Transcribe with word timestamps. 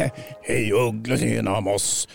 Hej 0.42 0.72
ugglor 0.72 1.16
genom 1.18 1.66
oss, 1.66 2.08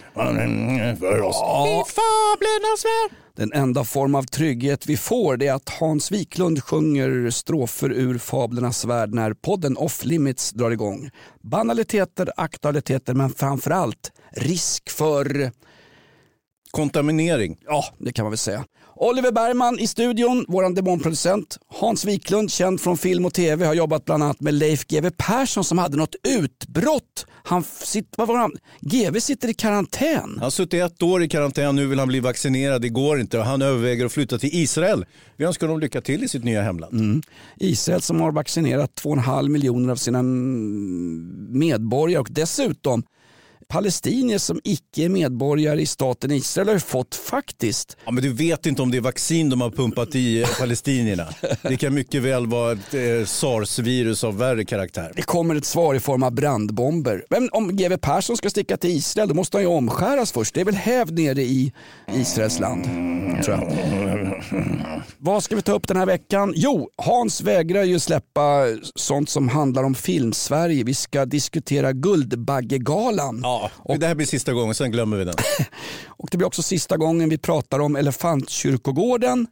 för 1.00 1.22
oss 1.22 1.36
Ja. 1.40 1.68
i 1.68 1.92
fablernas 1.92 2.86
värld. 2.86 3.20
Den 3.36 3.54
enda 3.54 3.84
form 3.84 4.16
av 4.16 4.24
trygghet 4.24 4.88
vi 4.88 4.98
får 4.98 5.38
det 5.38 5.48
är 5.48 5.54
att 5.54 5.70
Hans 5.70 6.12
Wiklund 6.12 6.64
sjunger 6.64 7.30
strofer 7.30 7.92
ur 7.92 8.18
fablernas 8.18 8.86
värld 8.86 9.14
när 9.14 9.34
podden 9.34 9.78
Off 9.78 10.06
Limits 10.06 10.52
drar 10.52 10.72
igång. 10.72 11.10
Banaliteter, 11.44 12.30
aktualiteter 12.38 13.14
men 13.14 13.30
framförallt 13.30 14.12
risk 14.32 14.90
för, 14.90 15.52
Kontaminering. 16.72 17.58
ja 17.66 17.84
det 18.00 18.12
kan 18.14 18.24
man 18.26 18.32
väl 18.32 18.38
säga. 18.38 18.66
Oliver 18.98 19.32
Bergman 19.32 19.80
i 19.80 19.88
studion, 19.88 20.46
våran 20.48 20.74
demonproducent. 20.74 21.58
Hans 21.68 22.06
Wiklund, 22.06 22.52
känd 22.52 22.82
från 22.82 22.98
film 22.98 23.26
och 23.26 23.34
tv, 23.34 23.66
har 23.66 23.74
jobbat 23.74 24.06
bland 24.06 24.24
annat 24.24 24.42
med 24.42 24.54
Leif 24.54 24.88
GW 24.88 25.10
Persson 25.18 25.64
som 25.64 25.78
hade 25.78 25.98
något 25.98 26.16
utbrott. 26.28 27.26
Han 27.44 27.64
sitter, 27.64 28.18
vad 28.18 28.28
var 28.28 28.38
han? 28.38 28.52
GW 28.80 29.22
sitter 29.22 29.50
i 29.50 29.54
karantän. 29.54 30.30
Han 30.30 30.40
har 30.40 30.50
suttit 30.50 30.84
ett 30.84 31.04
år 31.04 31.24
i 31.24 31.30
karantän, 31.30 31.76
nu 31.76 31.88
vill 31.88 32.00
han 32.00 32.08
bli 32.08 32.20
vaccinerad, 32.20 32.82
det 32.82 32.90
går 32.90 33.20
inte. 33.20 33.40
Han 33.40 33.62
överväger 33.62 34.06
att 34.06 34.12
flytta 34.12 34.38
till 34.38 34.50
Israel. 34.54 35.06
Vi 35.38 35.46
önskar 35.46 35.68
honom 35.68 35.80
lycka 35.80 36.02
till 36.02 36.24
i 36.24 36.28
sitt 36.28 36.44
nya 36.44 36.62
hemland. 36.62 37.26
Israel 37.58 38.02
som 38.02 38.22
har 38.22 38.32
vaccinerat 38.32 38.92
2,5 39.04 39.50
miljoner 39.50 39.92
av 39.92 39.96
sina 39.96 40.20
mm, 40.20 41.60
medborgare 41.60 42.20
och 42.20 42.28
dessutom 42.32 43.04
palestinier 43.68 44.38
som 44.38 44.62
icke 44.64 45.04
är 45.04 45.10
medborgare 45.10 45.82
i 45.82 45.86
staten 45.86 46.32
Israel 46.32 46.68
har 46.68 46.80
fått 46.80 47.16
faktiskt 47.16 47.98
Ja, 48.06 48.12
men 48.12 48.24
du 48.24 48.34
vet 48.34 48.66
inte 48.66 48.82
om 48.82 48.92
det 48.92 48.98
är 48.98 49.02
vaccin 49.02 49.50
de 49.50 49.62
har 49.62 49.70
pumpat 49.70 50.16
i 50.16 50.42
eh, 50.42 50.48
palestinierna. 50.60 51.28
Det 51.62 51.78
kan 51.78 51.94
mycket 51.94 52.22
väl 52.22 52.48
vara 52.48 52.72
ett 52.72 52.94
eh, 52.94 53.26
sars-virus 53.26 54.24
av 54.24 54.38
värre 54.38 54.66
karaktär. 54.66 55.12
det 55.16 55.22
kommer 55.22 55.56
ett 55.56 55.66
svar 55.66 55.96
i 55.96 56.00
form 56.00 56.24
av 56.24 56.32
brandbomber. 56.32 57.26
Men 57.30 57.50
om 57.52 57.76
GW 57.78 57.98
Persson 57.98 58.38
ska 58.38 58.50
sticka 58.50 58.78
till 58.78 58.90
Israel 58.90 59.28
då 59.30 59.36
måste 59.36 59.58
han 59.58 59.64
ju 59.64 59.68
omskäras 59.70 60.32
först. 60.32 60.54
Det 60.54 60.62
är 60.62 60.66
väl 60.66 60.76
hävd 60.76 61.20
nere 61.20 61.42
i 61.42 61.74
Israels 62.14 62.60
land. 62.60 62.84
Tror 63.44 63.58
jag. 63.58 63.76
Vad 65.18 65.44
ska 65.44 65.56
vi 65.56 65.62
ta 65.62 65.72
upp 65.72 65.88
den 65.88 65.98
här 65.98 66.06
veckan? 66.06 66.54
Jo, 66.56 66.90
Hans 66.98 67.42
vägrar 67.42 67.84
ju 67.84 68.00
släppa 68.00 68.66
sånt 68.96 69.30
som 69.30 69.50
handlar 69.50 69.84
om 69.84 69.96
film-Sverige. 69.96 70.84
Vi 70.84 70.94
ska 70.94 71.26
diskutera 71.26 71.92
Guldbaggegalan. 71.92 73.40
Ja, 73.44 73.55
det 74.00 74.08
här 74.08 74.16
blir 74.16 74.28
sista 74.28 74.54
gången, 74.54 74.76
sen 74.76 74.92
glömmer 74.92 75.18
vi 75.18 75.24
den. 75.24 75.36
Och 76.08 76.28
det 76.32 76.38
blir 76.38 76.48
också 76.48 76.64
sista 76.64 76.98
gången 76.98 77.30
vi 77.30 77.38
pratar 77.38 77.80
om 77.80 77.96
Elefantkyrkogården. 77.96 79.48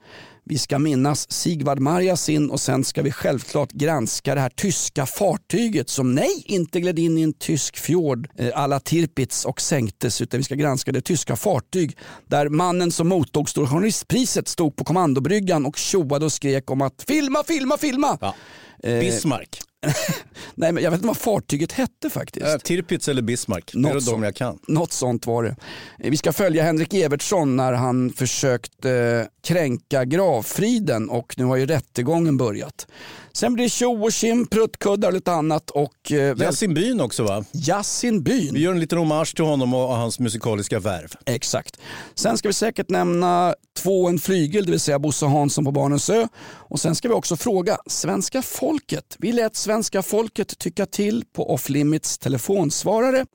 Vi 0.45 0.57
ska 0.57 0.79
minnas 0.79 1.31
Sigvard 1.31 1.79
Marjasin 1.79 2.49
och 2.49 2.59
sen 2.59 2.83
ska 2.83 3.01
vi 3.01 3.11
självklart 3.11 3.71
granska 3.71 4.35
det 4.35 4.41
här 4.41 4.49
tyska 4.49 5.05
fartyget 5.05 5.89
som 5.89 6.15
nej, 6.15 6.43
inte 6.45 6.79
gled 6.79 6.99
in 6.99 7.17
i 7.17 7.21
en 7.21 7.33
tysk 7.33 7.77
fjord 7.77 8.29
eh, 8.37 8.51
alla 8.55 8.79
Tirpitz 8.79 9.45
och 9.45 9.61
sänktes 9.61 10.21
utan 10.21 10.37
vi 10.37 10.43
ska 10.43 10.55
granska 10.55 10.91
det 10.91 11.01
tyska 11.01 11.35
fartyg 11.35 11.97
där 12.27 12.49
mannen 12.49 12.91
som 12.91 13.07
mottog 13.07 13.49
Stora 13.49 13.67
journalistpriset 13.67 14.47
stod 14.47 14.75
på 14.75 14.83
kommandobryggan 14.83 15.65
och 15.65 15.77
tjoade 15.77 16.25
och 16.25 16.31
skrek 16.31 16.71
om 16.71 16.81
att 16.81 17.03
filma, 17.07 17.43
filma, 17.47 17.77
filma. 17.77 18.17
Ja. 18.21 18.35
Bismarck. 18.81 19.72
Nej, 20.55 20.71
men 20.71 20.83
jag 20.83 20.91
vet 20.91 20.97
inte 20.97 21.07
vad 21.07 21.17
fartyget 21.17 21.71
hette 21.71 22.09
faktiskt. 22.09 22.45
Äh, 22.45 22.57
Tirpitz 22.57 23.07
eller 23.07 23.21
Bismarck, 23.21 23.71
det 23.73 23.77
är 23.77 23.81
Något 23.93 24.05
de 24.05 24.23
jag 24.23 24.35
kan. 24.35 24.59
Något 24.67 24.91
sånt 24.91 25.27
var 25.27 25.43
det. 25.43 25.55
Eh, 25.99 26.11
Vi 26.11 26.17
ska 26.17 26.33
följa 26.33 26.63
Henrik 26.63 26.93
Evertsson 26.93 27.55
när 27.55 27.73
han 27.73 28.09
försökte 28.13 28.91
eh, 28.91 29.27
kränka 29.47 30.05
gravfriden 30.05 31.09
och 31.09 31.33
nu 31.37 31.43
har 31.43 31.55
ju 31.55 31.65
rättegången 31.65 32.37
börjat. 32.37 32.87
Sen 33.35 33.53
blir 33.53 33.63
det 33.63 33.69
tjo 33.69 34.03
och 34.03 34.13
tjim, 34.13 34.47
pruttkuddar 34.47 35.07
och 35.07 35.13
lite 35.13 35.31
annat 35.31 35.69
och 35.69 36.11
eh, 36.11 36.37
Yasin 36.37 36.73
Byn 36.73 37.01
också 37.01 37.23
va? 37.23 37.45
Yasin 37.53 38.23
Byn. 38.23 38.53
Vi 38.53 38.61
gör 38.61 38.71
en 38.71 38.79
liten 38.79 38.97
hommage 38.97 39.35
till 39.35 39.45
honom 39.45 39.73
och 39.73 39.95
hans 39.95 40.19
musikaliska 40.19 40.79
värv. 40.79 41.13
Exakt. 41.25 41.79
Sen 42.15 42.37
ska 42.37 42.49
vi 42.49 42.53
säkert 42.53 42.89
nämna 42.89 43.55
två 43.77 44.07
en 44.07 44.19
flygel, 44.19 44.65
det 44.65 44.71
vill 44.71 44.79
säga 44.79 44.99
Bosse 44.99 45.25
Hansson 45.25 45.65
på 45.65 45.71
Barnens 45.71 46.09
ö. 46.09 46.27
Och 46.43 46.79
sen 46.79 46.95
ska 46.95 47.07
vi 47.07 47.13
också 47.13 47.37
fråga 47.37 47.77
svenska 47.87 48.41
folket. 48.41 49.15
Vi 49.19 49.31
lät 49.31 49.55
svenska 49.55 50.01
folket 50.01 50.57
tycka 50.59 50.85
till 50.85 51.25
på 51.33 51.53
Off 51.53 51.69
Limits 51.69 52.17
telefonsvarare. 52.17 53.25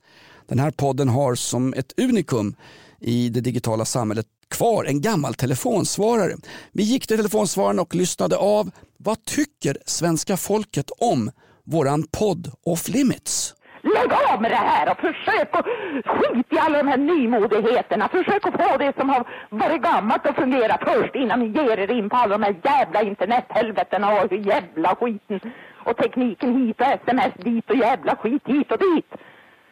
Den 0.47 0.59
här 0.59 0.71
podden 0.71 1.09
har 1.09 1.35
som 1.35 1.73
ett 1.73 1.93
unikum 1.99 2.55
i 2.99 3.29
det 3.29 3.41
digitala 3.41 3.85
samhället 3.85 4.27
kvar 4.49 4.85
en 4.85 5.01
gammal 5.01 5.33
telefonsvarare. 5.33 6.33
Vi 6.71 6.83
gick 6.83 7.07
till 7.07 7.17
telefonsvararen 7.17 7.79
och 7.79 7.95
lyssnade 7.95 8.37
av. 8.37 8.71
Vad 8.97 9.25
tycker 9.25 9.77
svenska 9.85 10.37
folket 10.37 10.91
om 10.99 11.31
våran 11.63 12.03
podd 12.19 12.51
Off 12.65 12.87
Limits? 12.87 13.55
Lägg 13.81 14.11
av 14.31 14.41
med 14.41 14.51
det 14.51 14.55
här 14.55 14.91
och 14.91 14.97
försök 14.97 15.49
att 15.51 15.65
skit 16.05 16.45
i 16.49 16.57
alla 16.59 16.77
de 16.77 16.87
här 16.87 16.97
nymodigheterna. 16.97 18.09
Försök 18.09 18.47
att 18.47 18.61
få 18.63 18.77
det 18.77 18.95
som 18.97 19.09
har 19.09 19.27
varit 19.49 19.81
gammalt 19.81 20.25
att 20.25 20.35
fungera 20.35 20.77
först 20.87 21.15
innan 21.15 21.39
ni 21.39 21.47
ger 21.47 21.77
er 21.79 21.91
in 21.91 22.09
på 22.09 22.15
alla 22.15 22.37
de 22.37 22.43
här 22.43 22.55
jävla 22.63 23.01
internethelvetena 23.01 24.21
och 24.21 24.33
jävla 24.33 24.95
skiten. 24.95 25.39
Och 25.85 25.97
tekniken 25.97 26.57
hit 26.57 26.81
och 26.81 26.87
sms 26.87 27.33
dit 27.43 27.69
och 27.69 27.75
jävla 27.75 28.15
skit 28.15 28.43
hit 28.45 28.71
och 28.71 28.79
dit. 28.79 29.11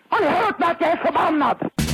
Har 0.10 0.22
ni 0.22 0.28
hört 0.28 0.60
mig 0.60 0.70
att 0.72 0.82
jag 0.82 0.90
är 0.90 0.98
förbannad? 1.06 1.87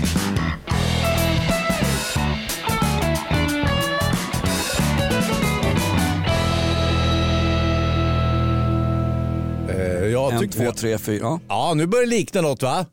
En, 10.44 10.50
två, 10.50 10.72
tre, 10.72 10.98
fyra. 10.98 11.40
Ja. 11.48 11.74
Nu 11.74 11.86
börjar 11.86 12.06
det 12.06 12.10
likna 12.10 12.42
något 12.42 12.64
va? 12.64 12.86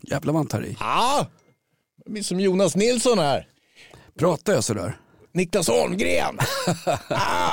Jävlar 0.00 0.32
vad 0.32 0.40
han 0.40 0.46
tar 0.46 0.64
i. 0.64 0.76
Ja, 0.80 1.26
det 2.04 2.10
blir 2.10 2.22
som 2.22 2.40
Jonas 2.40 2.76
Nilsson 2.76 3.18
här. 3.18 3.46
Pratar 4.18 4.52
jag 4.52 4.64
sådär? 4.64 4.96
Niklas 5.32 5.68
Holmgren. 5.68 6.38
ah. 7.08 7.52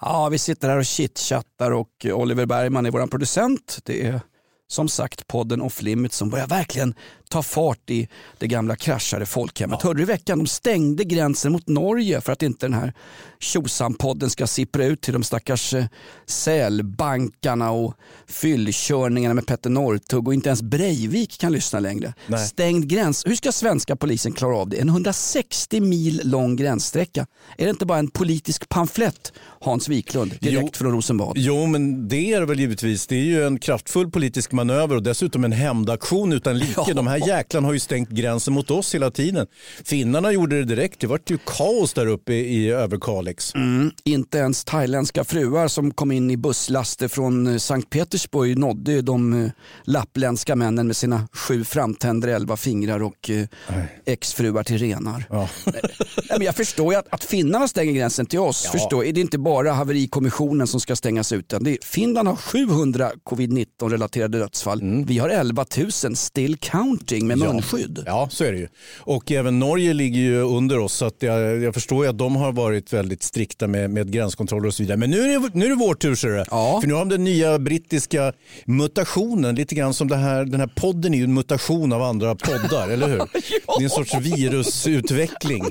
Ja, 0.00 0.28
vi 0.28 0.38
sitter 0.38 0.68
här 0.68 0.78
och 0.78 0.84
chitchattar 0.84 1.70
och 1.70 2.06
Oliver 2.12 2.46
Bergman 2.46 2.86
är 2.86 2.90
vår 2.90 3.06
producent. 3.06 3.78
Det 3.84 4.06
är 4.06 4.20
som 4.68 4.88
sagt 4.88 5.26
podden 5.26 5.62
Off 5.62 5.82
Limits 5.82 6.16
som 6.16 6.30
börjar 6.30 6.46
verkligen 6.46 6.94
ta 7.34 7.42
fart 7.42 7.90
i 7.90 8.08
det 8.38 8.46
gamla 8.46 8.76
kraschade 8.76 9.26
folkhemmet. 9.26 9.82
Hörde 9.82 9.98
du 9.98 10.02
i 10.02 10.06
veckan? 10.06 10.38
De 10.38 10.46
stängde 10.46 11.04
gränsen 11.04 11.52
mot 11.52 11.68
Norge 11.68 12.20
för 12.20 12.32
att 12.32 12.42
inte 12.42 12.66
den 12.66 12.74
här 12.74 12.92
tjosan-podden 13.40 14.28
ska 14.30 14.46
sippra 14.46 14.84
ut 14.84 15.00
till 15.00 15.12
de 15.12 15.22
stackars 15.22 15.74
eh, 15.74 15.84
sälbankarna 16.26 17.70
och 17.70 17.94
fyllkörningarna 18.26 19.34
med 19.34 19.46
Petter 19.46 19.70
Northug 19.70 20.28
och 20.28 20.34
inte 20.34 20.48
ens 20.48 20.62
Breivik 20.62 21.38
kan 21.38 21.52
lyssna 21.52 21.80
längre. 21.80 22.14
Nej. 22.26 22.46
Stängd 22.46 22.86
gräns. 22.88 23.26
Hur 23.26 23.34
ska 23.34 23.52
svenska 23.52 23.96
polisen 23.96 24.32
klara 24.32 24.56
av 24.56 24.68
det? 24.68 24.76
En 24.76 24.88
160 24.88 25.80
mil 25.80 26.20
lång 26.24 26.56
gränssträcka. 26.56 27.26
Är 27.58 27.64
det 27.64 27.70
inte 27.70 27.86
bara 27.86 27.98
en 27.98 28.08
politisk 28.08 28.68
pamflett, 28.68 29.32
Hans 29.60 29.88
Wiklund, 29.88 30.34
direkt 30.40 30.62
Jo. 30.62 30.68
från 30.74 30.92
Rosenbad? 30.92 31.32
Jo, 31.36 31.66
men 31.66 32.08
det 32.08 32.32
är 32.32 32.40
det 32.40 32.46
väl 32.46 32.60
givetvis. 32.60 33.06
Det 33.06 33.16
är 33.16 33.24
ju 33.24 33.46
en 33.46 33.58
kraftfull 33.58 34.10
politisk 34.10 34.52
manöver 34.52 34.96
och 34.96 35.02
dessutom 35.02 35.44
en 35.44 35.52
hämndaktion 35.52 36.32
utan 36.32 36.58
like. 36.58 36.72
Ja. 36.76 36.94
De 36.94 37.06
här 37.06 37.23
jäklarna 37.26 37.68
har 37.68 37.72
ju 37.72 37.80
stängt 37.80 38.08
gränsen 38.08 38.54
mot 38.54 38.70
oss 38.70 38.94
hela 38.94 39.10
tiden. 39.10 39.46
Finnarna 39.84 40.32
gjorde 40.32 40.56
det 40.56 40.64
direkt. 40.64 41.00
Det 41.00 41.06
var 41.06 41.20
ju 41.26 41.38
kaos 41.46 41.92
där 41.92 42.06
uppe 42.06 42.32
i 42.32 42.70
Överkalix. 42.70 43.54
Mm, 43.54 43.90
inte 44.04 44.38
ens 44.38 44.64
thailändska 44.64 45.24
fruar 45.24 45.68
som 45.68 45.90
kom 45.90 46.12
in 46.12 46.30
i 46.30 46.36
busslaster 46.36 47.08
från 47.08 47.46
eh, 47.46 47.56
Sankt 47.56 47.90
Petersburg 47.90 48.58
nådde 48.58 49.02
de 49.02 49.44
eh, 49.44 49.50
lappländska 49.84 50.56
männen 50.56 50.86
med 50.86 50.96
sina 50.96 51.28
sju 51.32 51.64
framtänder, 51.64 52.28
elva 52.28 52.56
fingrar 52.56 53.02
och 53.02 53.30
eh, 53.30 53.46
exfruar 54.06 54.62
till 54.62 54.78
renar. 54.78 55.24
Ja. 55.30 55.48
Nej, 55.64 55.82
men 56.28 56.42
jag 56.42 56.56
förstår 56.56 56.92
ju 56.92 56.98
att, 56.98 57.06
att 57.10 57.24
finnarna 57.24 57.68
stänger 57.68 57.92
gränsen 57.92 58.26
till 58.26 58.38
oss. 58.38 58.66
Förstår, 58.72 59.04
är 59.04 59.12
det 59.12 59.20
inte 59.20 59.38
bara 59.38 59.72
haverikommissionen 59.72 60.66
som 60.66 60.80
ska 60.80 60.96
stängas 60.96 61.32
ut. 61.32 61.48
Det 61.60 61.70
är, 61.70 61.78
Finland 61.82 62.28
har 62.28 62.36
700 62.36 63.10
covid-19 63.24 63.88
relaterade 63.90 64.38
dödsfall. 64.38 65.04
Vi 65.06 65.18
har 65.18 65.28
11 65.28 65.66
000 66.04 66.16
still 66.16 66.56
counting 66.56 67.13
med 67.22 67.38
munskydd. 67.38 68.02
Ja, 68.06 68.28
så 68.30 68.44
är 68.44 68.52
det 68.52 68.58
ju. 68.58 68.68
Och 68.98 69.32
även 69.32 69.58
Norge 69.58 69.92
ligger 69.92 70.20
ju 70.20 70.40
under 70.40 70.78
oss 70.78 70.92
så 70.92 71.04
att 71.04 71.16
jag, 71.18 71.62
jag 71.62 71.74
förstår 71.74 72.04
ju 72.04 72.10
att 72.10 72.18
de 72.18 72.36
har 72.36 72.52
varit 72.52 72.92
väldigt 72.92 73.22
strikta 73.22 73.66
med, 73.66 73.90
med 73.90 74.12
gränskontroller 74.12 74.66
och 74.66 74.74
så 74.74 74.82
vidare. 74.82 74.96
Men 74.96 75.10
nu 75.10 75.20
är 75.20 75.40
det, 75.40 75.50
nu 75.54 75.64
är 75.64 75.68
det 75.68 75.74
vår 75.74 75.94
tur 75.94 76.14
ser 76.14 76.28
du. 76.28 76.44
Ja. 76.50 76.78
För 76.80 76.88
nu 76.88 76.94
har 76.94 77.00
de 77.00 77.08
den 77.08 77.24
nya 77.24 77.58
brittiska 77.58 78.32
mutationen, 78.64 79.54
lite 79.54 79.74
grann 79.74 79.94
som 79.94 80.08
det 80.08 80.16
här, 80.16 80.44
den 80.44 80.60
här 80.60 80.70
podden 80.76 81.14
är 81.14 81.18
ju 81.18 81.24
en 81.24 81.34
mutation 81.34 81.92
av 81.92 82.02
andra 82.02 82.34
poddar, 82.34 82.88
eller 82.88 83.08
hur? 83.08 83.18
Det 83.78 83.82
är 83.82 83.84
en 83.84 83.90
sorts 83.90 84.14
virusutveckling. 84.14 85.64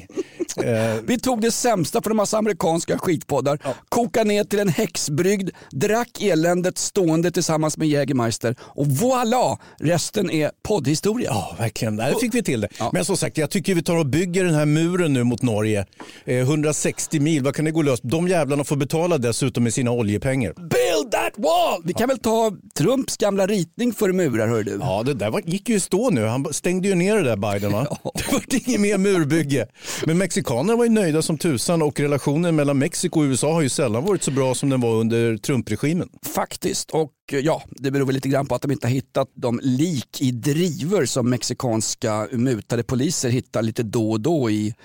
Eh, 0.57 1.01
Vi 1.07 1.19
tog 1.19 1.42
det 1.42 1.51
sämsta 1.51 2.01
från 2.01 2.12
en 2.12 2.18
massa 2.18 2.38
amerikanska 2.38 2.98
skitpoddar, 2.98 3.60
kokade 3.90 4.25
ner 4.28 4.44
till 4.44 4.60
en 4.60 4.69
häxbrygd, 4.69 5.50
drack 5.72 6.22
eländet 6.22 6.78
stående 6.78 7.31
tillsammans 7.31 7.78
med 7.78 7.88
Jägermeister 7.88 8.56
och 8.62 8.86
voilà, 8.86 9.57
resten 9.80 10.30
är 10.31 10.51
poddhistoria. 10.68 11.30
Ja, 11.34 11.56
verkligen. 11.60 11.95
Där 11.95 12.13
fick 12.22 12.34
vi 12.36 12.44
till 12.44 12.62
det. 12.62 12.68
Ja. 12.80 12.90
Men 12.94 13.06
som 13.06 13.18
sagt, 13.18 13.38
jag 13.38 13.50
tycker 13.50 13.75
vi 13.75 13.84
tar 13.84 13.95
och 13.98 14.06
bygger 14.06 14.44
den 14.44 14.54
här 14.56 14.66
muren 14.66 15.13
nu 15.13 15.24
mot 15.24 15.42
Norge. 15.42 15.86
Eh, 16.25 16.38
160 16.38 17.19
mil, 17.19 17.44
vad 17.44 17.56
kan 17.56 17.66
det 17.66 17.72
gå 17.72 17.81
löst? 17.81 18.04
De 18.06 18.28
jävlarna 18.28 18.63
får 18.63 18.75
betala 18.75 19.18
dessutom 19.18 19.63
med 19.63 19.74
sina 19.74 19.92
oljepengar. 19.92 20.54
Build 20.54 21.12
that 21.12 21.34
wall! 21.38 21.81
Vi 21.86 21.94
kan 21.94 22.10
väl 22.10 22.19
ta 22.19 22.51
Trumps 22.78 23.18
gamla 23.18 23.48
ritning 23.48 23.94
för 23.94 24.12
murar 24.12 24.48
hör 24.48 24.63
du. 24.63 24.78
Ja, 24.81 25.04
det 25.06 25.13
där 25.13 25.30
var, 25.30 25.42
gick 25.46 25.69
ju 25.69 25.75
i 25.75 25.80
stå 25.80 26.10
nu. 26.10 26.25
Han 26.25 26.54
stängde 26.54 26.88
ju 26.88 26.96
ner 26.96 27.16
det 27.16 27.24
där 27.24 27.36
Biden 27.51 27.72
va? 27.72 27.98
Det 28.13 28.31
var 28.31 28.42
inget 28.68 28.81
mer 28.81 28.98
murbygge. 28.98 29.68
Men 30.06 30.18
mexikanerna 30.34 30.76
var 30.76 30.84
ju 30.84 30.90
nöjda 30.90 31.22
som 31.22 31.38
tusan 31.38 31.82
och 31.82 32.00
relationen 32.00 32.56
mellan 32.56 32.78
Mexiko 32.78 33.20
och 33.20 33.24
USA 33.24 33.54
har 33.54 33.62
ju 33.62 33.70
sällan 33.70 34.06
varit 34.06 34.24
så 34.24 34.32
bra 34.32 34.56
som 34.56 34.70
den 34.70 34.82
var 34.82 34.96
under 34.96 35.38
Trump-regimen. 35.38 36.10
Faktiskt. 36.22 36.92
Och 36.92 37.12
eh, 37.32 37.40
ja, 37.40 37.64
det 37.70 37.92
beror 37.92 38.06
väl 38.06 38.16
lite 38.16 38.30
grann 38.30 38.46
på 38.46 38.56
att 38.56 38.62
de 38.62 38.72
inte 38.72 38.88
har 38.88 38.92
hittat 38.92 39.28
de 39.36 39.60
lik 39.64 40.22
i 40.22 40.32
drivor 40.32 41.06
som 41.06 41.30
mexikanska 41.30 42.28
mutade 42.32 42.84
poliser 42.84 43.30
hittar 43.30 43.62
lite 43.62 43.84
då 43.84 44.12
och 44.12 44.22
då 44.22 44.50
i 44.50 44.76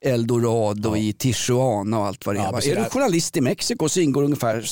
Eldorado, 0.00 0.96
i 0.96 1.12
Tijuana 1.12 1.98
och 1.98 2.06
allt 2.06 2.26
vad 2.26 2.34
det 2.34 2.40
är. 2.40 2.44
Ja, 2.52 2.60
är 2.62 2.76
du 2.76 2.84
journalist 2.84 3.36
i 3.36 3.40
Mexiko 3.40 3.88
så 3.88 4.00
ingår 4.00 4.22
ungefär, 4.22 4.64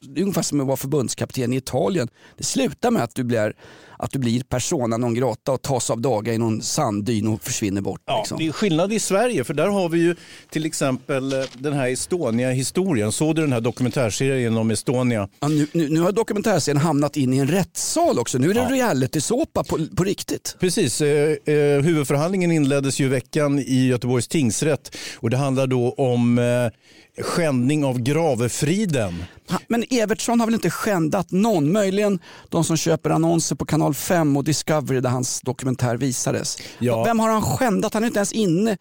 det 0.00 0.20
är 0.20 0.22
ungefär 0.22 0.42
som 0.42 0.60
att 0.60 0.66
vara 0.66 0.76
förbundskapten 0.76 1.52
i 1.52 1.56
Italien. 1.56 2.08
Det 2.36 2.44
slutar 2.44 2.90
med 2.90 3.02
att 3.02 3.14
du 3.14 3.24
blir, 3.24 3.52
att 3.98 4.10
du 4.10 4.18
blir 4.18 4.42
persona 4.42 4.96
non 4.96 5.14
grata 5.14 5.52
och 5.52 5.62
tas 5.62 5.90
av 5.90 6.00
daga 6.00 6.32
i 6.34 6.38
någon 6.38 6.62
sanddyn 6.62 7.28
och 7.28 7.42
försvinner 7.42 7.80
bort. 7.80 8.00
Ja, 8.06 8.18
liksom. 8.18 8.38
Det 8.38 8.46
är 8.46 8.52
skillnad 8.52 8.92
i 8.92 8.98
Sverige 9.00 9.44
för 9.44 9.54
där 9.54 9.68
har 9.68 9.88
vi 9.88 9.98
ju 9.98 10.16
till 10.50 10.66
exempel 10.66 11.32
eh, 11.32 11.38
den 11.58 11.72
här 11.72 11.88
Estonia-historien. 11.88 13.12
Såg 13.12 13.34
du 13.36 13.42
den 13.42 13.52
här 13.52 13.60
dokumentärserien 13.60 14.56
om 14.56 14.70
Estonia? 14.70 15.28
Ja, 15.40 15.48
nu, 15.48 15.66
nu, 15.72 15.88
nu 15.88 16.00
har 16.00 16.12
dokumentärserien 16.12 16.76
hamnat 16.82 17.16
in 17.16 17.34
i 17.34 17.38
en 17.38 17.48
rättssal 17.48 18.18
också. 18.18 18.38
Nu 18.38 18.50
är 18.50 18.54
det 18.54 18.60
Ja. 18.60 18.68
realitysåpa 18.70 19.64
på, 19.64 19.78
på 19.96 20.04
riktigt. 20.04 20.56
Precis, 20.60 21.00
eh, 21.00 21.36
eh, 21.44 21.80
huvudförhandlingen 21.82 22.52
inleddes 22.52 23.00
ju 23.00 23.04
i 23.04 23.08
veckan 23.08 23.58
i 23.58 23.86
Göteborgs 23.86 24.28
tingsrätt 24.28 24.96
och 25.16 25.30
det 25.30 25.36
handlar 25.36 25.66
då 25.66 25.90
om 25.92 26.38
eh, 26.38 26.44
skändning 27.20 27.84
av 27.84 27.98
gravefriden. 27.98 29.24
Men 29.68 29.84
Evertsson 29.90 30.40
har 30.40 30.46
väl 30.46 30.54
inte 30.54 30.70
skändat 30.70 31.30
någon? 31.30 31.72
Möjligen 31.72 32.18
de 32.48 32.64
som 32.64 32.76
köper 32.76 33.10
annonser 33.10 33.56
på 33.56 33.64
kanal 33.64 33.94
5 33.94 34.36
och 34.36 34.44
Discovery 34.44 35.00
där 35.00 35.10
hans 35.10 35.40
dokumentär 35.40 35.96
visades. 35.96 36.58
Ja. 36.78 37.04
Vem 37.04 37.18
har 37.18 37.28
han 37.30 37.42
skändat? 37.42 37.94
Han 37.94 38.02
är 38.02 38.06
inte 38.06 38.18
ens 38.18 38.32
inne 38.32 38.76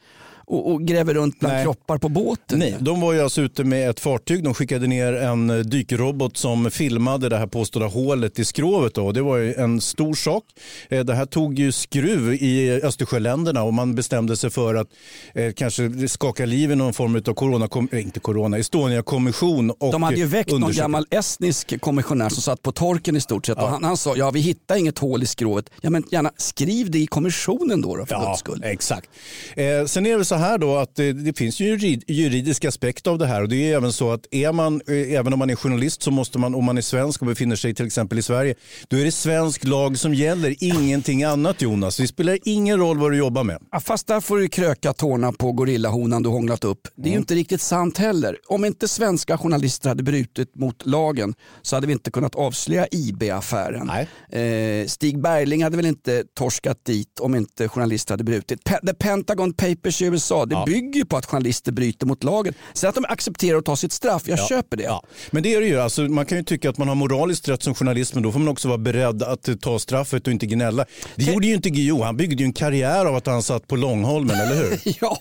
och, 0.48 0.72
och 0.72 0.82
gräver 0.88 1.14
runt 1.14 1.40
bland 1.40 1.56
Nej. 1.56 1.64
kroppar 1.64 1.98
på 1.98 2.10
båten. 2.10 2.60
Nej, 2.60 2.76
de 2.80 3.02
var 3.02 3.14
ju 3.14 3.22
alltså 3.22 3.42
ute 3.42 3.64
med 3.64 3.90
ett 3.90 4.00
fartyg. 4.00 4.44
De 4.44 4.54
skickade 4.54 4.88
ner 4.88 5.14
en 5.14 5.50
eh, 5.50 5.56
dykrobot 5.58 6.38
som 6.38 6.72
filmade 6.72 7.30
det 7.30 7.38
här 7.38 7.48
påstådda 7.48 7.86
hålet 7.86 8.40
i 8.40 8.46
skrovet. 8.46 8.94
Då. 8.94 9.12
Det 9.12 9.22
var 9.22 9.38
ju 9.38 9.54
en 9.54 9.82
stor 9.82 10.14
sak. 10.14 10.44
Eh, 10.90 11.00
Det 11.06 11.14
här 11.16 11.26
tog 11.26 11.60
ju 11.60 11.72
skruv 11.72 12.34
i 12.34 12.82
Östersjöländerna 12.84 13.64
och 13.64 13.74
man 13.74 13.96
bestämde 13.96 14.38
sig 14.38 14.50
för 14.50 14.76
att 14.76 14.88
eh, 15.34 15.54
kanske 15.54 16.08
skaka 16.08 16.46
liv 16.46 16.72
i 16.72 16.76
någon 16.76 16.94
form 16.94 17.16
av 17.16 17.34
corona, 17.34 17.68
eh, 17.92 18.02
inte 18.02 18.20
corona, 18.20 18.58
Estonia-kommission. 18.58 19.70
och 19.72 19.92
De 19.92 20.04
hade 20.04 20.18
ju 20.18 20.26
väckt 20.26 20.52
någon 20.52 20.72
gammal 20.72 21.06
estnisk 21.10 21.82
kommissionär 21.82 22.30
som 22.30 22.42
satt 22.42 22.62
på 22.62 22.72
torken 22.72 23.16
i 23.16 23.22
stort 23.22 23.46
sett. 23.46 23.58
Och 23.58 23.68
han, 23.70 23.84
han 23.84 23.98
sa, 23.98 24.16
ja 24.16 24.32
vi 24.32 24.40
hittar 24.40 24.76
inget 24.76 25.00
hål 25.00 25.24
i 25.24 25.26
skrovet. 25.26 25.70
Ja 25.82 25.90
men 25.90 26.04
gärna 26.12 26.32
skriv 26.38 26.92
det 26.92 27.00
i 27.00 27.08
kommissionen 27.08 27.82
då, 27.82 27.96
då 27.96 28.06
för 28.06 28.28
guds 28.28 28.40
skull. 28.40 28.62
exakt. 28.66 29.10
Eh, 29.56 29.86
sen 29.86 30.06
är 30.06 30.18
det 30.18 30.26
så 30.26 30.36
här 30.38 30.58
då 30.58 30.78
att 30.78 31.00
eh, 31.00 31.06
det 31.08 31.38
finns 31.38 31.60
ju 31.60 31.66
jurid- 31.78 32.04
juridisk 32.08 32.66
aspekt 32.66 33.08
av 33.08 33.18
det 33.18 33.26
här 33.26 33.42
och 33.42 33.50
det 33.50 33.72
är 33.72 33.76
även 33.78 33.94
så 33.94 34.12
att 34.12 34.26
är 34.32 34.52
man, 34.52 34.82
eh, 34.88 35.14
även 35.14 35.34
om 35.34 35.40
man 35.40 35.50
är 35.50 35.56
journalist 35.56 36.04
så 36.04 36.12
måste 36.12 36.40
man, 36.40 36.56
om 36.56 36.66
man 36.66 36.78
är 36.78 36.82
svensk 36.82 37.22
och 37.22 37.28
befinner 37.28 37.56
sig 37.56 37.74
till 37.74 37.86
exempel 37.86 38.20
i 38.20 38.22
Sverige, 38.22 38.56
då 38.88 38.98
är 38.98 39.06
det 39.06 39.12
svensk 39.12 39.64
lag 39.64 39.98
som 39.98 40.14
gäller, 40.14 40.56
ingenting 40.60 41.24
annat 41.24 41.62
Jonas. 41.62 41.98
Det 41.98 42.08
spelar 42.08 42.38
ingen 42.44 42.78
roll 42.80 42.98
vad 42.98 43.12
du 43.12 43.18
jobbar 43.18 43.44
med. 43.44 43.58
Ja, 43.72 43.80
fast 43.80 44.08
där 44.08 44.20
får 44.22 44.38
du 44.38 44.48
kröka 44.48 44.94
tårna 44.94 45.32
på 45.32 45.52
gorillahonan 45.52 46.24
du 46.24 46.30
hånglat 46.30 46.64
upp. 46.64 46.82
Det 46.96 47.02
är 47.02 47.06
Mm. 47.06 47.12
ju 47.14 47.18
inte 47.20 47.36
riktigt 47.36 47.62
sant 47.62 47.98
heller. 47.98 48.38
Om 48.48 48.66
inte 48.66 48.88
svenska 48.88 49.38
journalister 49.38 49.90
hade 49.90 50.04
brutit 50.04 50.56
mot 50.56 50.86
lagen 50.86 51.34
så 51.62 51.76
hade 51.76 51.88
vi 51.88 51.94
inte 51.94 52.12
kunnat 52.12 52.36
avslöja 52.36 52.88
IB-affären. 52.92 53.90
Eh, 54.32 54.88
Stig 54.88 55.22
Bergling 55.22 55.64
hade 55.64 55.78
väl 55.78 55.86
inte 55.86 56.24
torskat 56.38 56.86
dit 56.86 57.20
om 57.20 57.36
inte 57.36 57.68
journalister 57.70 58.14
hade 58.14 58.24
brutit. 58.24 58.60
Pe- 58.64 58.86
The 58.88 58.94
Pentagon 58.94 59.54
Papers 59.54 60.02
i 60.02 60.06
USA, 60.06 60.27
det 60.46 60.64
bygger 60.66 61.00
ju 61.00 61.06
på 61.06 61.18
att 61.18 61.26
journalister 61.26 61.72
bryter 61.72 62.06
mot 62.08 62.24
lagen. 62.24 62.54
Sen 62.74 62.90
att 62.90 62.96
de 62.96 63.06
accepterar 63.06 63.58
att 63.58 63.66
ta 63.66 63.76
sitt 63.76 63.92
straff, 63.92 64.24
jag 64.26 64.48
köper 64.48 64.78
det. 64.78 64.84
Ja. 64.84 65.04
Men 65.32 65.44
det 65.44 65.56
är 65.56 65.62
det 65.62 65.68
ju. 65.68 65.80
Alltså, 65.80 66.02
man 66.02 66.26
kan 66.26 66.38
ju 66.38 66.44
tycka 66.44 66.70
att 66.70 66.78
man 66.78 66.88
har 66.88 66.96
moraliskt 66.96 67.50
rätt 67.50 67.64
som 67.64 67.76
journalist 67.76 68.14
men 68.14 68.24
då 68.24 68.32
får 68.32 68.40
man 68.40 68.48
också 68.48 68.68
vara 68.68 68.78
beredd 68.78 69.24
att 69.24 69.48
eh, 69.48 69.56
ta 69.56 69.80
straffet 69.80 70.28
och 70.28 70.34
inte 70.34 70.46
gnälla. 70.46 70.86
Det 71.16 71.24
gjorde 71.24 71.48
ju 71.48 71.54
inte 71.54 71.70
Guillou. 71.70 72.04
Han 72.04 72.18
byggde 72.18 72.44
ju 72.44 72.46
en 72.46 72.54
karriär 72.54 73.06
av 73.06 73.16
att 73.16 73.28
han 73.28 73.44
satt 73.44 73.68
på 73.68 73.76
Långholmen, 73.76 74.36
eller 74.36 74.56
hur? 74.56 74.80
Ja, 75.02 75.20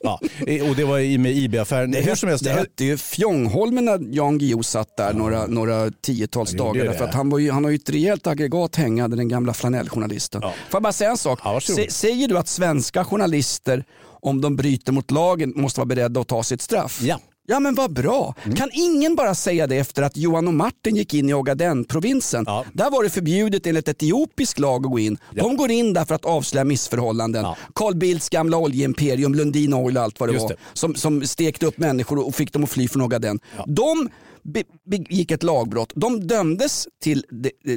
Ja, 0.00 0.20
eh, 0.46 0.70
och 0.70 0.76
det 0.76 0.84
var 0.84 1.18
med 1.18 1.32
IB-affären. 1.32 1.90
det, 1.90 2.00
Hur 2.00 2.14
som 2.14 2.28
helst, 2.28 2.44
det 2.44 2.50
hette 2.50 2.84
ju 2.84 2.96
Fjongholmen 2.96 3.84
när 3.84 4.00
Jan 4.10 4.38
Guillou 4.38 4.62
satt 4.62 4.96
där 4.96 5.12
några, 5.12 5.46
några 5.46 5.90
tiotals 5.90 6.52
dagar. 6.52 6.84
Därför 6.84 7.04
att 7.04 7.14
han, 7.14 7.30
var 7.30 7.38
ju, 7.38 7.50
han 7.50 7.64
har 7.64 7.70
ju 7.70 7.76
ett 7.76 7.90
rejält 7.90 8.26
aggregat 8.26 8.76
hängande, 8.76 9.16
den 9.16 9.28
gamla 9.28 9.54
flanelljournalisten. 9.54 10.42
Får 10.42 10.52
jag 10.72 10.82
bara 10.82 10.92
säga 10.92 11.10
en 11.10 11.18
sak? 11.18 11.40
Ja, 11.44 11.60
säger 11.88 12.28
du 12.28 12.38
att 12.38 12.48
svenska 12.48 13.04
journalister, 13.04 13.84
om 14.20 14.40
de 14.40 14.56
bryter 14.56 14.92
mot 14.92 15.10
lagen, 15.10 15.52
måste 15.56 15.80
vara 15.80 15.86
beredda 15.86 16.20
att 16.20 16.28
ta 16.28 16.42
sitt 16.42 16.60
straff? 16.60 17.00
Ja. 17.02 17.20
Ja 17.50 17.60
men 17.60 17.74
vad 17.74 17.92
bra. 17.92 18.34
Kan 18.56 18.70
ingen 18.72 19.14
bara 19.16 19.34
säga 19.34 19.66
det 19.66 19.76
efter 19.76 20.02
att 20.02 20.16
Johan 20.16 20.48
och 20.48 20.54
Martin 20.54 20.96
gick 20.96 21.14
in 21.14 21.28
i 21.28 21.34
Ogaden-provinsen? 21.34 22.44
Ja. 22.46 22.64
Där 22.72 22.90
var 22.90 23.02
det 23.02 23.10
förbjudet 23.10 23.66
enligt 23.66 23.88
etiopisk 23.88 24.58
lag 24.58 24.84
att 24.86 24.90
gå 24.92 24.98
in. 24.98 25.18
De 25.34 25.56
går 25.56 25.70
in 25.70 25.92
där 25.92 26.04
för 26.04 26.14
att 26.14 26.24
avslöja 26.24 26.64
missförhållanden. 26.64 27.44
Ja. 27.44 27.56
Carl 27.74 27.94
Bildts 27.96 28.28
gamla 28.28 28.56
oljeimperium, 28.56 29.34
Lundin 29.34 29.74
Oil 29.74 29.96
och 29.96 30.02
allt 30.02 30.20
vad 30.20 30.28
det 30.28 30.32
Just 30.32 30.42
var. 30.42 30.48
det. 30.50 30.56
Som, 30.72 30.94
som 30.94 31.26
stekte 31.26 31.66
upp 31.66 31.78
människor 31.78 32.26
och 32.26 32.34
fick 32.34 32.52
dem 32.52 32.64
att 32.64 32.70
fly 32.70 32.88
från 32.88 33.02
Ogaden. 33.02 33.40
De 33.66 34.08
be- 34.42 34.64
begick 34.90 35.30
ett 35.30 35.42
lagbrott. 35.42 35.92
De 35.96 36.26
dömdes 36.26 36.88
till 37.02 37.24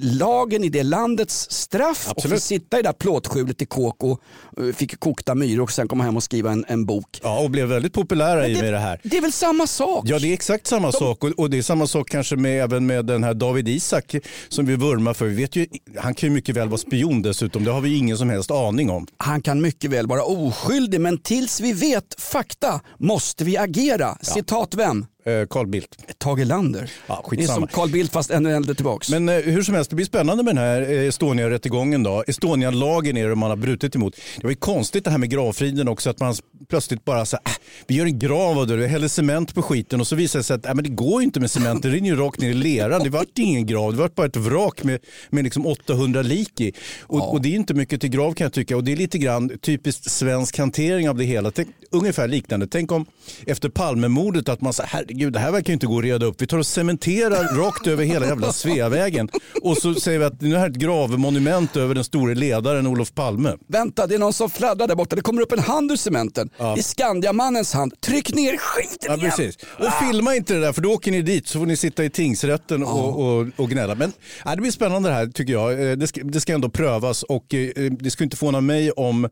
lagen 0.01 0.63
i 0.63 0.69
det 0.69 0.83
landets 0.83 1.51
straff 1.51 2.05
och 2.05 2.11
Absolut. 2.17 2.35
fick 2.37 2.43
sitta 2.43 2.79
i 2.79 2.81
det 2.81 2.87
där 2.89 2.93
plåtskjulet 2.93 3.61
i 3.61 3.65
Kåko, 3.65 4.17
eh, 4.57 4.63
fick 4.75 4.99
kokta 4.99 5.35
myror 5.35 5.63
och 5.63 5.71
sen 5.71 5.87
komma 5.87 6.03
hem 6.03 6.17
och 6.17 6.23
skriva 6.23 6.51
en, 6.51 6.65
en 6.67 6.85
bok. 6.85 7.19
Ja, 7.23 7.39
och 7.43 7.49
blev 7.49 7.67
väldigt 7.67 7.93
populära 7.93 8.47
i 8.47 8.61
med 8.61 8.73
det 8.73 8.79
här. 8.79 8.99
Det 9.03 9.17
är 9.17 9.21
väl 9.21 9.31
samma 9.31 9.60
sak? 9.67 10.05
Ja, 10.07 10.19
det 10.19 10.27
är 10.27 10.33
exakt 10.33 10.67
samma 10.67 10.91
sak 10.91 11.23
och, 11.23 11.29
och 11.29 11.49
det 11.49 11.57
är 11.57 11.61
samma 11.61 11.87
sak 11.87 12.09
kanske 12.09 12.35
med, 12.35 12.63
även 12.63 12.85
med 12.85 13.05
den 13.05 13.23
här 13.23 13.33
David 13.33 13.67
Isak 13.69 14.15
som 14.49 14.65
vi 14.65 14.75
vurmar 14.75 15.13
för. 15.13 15.25
Vi 15.25 15.35
vet 15.35 15.55
ju, 15.55 15.67
han 15.97 16.15
kan 16.15 16.29
ju 16.29 16.33
mycket 16.33 16.55
väl 16.55 16.67
vara 16.67 16.77
spion 16.77 17.21
dessutom, 17.21 17.63
det 17.63 17.71
har 17.71 17.81
vi 17.81 17.97
ingen 17.97 18.17
som 18.17 18.29
helst 18.29 18.51
aning 18.51 18.89
om. 18.89 19.07
Han 19.17 19.41
kan 19.41 19.61
mycket 19.61 19.91
väl 19.91 20.07
vara 20.07 20.23
oskyldig 20.23 21.01
men 21.01 21.17
tills 21.17 21.61
vi 21.61 21.73
vet 21.73 22.15
fakta 22.21 22.81
måste 22.97 23.43
vi 23.43 23.57
agera. 23.57 24.17
Citat 24.21 24.75
vem? 24.75 25.05
Eh, 25.25 25.47
Carl 25.49 25.67
Bildt. 25.67 25.97
Tage 26.17 26.45
Lander. 26.45 26.91
Ja, 27.07 27.25
det 27.31 27.43
är 27.43 27.47
som 27.47 27.67
Carl 27.67 27.89
Bildt 27.89 28.13
fast 28.13 28.31
ännu 28.31 28.55
äldre 28.55 28.75
tillbaks. 28.75 29.09
Men 29.09 29.29
eh, 29.29 29.35
hur 29.35 29.63
som 29.63 29.75
helst, 29.75 29.89
det 29.89 29.95
blir 29.95 30.05
spännande 30.05 30.43
med 30.43 30.55
den 30.55 30.63
här 30.63 30.81
eh, 30.81 31.07
Estonia-rättegången. 31.07 32.03
Då. 32.03 32.23
Estonia-lagen 32.27 33.17
är 33.17 33.29
det 33.29 33.35
man 33.35 33.49
har 33.49 33.57
brutit 33.57 33.95
emot. 33.95 34.15
Det 34.37 34.43
var 34.43 34.49
ju 34.49 34.55
konstigt 34.55 35.03
det 35.03 35.11
här 35.11 35.17
med 35.17 35.29
gravfriden 35.29 35.87
också, 35.87 36.09
att 36.09 36.19
man 36.19 36.35
plötsligt 36.71 37.05
bara 37.05 37.25
så 37.25 37.37
här, 37.45 37.53
äh, 37.53 37.57
vi 37.87 37.95
gör 37.95 38.05
en 38.05 38.19
grav 38.19 38.59
av 38.59 38.67
det, 38.67 38.75
vi 38.75 38.87
häller 38.87 39.07
cement 39.07 39.55
på 39.55 39.61
skiten 39.61 40.01
och 40.01 40.07
så 40.07 40.15
visar 40.15 40.39
det 40.39 40.43
sig 40.43 40.55
att 40.55 40.65
äh, 40.65 40.73
men 40.73 40.83
det 40.83 40.89
går 40.89 41.21
ju 41.21 41.25
inte 41.25 41.39
med 41.39 41.51
cement, 41.51 41.83
det 41.83 41.89
rinner 41.89 42.09
ju 42.09 42.15
rakt 42.15 42.39
ner 42.39 42.49
i 42.49 42.53
leran. 42.53 43.03
Det 43.03 43.09
vart 43.09 43.37
ingen 43.39 43.65
grav, 43.65 43.91
det 43.91 43.97
vart 43.97 44.15
bara 44.15 44.27
ett 44.27 44.35
vrak 44.35 44.83
med, 44.83 44.99
med 45.29 45.43
liksom 45.43 45.65
800 45.65 46.21
lik 46.21 46.61
i. 46.61 46.73
Och, 47.01 47.33
och 47.33 47.41
det 47.41 47.49
är 47.49 47.55
inte 47.55 47.73
mycket 47.73 48.01
till 48.01 48.09
grav 48.09 48.33
kan 48.33 48.45
jag 48.45 48.53
tycka 48.53 48.77
och 48.77 48.83
det 48.83 48.91
är 48.91 48.95
lite 48.95 49.17
grann 49.17 49.51
typiskt 49.61 50.11
svensk 50.11 50.57
hantering 50.57 51.09
av 51.09 51.17
det 51.17 51.23
hela. 51.23 51.51
Tänk, 51.51 51.67
ungefär 51.91 52.27
liknande. 52.27 52.67
Tänk 52.67 52.91
om 52.91 53.05
efter 53.45 53.69
Palmemordet 53.69 54.49
att 54.49 54.61
man 54.61 54.73
säger 54.73 54.89
herregud 54.89 55.33
det 55.33 55.39
här 55.39 55.51
verkar 55.51 55.67
ju 55.67 55.73
inte 55.73 55.87
gå 55.87 55.97
att 55.97 56.03
reda 56.03 56.25
upp. 56.25 56.41
Vi 56.41 56.47
tar 56.47 56.57
och 56.57 56.65
cementerar 56.65 57.57
rakt 57.57 57.87
över 57.87 58.03
hela 58.03 58.25
jävla 58.25 58.53
Sveavägen 58.53 59.29
och 59.61 59.77
så 59.77 59.93
säger 59.93 60.19
vi 60.19 60.25
att 60.25 60.41
nu 60.41 60.55
är 60.55 60.59
här 60.59 60.69
ett 60.69 60.75
gravmonument 60.75 61.77
över 61.77 61.95
den 61.95 62.03
store 62.03 62.35
ledaren 62.35 62.87
Olof 62.87 63.13
Palme. 63.13 63.57
Vänta, 63.67 64.07
det 64.07 64.15
är 64.15 64.19
någon 64.19 64.33
som 64.33 64.49
fladdrar 64.49 64.87
där 64.87 64.95
borta. 64.95 65.15
Det 65.15 65.21
kommer 65.21 65.41
upp 65.41 65.51
en 65.51 65.59
hand 65.59 65.91
ur 65.91 65.95
cementen. 65.95 66.49
Det 66.61 66.79
är 66.81 66.83
Skandiamannens 66.83 67.73
hand. 67.73 68.01
Tryck 68.01 68.33
ner 68.33 68.57
skiten 68.57 68.97
Ja, 69.01 69.17
igen. 69.17 69.29
precis. 69.31 69.57
Och 69.79 69.93
filma 70.09 70.35
inte 70.35 70.53
det 70.53 70.59
där 70.59 70.73
för 70.73 70.81
då 70.81 70.93
åker 70.93 71.11
ni 71.11 71.21
dit 71.21 71.47
så 71.47 71.59
får 71.59 71.65
ni 71.65 71.75
sitta 71.77 72.03
i 72.03 72.09
tingsrätten 72.09 72.83
och, 72.83 73.19
och, 73.39 73.47
och 73.57 73.69
gnälla. 73.69 73.95
Men 73.95 74.13
ja, 74.45 74.55
det 74.55 74.61
blir 74.61 74.71
spännande 74.71 75.09
det 75.09 75.15
här 75.15 75.27
tycker 75.27 75.53
jag. 75.53 75.71
Eh, 75.91 75.97
Det 75.97 76.07
ska, 76.07 76.21
det 76.23 76.41
ska 76.41 76.53
ändå 76.53 76.69
prövas 76.69 77.23
och 77.23 77.53
eh, 77.53 77.91
det 77.91 78.11
ska 78.11 78.23
inte 78.23 78.37
förvåna 78.37 78.61
mig 78.61 78.91
om, 78.91 79.25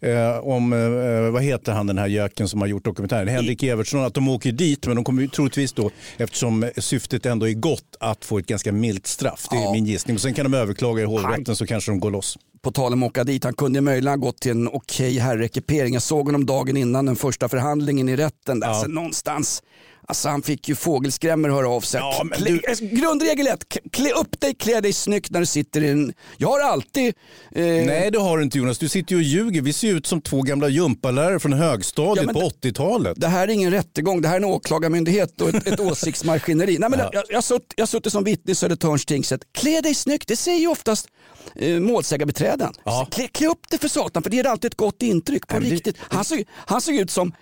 eh, 0.00 0.38
om 0.38 0.72
eh, 0.72 1.30
vad 1.32 1.42
heter 1.42 1.72
han 1.72 1.86
den 1.86 1.98
här 1.98 2.06
göken 2.06 2.48
som 2.48 2.60
har 2.60 2.68
gjort 2.68 2.84
dokumentären, 2.84 3.28
Henrik 3.28 3.62
Evertsson, 3.62 4.04
att 4.04 4.14
de 4.14 4.28
åker 4.28 4.52
dit 4.52 4.86
men 4.86 4.96
de 4.96 5.04
kommer 5.04 5.26
troligtvis 5.26 5.72
då, 5.72 5.90
eftersom 6.16 6.70
syftet 6.78 7.26
ändå 7.26 7.48
är 7.48 7.52
gott, 7.52 7.96
att 8.00 8.24
få 8.24 8.38
ett 8.38 8.46
ganska 8.46 8.72
milt 8.72 9.06
straff. 9.06 9.46
Det 9.50 9.56
är 9.56 9.62
Ja. 9.62 9.72
min 9.72 9.86
gissning. 9.86 10.16
Och 10.16 10.20
sen 10.22 10.34
kan 10.34 10.50
de 10.50 10.54
överklaga 10.58 11.02
i 11.02 11.04
hovrätten 11.04 11.56
så 11.56 11.66
kanske 11.66 11.90
de 11.90 12.00
går 12.00 12.10
loss. 12.10 12.38
På 12.62 12.72
tal 12.72 12.92
om 12.92 13.02
att 13.02 13.08
åka 13.10 13.24
dit, 13.24 13.44
han 13.44 13.54
kunde 13.54 13.80
möjligen 13.80 14.08
ha 14.08 14.16
gått 14.26 14.40
till 14.40 14.50
en 14.50 14.68
okej 14.68 15.18
herrekipering. 15.18 15.92
Jag 15.94 16.02
såg 16.02 16.26
honom 16.26 16.46
dagen 16.46 16.76
innan 16.76 17.06
den 17.06 17.16
första 17.16 17.48
förhandlingen 17.48 18.08
i 18.08 18.16
rätten. 18.16 18.60
Där, 18.60 18.68
Ja. 18.68 18.74
så 18.74 18.88
någonstans, 18.88 19.62
alltså 20.06 20.28
han 20.28 20.42
fick 20.42 20.68
ju 20.68 20.74
fågelskrämmor 20.74 21.48
höra 21.48 21.68
av 21.68 21.80
sig. 21.80 22.00
Ja, 22.00 22.22
men 22.24 22.42
du- 22.44 22.60
alltså, 22.68 22.84
Grundregel 22.84 23.46
ett, 23.46 23.74
k- 23.74 23.80
klä 23.92 24.10
upp 24.12 24.40
dig, 24.40 24.54
klä 24.54 24.80
dig 24.80 24.92
snyggt 24.92 25.30
när 25.30 25.40
du 25.40 25.46
sitter 25.46 25.82
i 25.84 25.88
en... 25.88 26.12
Jag 26.36 26.48
har 26.48 26.60
alltid... 26.60 27.06
Eh, 27.52 27.62
Nej 27.64 28.10
det 28.10 28.18
har 28.18 28.38
du 28.38 28.44
inte 28.44 28.58
Jonas, 28.58 28.78
du 28.78 28.88
sitter 28.88 29.12
ju 29.12 29.16
och 29.16 29.22
ljuger. 29.22 29.62
Vi 29.62 29.72
ser 29.72 29.88
ut 29.94 30.06
som 30.06 30.20
två 30.20 30.42
gamla 30.42 30.68
gympalärare 30.68 31.38
från 31.40 31.52
högstadiet 31.52 32.26
Ja, 32.26 32.32
på 32.32 32.40
det- 32.60 32.68
80-talet. 32.70 33.20
Det 33.20 33.28
här 33.28 33.48
är 33.48 33.52
ingen 33.52 33.70
rättegång, 33.70 34.20
det 34.22 34.28
här 34.28 34.34
är 34.34 34.40
en 34.40 34.44
åklagarmyndighet 34.44 35.40
och 35.40 35.48
ett, 35.48 35.66
ett 35.66 35.80
åsiktsmaskineri. 35.90 36.78
Nej, 36.78 36.90
men 36.90 36.98
Ja. 36.98 37.10
jag, 37.12 37.24
jag, 37.28 37.44
sutt, 37.44 37.72
jag 37.76 37.88
suttit 37.88 38.12
som 38.12 38.24
vittne 38.24 38.52
i 38.52 38.54
Södertörns 38.54 39.06
tingsrätt. 39.06 39.40
Klä 39.54 39.80
dig 39.80 39.94
snyggt, 39.94 40.28
det 40.28 40.36
säger 40.36 40.58
ju 40.60 40.68
oftast 40.68 41.08
eh, 41.54 41.80
målsägarbiträden. 41.80 42.72
Ja. 42.84 43.08
Klä, 43.10 43.28
klä 43.28 43.46
upp 43.48 43.70
dig 43.70 43.78
för 43.78 43.88
satan, 43.88 44.22
för 44.22 44.30
det 44.30 44.36
ger 44.36 44.46
alltid 44.46 44.68
ett 44.72 44.76
gott 44.76 45.02
intryck 45.02 45.46
på 45.46 45.54
Ja, 45.56 45.60
men 45.60 45.68
det- 45.68 45.74
riktigt. 45.74 45.96
Han 46.00 46.24
såg, 46.24 46.44
han 46.50 46.80
såg 46.80 46.94
ut 46.94 47.10
som 47.10 47.32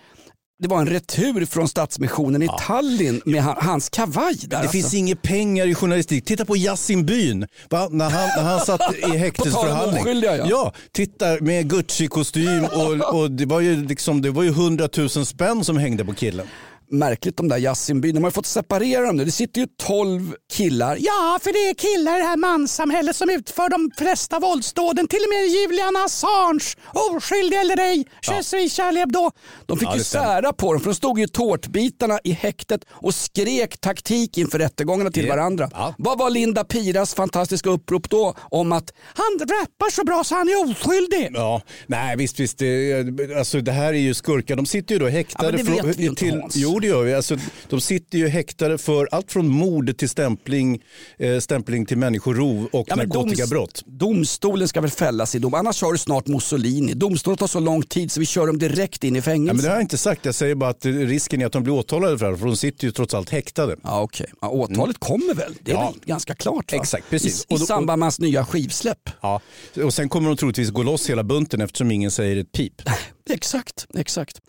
det 0.58 0.68
var 0.68 0.80
en 0.80 0.86
retur 0.86 1.46
från 1.46 1.68
Stadsmissionen 1.68 2.42
i 2.42 2.48
Tallinn 2.66 3.22
med 3.24 3.42
han, 3.42 3.56
hans 3.58 3.88
kavaj. 3.88 4.34
Där, 4.34 4.48
Det 4.48 4.56
alltså. 4.56 4.72
finns 4.72 4.94
inga 4.94 5.16
pengar 5.16 5.66
i 5.66 5.74
journalistik. 5.74 6.24
Titta 6.24 6.44
på 6.44 6.56
Yasin 6.56 7.06
Byn. 7.06 7.46
Va? 7.70 7.88
När, 7.90 8.10
han, 8.10 8.28
när 8.36 8.50
han 8.50 8.60
satt 8.60 8.80
i 8.94 9.16
häktesförhandling. 9.16 10.00
oskyldiga, 10.00 10.36
ja. 10.36 10.46
ja, 10.50 10.72
titta 10.92 11.26
med 11.40 11.72
Gucci-kostym 11.72 12.64
och, 12.64 13.14
och 13.20 13.30
det 13.30 13.46
var 13.46 13.60
ju 13.60 13.86
liksom, 13.86 14.22
det 14.22 14.30
var 14.30 14.42
ju 14.42 14.48
100 14.48 14.88
000 14.96 15.08
spänn 15.08 15.64
som 15.64 15.76
hängde 15.76 16.04
på 16.04 16.14
killen. 16.14 16.46
Märkligt 16.90 17.36
de 17.36 17.48
där 17.48 17.58
Yasinbyn, 17.58 18.14
de 18.14 18.22
har 18.24 18.30
ju 18.30 18.34
fått 18.34 18.46
separera 18.46 19.06
dem 19.06 19.16
nu. 19.16 19.24
Det 19.24 19.30
sitter 19.32 19.60
ju 19.60 19.66
12 19.82 20.34
killar. 20.52 20.96
Ja, 21.00 21.38
för 21.42 21.52
det 21.52 21.70
är 21.70 21.74
killar 21.74 22.16
i 22.16 22.20
det 22.20 22.26
här 22.28 22.36
manssamhället 22.36 23.16
som 23.16 23.30
utför 23.30 23.68
de 23.68 23.90
flesta 23.98 24.38
våldsdåden. 24.38 25.08
Till 25.08 25.18
och 25.22 25.28
med 25.28 25.46
Julian 25.46 25.96
Assange, 25.96 26.64
oskyldig 26.92 27.56
eller 27.60 27.78
ej, 27.80 28.04
suis 28.42 28.72
Charlie 28.76 29.00
Hebdo. 29.00 29.30
De 29.66 29.78
fick 29.78 29.88
Ja, 29.88 29.96
ju 29.96 30.04
sära 30.04 30.52
på 30.52 30.72
dem 30.72 30.80
för 30.80 30.90
de 30.90 30.94
stod 30.94 31.18
ju 31.18 31.26
tårtbitarna 31.26 32.18
i 32.24 32.32
häktet 32.32 32.80
och 32.90 33.14
skrek 33.14 33.80
taktik 33.80 34.38
inför 34.38 34.58
rättegångarna 34.58 35.10
till 35.10 35.22
Det- 35.24 35.28
varandra. 35.30 35.70
ja. 35.72 35.94
Vad 35.98 36.18
var 36.18 36.30
Linda 36.30 36.64
Piras 36.64 37.14
fantastiska 37.14 37.70
upprop 37.70 38.10
då 38.10 38.34
om 38.38 38.72
att 38.72 38.92
han 39.14 39.38
rappar 39.40 39.90
så 39.90 40.04
bra 40.04 40.24
så 40.24 40.34
han 40.34 40.48
är 40.48 40.70
oskyldig? 40.70 41.30
Ja, 41.34 41.62
nej 41.86 42.16
visst, 42.16 42.40
visst. 42.40 42.58
Det, 42.58 42.94
alltså, 43.38 43.60
det 43.60 43.72
här 43.72 43.88
är 43.94 43.98
ju 43.98 44.14
skurkar. 44.14 44.56
De 44.56 44.66
sitter 44.66 44.94
ju 44.94 44.98
då 44.98 45.06
häktade. 45.08 45.58
Ja, 45.58 45.64
men 45.64 45.76
det 45.76 45.82
vet 45.82 45.96
vi 45.96 46.06
inte, 46.06 46.20
till, 46.24 46.40
Hans. 46.40 46.56
Jo, 46.56 46.73
det 46.80 46.86
gör 46.86 47.02
vi. 47.02 47.14
Alltså, 47.14 47.36
de 47.68 47.80
sitter 47.80 48.18
ju 48.18 48.28
häktade 48.28 48.78
för 48.78 49.08
allt 49.12 49.32
från 49.32 49.48
mord 49.48 49.96
till 49.98 50.08
stämpling, 50.08 50.82
eh, 51.18 51.38
stämpling 51.38 51.86
till 51.86 51.98
människorov 51.98 52.68
och 52.72 52.86
Ja, 52.88 52.96
narkotikabrott. 52.96 53.82
doms- 53.86 53.98
domstolen 53.98 54.68
ska 54.68 54.80
väl 54.80 54.90
fällas 54.90 55.34
i 55.34 55.38
dom, 55.38 55.54
annars 55.54 55.82
har 55.82 55.92
du 55.92 55.98
snart 55.98 56.26
Mussolini. 56.26 56.94
Domstolen 56.94 57.36
tar 57.36 57.46
så 57.46 57.60
lång 57.60 57.82
tid 57.82 58.10
så 58.12 58.20
vi 58.20 58.26
kör 58.26 58.46
dem 58.46 58.58
direkt 58.58 59.04
in 59.04 59.16
i 59.16 59.18
Ja, 59.18 59.22
fängelse. 59.22 59.54
men 59.54 59.62
det 59.62 59.68
har 59.68 59.76
jag 59.76 59.82
inte 59.82 59.98
sagt. 59.98 60.24
Jag 60.24 60.34
säger 60.34 60.54
bara 60.54 60.70
att 60.70 60.84
risken 60.86 61.42
är 61.42 61.46
att 61.46 61.52
de 61.52 61.62
blir 61.62 61.74
åtalade 61.74 62.18
för 62.18 62.30
det 62.30 62.38
för 62.38 62.46
de 62.46 62.56
sitter 62.56 62.84
ju 62.84 62.90
trots 62.92 63.14
allt 63.14 63.30
häktade. 63.30 63.76
Ja, 63.82 64.02
okej. 64.02 64.26
Ja, 64.40 64.48
åtalet 64.48 64.98
kommer 64.98 65.34
väl? 65.34 65.54
Det 65.60 65.70
är 65.70 65.74
Ja. 65.74 65.90
väl 65.90 66.00
ganska 66.04 66.34
klart? 66.34 66.72
Va? 66.72 66.78
Exakt, 66.80 67.10
precis. 67.10 67.46
I, 67.48 67.54
i 67.54 67.58
samband 67.58 67.98
med 67.98 68.04
hans 68.06 68.20
nya 68.20 68.44
skivsläpp. 68.44 69.10
Ja. 69.20 69.40
Och 69.84 69.94
sen 69.94 70.08
kommer 70.08 70.28
de 70.28 70.36
troligtvis 70.36 70.70
gå 70.70 70.82
loss 70.82 71.10
hela 71.10 71.22
bunten 71.24 71.60
eftersom 71.60 71.90
ingen 71.90 72.10
säger 72.10 72.36
ett 72.36 72.52
pip. 72.52 72.72
Exakt, 73.30 73.86
exakt. 73.94 74.40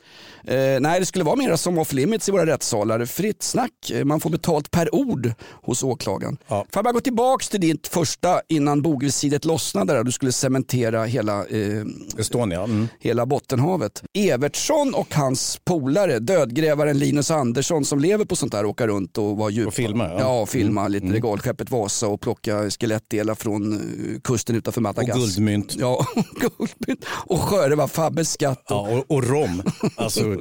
Eh, 0.44 0.56
nej, 0.80 1.00
det 1.00 1.06
skulle 1.06 1.24
vara 1.26 1.36
mer 1.36 1.56
som 1.56 1.78
off 1.78 1.94
limits 1.94 2.30
i 2.30 2.32
våra 2.32 2.46
rättssalar. 2.46 3.06
Fritt 3.06 3.44
snack, 3.44 3.72
Eh, 3.92 4.06
man 4.06 4.20
får 4.20 4.30
betalt 4.30 4.72
per 4.72 4.96
ord 4.96 5.34
hos 5.64 5.84
åklagaren. 5.84 6.38
Ja. 6.48 6.56
Får 6.56 6.68
jag 6.74 6.84
bara 6.84 6.92
gå 6.92 7.00
tillbaka 7.00 7.46
till 7.46 7.62
ditt 7.62 7.88
första 7.88 8.42
innan 8.50 8.82
bogvisiret 8.82 9.46
lossnade 9.46 9.94
där 9.94 10.04
du 10.04 10.12
skulle 10.12 10.32
cementera 10.32 11.04
hela 11.04 11.46
eh, 11.46 11.84
Estonia. 12.18 12.64
Mm. 12.64 12.88
hela 13.00 13.26
Bottenhavet. 13.26 14.04
Evertsson 14.14 14.94
och 14.94 15.14
hans 15.14 15.60
polare, 15.66 16.20
dödgrävaren 16.20 17.00
Linus 17.00 17.32
Andersson 17.32 17.86
som 17.86 18.00
lever 18.00 18.26
på 18.26 18.36
sånt 18.36 18.52
där, 18.52 18.66
åka 18.66 18.88
runt 18.88 19.18
och 19.18 19.38
vara 19.38 19.50
djupa. 19.50 19.68
Och 19.68 19.74
filma, 19.74 20.04
ja. 20.04 20.10
Mm. 20.12 20.22
Ja, 20.22 20.42
och 20.42 20.50
filma 20.50 20.88
lite 20.88 21.08
regalskeppet 21.08 21.72
Vasa 21.72 22.08
och 22.08 22.22
plocka 22.22 22.70
skelettdelar 22.70 23.36
från 23.36 23.74
eh, 23.74 24.20
kusten 24.22 24.56
utanför 24.56 24.82
Madagaskar. 24.82 25.14
Och 25.16 25.20
guldmynt. 25.22 25.76
Ja, 25.80 26.06
guldmynt. 26.40 27.06
Och 27.10 27.40
sjöröva 27.42 27.88
Fabbes 27.88 28.32
skatt. 28.32 28.65
Ja, 28.70 28.90
och, 28.90 29.12
och 29.16 29.24
rom. 29.24 29.64
Alltså, 29.96 30.36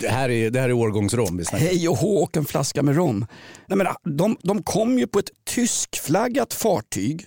det, 0.00 0.08
här 0.08 0.28
är, 0.28 0.50
det 0.50 0.60
här 0.60 0.68
är 0.68 0.72
årgångsrom 0.72 1.36
vi 1.36 1.44
snackar. 1.44 1.66
Hej 1.66 1.88
och 1.88 1.96
hå 1.96 2.22
och 2.22 2.36
en 2.36 2.44
flaska 2.44 2.82
med 2.82 2.96
rom. 2.96 3.26
Nej, 3.66 3.78
men, 3.78 4.16
de, 4.16 4.36
de 4.42 4.62
kom 4.62 4.98
ju 4.98 5.06
på 5.06 5.18
ett 5.18 5.30
tyskflaggat 5.44 6.54
fartyg. 6.54 7.26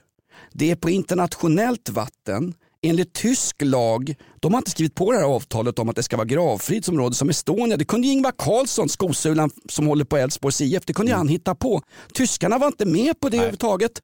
Det 0.54 0.72
är 0.72 0.76
på 0.76 0.90
internationellt 0.90 1.90
vatten. 1.90 2.54
Enligt 2.82 3.14
tysk 3.14 3.56
lag, 3.62 4.16
de 4.40 4.54
har 4.54 4.58
inte 4.60 4.72
skrivit 4.72 4.96
på 4.96 5.12
det 5.12 5.18
här 5.18 5.26
avtalet 5.26 5.80
om 5.80 5.90
att 5.90 5.96
det 5.96 6.04
ska 6.04 6.18
vara 6.18 6.26
gravfridsområde 6.26 7.16
som 7.16 7.30
Estonia. 7.30 7.78
Det 7.78 7.86
kunde 7.86 8.08
ju 8.08 8.14
Ingvar 8.14 8.34
Carlsson, 8.38 8.90
skosulan 8.90 9.50
som 9.70 9.88
håller 9.88 10.06
på 10.06 10.18
Elfsborgs 10.18 10.62
IF, 10.62 10.86
det 10.86 10.94
kunde 10.94 11.12
ju 11.12 11.18
han 11.18 11.28
hitta 11.28 11.56
på. 11.56 11.82
Tyskarna 12.14 12.58
var 12.58 12.68
inte 12.68 12.86
med 12.86 13.20
på 13.20 13.30
det 13.30 13.38
överhuvudtaget. 13.38 14.02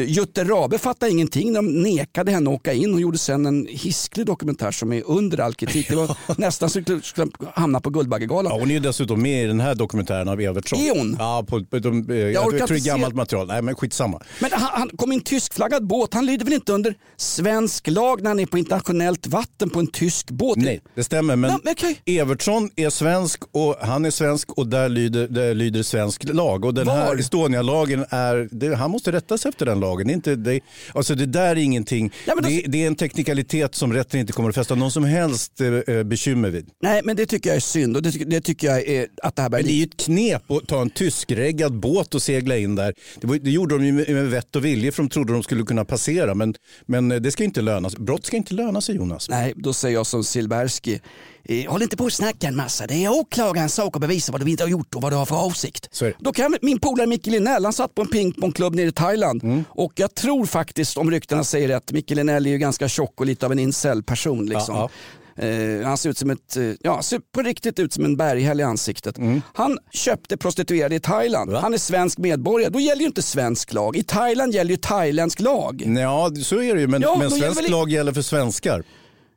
Jutte 0.00 0.44
Rabe 0.44 0.78
fattade 0.78 1.12
ingenting 1.12 1.52
när 1.52 1.62
de 1.62 1.82
nekade 1.82 2.30
henne 2.32 2.50
att 2.50 2.56
åka 2.56 2.72
in 2.72 2.94
och 2.94 3.00
gjorde 3.00 3.18
sen 3.18 3.46
en 3.46 3.66
hisklig 3.70 4.26
dokumentär 4.26 4.70
som 4.70 4.92
är 4.92 5.02
under 5.06 5.40
all 5.40 5.54
kritik. 5.54 5.88
Det 5.88 5.96
var 5.96 6.16
nästan 6.40 6.70
så 6.70 6.78
att 6.78 7.04
skulle 7.04 7.30
hamna 7.54 7.80
på 7.80 7.90
Guldbaggegalan. 7.90 8.52
Ja, 8.52 8.58
hon 8.58 8.70
är 8.70 8.74
ju 8.74 8.80
dessutom 8.80 9.22
med 9.22 9.44
i 9.44 9.46
den 9.46 9.60
här 9.60 9.74
dokumentären 9.74 10.28
av 10.28 10.40
Evertsson. 10.40 10.78
Är 10.78 10.98
hon? 10.98 11.16
Ja, 11.18 11.44
på, 11.48 11.64
på, 11.64 11.78
de, 11.78 12.10
eh, 12.10 12.16
jag, 12.16 12.32
jag 12.32 12.50
tror 12.58 12.68
det 12.68 12.74
är 12.74 12.86
gammalt 12.86 13.12
se- 13.12 13.16
material. 13.16 13.46
Nej, 13.46 13.62
men 13.62 13.74
skitsamma. 13.74 14.22
Men 14.40 14.50
han, 14.52 14.70
han 14.72 14.88
kom 14.96 15.12
i 15.12 15.14
en 15.14 15.20
tyskflaggad 15.20 15.86
båt. 15.86 16.14
Han 16.14 16.26
lyder 16.26 16.44
väl 16.44 16.54
inte 16.54 16.72
under 16.72 16.94
svensk 17.16 17.88
lag 17.88 18.22
när 18.22 18.30
han 18.30 18.40
är 18.40 18.46
på 18.46 18.58
internationellt 18.58 19.26
vatten 19.26 19.70
på 19.70 19.78
en 19.80 19.86
tysk 19.86 20.30
båt? 20.30 20.56
Nej, 20.58 20.80
det 20.94 21.04
stämmer. 21.04 21.36
Men 21.36 21.50
men 21.64 21.72
okej. 21.72 22.00
Evertsson 22.20 22.70
är 22.76 22.90
svensk 22.90 23.42
och 23.52 23.76
han 23.80 24.04
är 24.04 24.10
svensk 24.10 24.52
och 24.52 24.66
där 24.66 24.88
lyder, 24.88 25.28
där 25.28 25.54
lyder 25.54 25.82
svensk 25.82 26.24
lag. 26.24 26.64
Och 26.64 26.74
den 26.74 26.86
Var? 26.86 26.94
här 26.94 27.18
Estonia-lagen 27.20 28.04
är, 28.10 28.48
det, 28.50 28.74
han 28.76 28.90
måste 28.90 29.12
rätta 29.12 29.38
sig 29.38 29.48
efter 29.48 29.66
den 29.66 29.80
lagen. 29.84 30.06
Det, 30.06 30.12
är 30.12 30.14
inte, 30.14 30.36
det, 30.36 30.60
alltså 30.94 31.14
det 31.14 31.26
där 31.26 31.50
är 31.50 31.56
ingenting, 31.56 32.12
men 32.26 32.36
då- 32.36 32.42
det, 32.48 32.62
det 32.68 32.82
är 32.82 32.86
en 32.86 32.94
teknikalitet 32.96 33.74
som 33.74 33.92
rätten 33.92 34.20
inte 34.20 34.32
kommer 34.32 34.48
att 34.48 34.54
fästa 34.54 34.74
någon 34.74 34.90
som 34.90 35.04
helst 35.04 35.60
eh, 35.60 36.02
bekymmer 36.02 36.50
vid. 36.50 36.68
Nej, 36.82 37.00
men 37.04 37.16
det 37.16 37.26
tycker 37.26 37.50
jag 37.50 37.56
är 37.56 37.60
synd 37.60 37.96
och 37.96 38.02
det, 38.02 38.10
det 38.10 38.40
tycker 38.40 38.66
jag 38.66 38.88
är 38.88 39.06
att 39.22 39.36
det 39.36 39.42
här 39.42 39.48
börjar 39.48 39.62
Men 39.62 39.68
det 39.68 39.74
är 39.74 39.78
ju 39.78 39.84
ett 39.84 39.96
knep 39.96 40.50
att 40.50 40.66
ta 40.68 40.82
en 40.82 40.90
tyskreggad 40.90 41.80
båt 41.80 42.14
och 42.14 42.22
segla 42.22 42.56
in 42.56 42.74
där. 42.74 42.94
Det, 43.20 43.38
det 43.38 43.50
gjorde 43.50 43.74
de 43.78 43.86
ju 43.86 43.92
med, 43.92 44.08
med 44.08 44.30
vett 44.30 44.56
och 44.56 44.64
vilje 44.64 44.92
för 44.92 45.02
de 45.02 45.08
trodde 45.08 45.32
de 45.32 45.42
skulle 45.42 45.62
kunna 45.62 45.84
passera. 45.84 46.34
Men, 46.34 46.54
men 46.86 47.08
det 47.08 47.30
ska 47.30 47.44
inte 47.44 47.62
löna 47.62 47.90
sig. 47.90 48.00
Brott 48.00 48.26
ska 48.26 48.36
inte 48.36 48.54
löna 48.54 48.80
sig 48.80 48.96
Jonas. 48.96 49.28
Nej, 49.28 49.52
då 49.56 49.72
säger 49.72 49.94
jag 49.94 50.06
som 50.06 50.24
Silbersky. 50.24 50.98
Eh, 51.44 51.70
håll 51.70 51.82
inte 51.82 51.96
på 51.96 52.04
och 52.04 52.12
snacka 52.12 52.46
en 52.46 52.56
massa. 52.56 52.86
Det 52.86 53.04
är 53.04 53.12
åklagarens 53.12 53.74
sak 53.74 53.96
att 53.96 54.00
bevisa 54.00 54.32
vad 54.32 54.44
du 54.44 54.50
inte 54.50 54.64
har 54.64 54.68
gjort 54.68 54.94
och 54.94 55.02
vad 55.02 55.12
du 55.12 55.16
har 55.16 55.26
för 55.26 55.36
avsikt. 55.36 56.02
Då 56.18 56.32
kan 56.32 56.56
min 56.62 56.80
polare 56.80 57.06
Micke 57.06 57.26
Linnell, 57.26 57.64
han 57.64 57.72
satt 57.72 57.94
på 57.94 58.02
en 58.02 58.08
pingpongklubb 58.08 58.74
nere 58.74 58.86
i 58.86 58.92
Thailand. 58.92 59.44
Mm. 59.44 59.64
Och 59.68 59.92
jag 59.96 60.14
tror 60.14 60.46
faktiskt, 60.46 60.96
om 60.96 61.10
ryktena 61.10 61.44
säger 61.44 61.68
rätt, 61.68 61.92
Micke 61.92 62.10
Linnell 62.10 62.46
är 62.46 62.50
ju 62.50 62.58
ganska 62.58 62.88
tjock 62.88 63.20
och 63.20 63.26
lite 63.26 63.46
av 63.46 63.52
en 63.52 63.58
incel-person. 63.58 64.46
Liksom. 64.46 64.74
Ja, 64.74 64.90
Eh, 65.36 65.86
han 65.86 65.98
ser 65.98 66.10
ut 66.10 66.18
som 66.18 66.30
ett, 66.30 66.56
eh, 66.56 66.64
ja, 66.80 67.02
ser 67.02 67.20
på 67.34 67.42
riktigt 67.42 67.78
ut 67.78 67.92
som 67.92 68.04
en 68.04 68.16
berghäll 68.16 68.60
i 68.60 68.62
ansiktet. 68.62 69.18
Mm. 69.18 69.42
Han 69.54 69.78
köpte 69.92 70.36
prostituerade 70.36 70.94
i 70.94 71.00
Thailand. 71.00 71.52
Han 71.52 71.74
är 71.74 71.78
svensk 71.78 72.18
medborgare. 72.18 72.70
Då 72.70 72.80
gäller 72.80 73.00
ju 73.00 73.06
inte 73.06 73.22
svensk 73.22 73.72
lag. 73.72 73.96
I 73.96 74.02
Thailand 74.02 74.54
gäller 74.54 74.70
ju 74.70 74.76
thailändsk 74.76 75.40
lag. 75.40 75.82
Ja, 75.86 76.30
så 76.42 76.62
är 76.62 76.74
det 76.74 76.80
ju. 76.80 76.86
Men, 76.86 77.02
Ja, 77.02 77.16
men 77.18 77.30
då 77.30 77.36
gäller 77.36 77.46
svensk 77.52 77.62
väl- 77.64 77.70
lag 77.70 77.90
gäller 77.90 78.12
för 78.12 78.22
svenskar. 78.22 78.84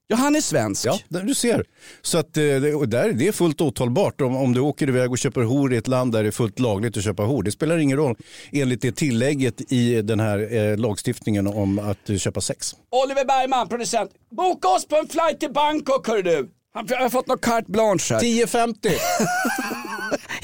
Ja, 0.10 0.16
han 0.18 0.36
är 0.36 0.42
svensk. 0.42 0.86
Ja, 0.86 1.00
du 1.08 1.36
ser. 1.36 1.66
Så 2.02 2.18
att, 2.18 2.38
eh, 2.38 2.44
och 2.78 2.90
där, 2.90 3.12
det 3.14 3.28
är 3.28 3.32
fullt 3.32 3.62
åtalbart 3.62 4.22
om, 4.22 4.36
om 4.38 4.54
du 4.54 4.60
åker 4.60 4.90
iväg 4.90 5.12
och 5.12 5.18
köper 5.18 5.42
hor 5.42 5.74
i 5.74 5.78
ett 5.78 5.88
land 5.88 6.12
där 6.12 6.24
det 6.24 6.30
är 6.30 6.32
fullt 6.32 6.60
lagligt 6.60 6.98
att 6.98 7.04
köpa 7.04 7.24
hor. 7.24 7.44
Det 7.44 7.52
spelar 7.52 7.78
ingen 7.78 7.98
roll 7.98 8.16
enligt 8.52 8.82
det 8.82 8.92
tillägget 8.96 9.72
i 9.72 10.02
den 10.02 10.20
här 10.20 10.54
eh, 10.56 10.78
lagstiftningen 10.78 11.48
om 11.48 11.80
att 11.80 12.10
eh, 12.10 12.18
köpa 12.18 12.42
sex. 12.42 12.72
Oliver 13.06 13.26
Bergman, 13.26 13.68
producent. 13.70 14.12
Boka 14.32 14.68
oss 14.68 14.88
på 14.88 14.96
en 14.96 15.08
flight 15.08 15.40
till 15.40 15.52
Bangkok 15.54 16.08
hör 16.08 16.22
du. 16.24 16.50
Han- 16.74 16.86
Jag 16.90 17.00
har 17.02 17.10
fått 17.10 17.28
något 17.28 17.42
carte 17.46 17.72
blanche 17.72 18.14
här. 18.14 18.20
10.50. 18.20 18.76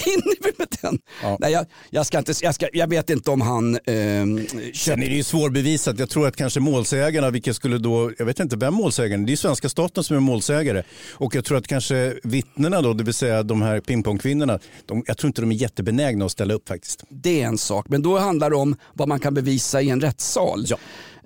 Hinner 0.05 0.43
vi 0.43 0.51
med 0.57 0.67
den? 0.81 0.99
Nej, 1.39 1.51
jag, 1.51 1.65
jag, 1.89 2.05
ska 2.05 2.17
inte, 2.17 2.33
jag, 2.41 2.55
ska, 2.55 2.67
jag 2.73 2.87
vet 2.89 3.09
inte 3.09 3.31
om 3.31 3.41
han 3.41 3.79
ehm, 3.85 4.47
Sen 4.73 5.03
är 5.03 5.09
det 5.09 5.15
ju 5.15 5.23
svårbevisat. 5.23 5.99
Jag 5.99 6.09
tror 6.09 6.27
att 6.27 6.35
kanske 6.35 6.59
målsägarna, 6.59 7.29
vilka 7.29 7.53
skulle 7.53 7.77
då, 7.77 8.11
jag 8.17 8.25
vet 8.25 8.39
inte 8.39 8.55
vem 8.57 8.73
målsägaren 8.73 9.23
är, 9.23 9.27
det 9.27 9.33
är 9.33 9.37
svenska 9.37 9.69
staten 9.69 10.03
som 10.03 10.15
är 10.15 10.19
målsägare. 10.21 10.83
Och 11.11 11.35
jag 11.35 11.45
tror 11.45 11.57
att 11.57 11.67
kanske 11.67 12.15
vittnena 12.23 12.81
då, 12.81 12.93
det 12.93 13.03
vill 13.03 13.13
säga 13.13 13.43
de 13.43 13.61
här 13.61 13.79
pingpongkvinnorna, 13.79 14.59
de, 14.85 15.03
jag 15.07 15.17
tror 15.17 15.27
inte 15.27 15.41
de 15.41 15.51
är 15.51 15.55
jättebenägna 15.55 16.25
att 16.25 16.31
ställa 16.31 16.53
upp 16.53 16.67
faktiskt. 16.67 17.03
Det 17.09 17.41
är 17.41 17.47
en 17.47 17.57
sak, 17.57 17.85
men 17.89 18.01
då 18.01 18.17
handlar 18.17 18.49
det 18.49 18.55
om 18.55 18.75
vad 18.93 19.07
man 19.07 19.19
kan 19.19 19.33
bevisa 19.33 19.81
i 19.81 19.89
en 19.89 20.01
rättssal. 20.01 20.65
Ja. 20.67 20.77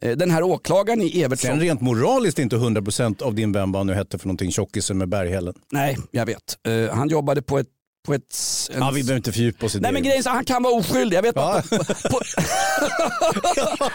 Eh, 0.02 0.18
Den 0.18 0.32
här 0.32 0.44
åklagaren 0.44 1.02
i 1.02 1.22
Evertsson... 1.22 1.50
Sen 1.52 1.60
rent 1.60 1.82
moraliskt 1.82 2.40
inte 2.40 2.56
100% 2.56 3.24
av 3.24 3.34
din 3.36 3.52
vän 3.52 3.72
vad 3.72 3.80
han 3.80 3.88
nu 3.88 3.94
hette 3.94 4.18
för 4.18 4.28
någonting, 4.28 4.52
tjockisen 4.52 4.98
med 4.98 5.10
berghällen. 5.10 5.54
Nej, 5.72 5.98
jag 6.12 6.26
vet. 6.26 6.58
Eh, 6.68 6.96
han 6.96 7.10
jobbade 7.10 7.42
på 7.42 7.60
ett... 7.60 7.68
På 8.08 8.14
ett 8.14 8.36
en... 8.72 8.80
Ja, 8.80 8.92
vi 8.92 9.04
behöver 9.04 9.18
inte 9.18 9.32
fördjupa 9.32 9.66
oss 9.66 9.76
i 9.76 9.80
Nej 9.80 9.90
det. 9.90 9.94
men 9.94 10.04
grejen 10.04 10.20
är 10.20 10.24
så, 10.24 10.30
han 10.30 10.46
kan 10.46 10.64
vara 10.64 10.74
oskyldig. 10.74 11.18
Jag 11.18 11.22
vet 11.22 11.36
Ja. 11.36 11.62
på, 11.70 11.78
på, 12.10 12.20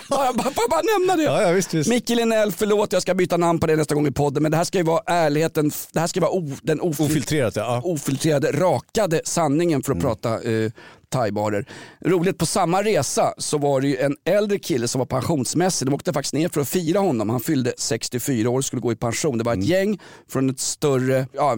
bara, 0.09 0.33
bara, 0.33 0.51
bara 0.71 0.83
nämna 0.99 1.17
det. 1.17 1.23
Ja, 1.23 1.43
ja, 1.43 1.53
visst, 1.53 1.75
visst. 1.75 1.91
Micke 1.91 2.09
Linnell, 2.09 2.53
förlåt 2.53 2.93
jag 2.93 3.03
ska 3.03 3.15
byta 3.15 3.37
namn 3.37 3.61
på 3.61 3.67
det 3.67 3.77
nästa 3.77 3.95
gång 3.95 4.07
i 4.07 4.11
podden. 4.13 4.43
Men 4.43 4.51
det 4.53 4.57
här 4.57 4.65
ska 4.65 4.79
ju 4.79 4.85
vara 4.85 5.03
ärligheten, 5.07 5.71
det 5.93 6.01
här 6.01 6.07
ska 6.07 6.21
vara 6.21 6.31
o, 6.31 6.51
den 6.63 6.81
ofil- 6.81 7.05
Ofiltrerat 7.07 7.57
ja. 7.57 7.63
ja. 7.63 7.91
ofiltrerade, 7.91 8.53
rakade 8.53 9.21
sanningen 9.25 9.83
för 9.83 9.93
att 9.93 10.01
prata 10.01 10.43
eh, 10.43 10.71
thaibarer. 11.09 11.67
Roligt, 12.05 12.39
på 12.39 12.47
samma 12.47 12.83
resa 12.83 13.35
så 13.39 13.59
var 13.59 13.81
det 13.81 13.89
ju 13.89 13.97
en 13.97 14.17
äldre 14.25 14.59
kille 14.59 14.89
som 14.89 14.99
var 14.99 15.07
pensionsmässig. 15.07 15.89
De 15.89 15.95
åkte 15.95 16.13
faktiskt 16.13 16.35
ner 16.35 16.49
för 16.49 16.61
att 16.61 16.69
fira 16.69 16.99
honom. 16.99 17.31
Han 17.31 17.41
fyllde 17.41 17.73
64 17.79 18.51
år 18.51 18.59
och 18.59 18.65
skulle 18.65 18.83
gå 18.83 18.93
i 18.93 18.97
pension. 18.97 19.39
Det 19.39 19.45
var 19.45 19.53
ett 19.55 19.65
gäng 19.65 19.99
från 20.29 20.51
ett 20.51 20.61
större, 20.61 21.27
ja, 21.33 21.57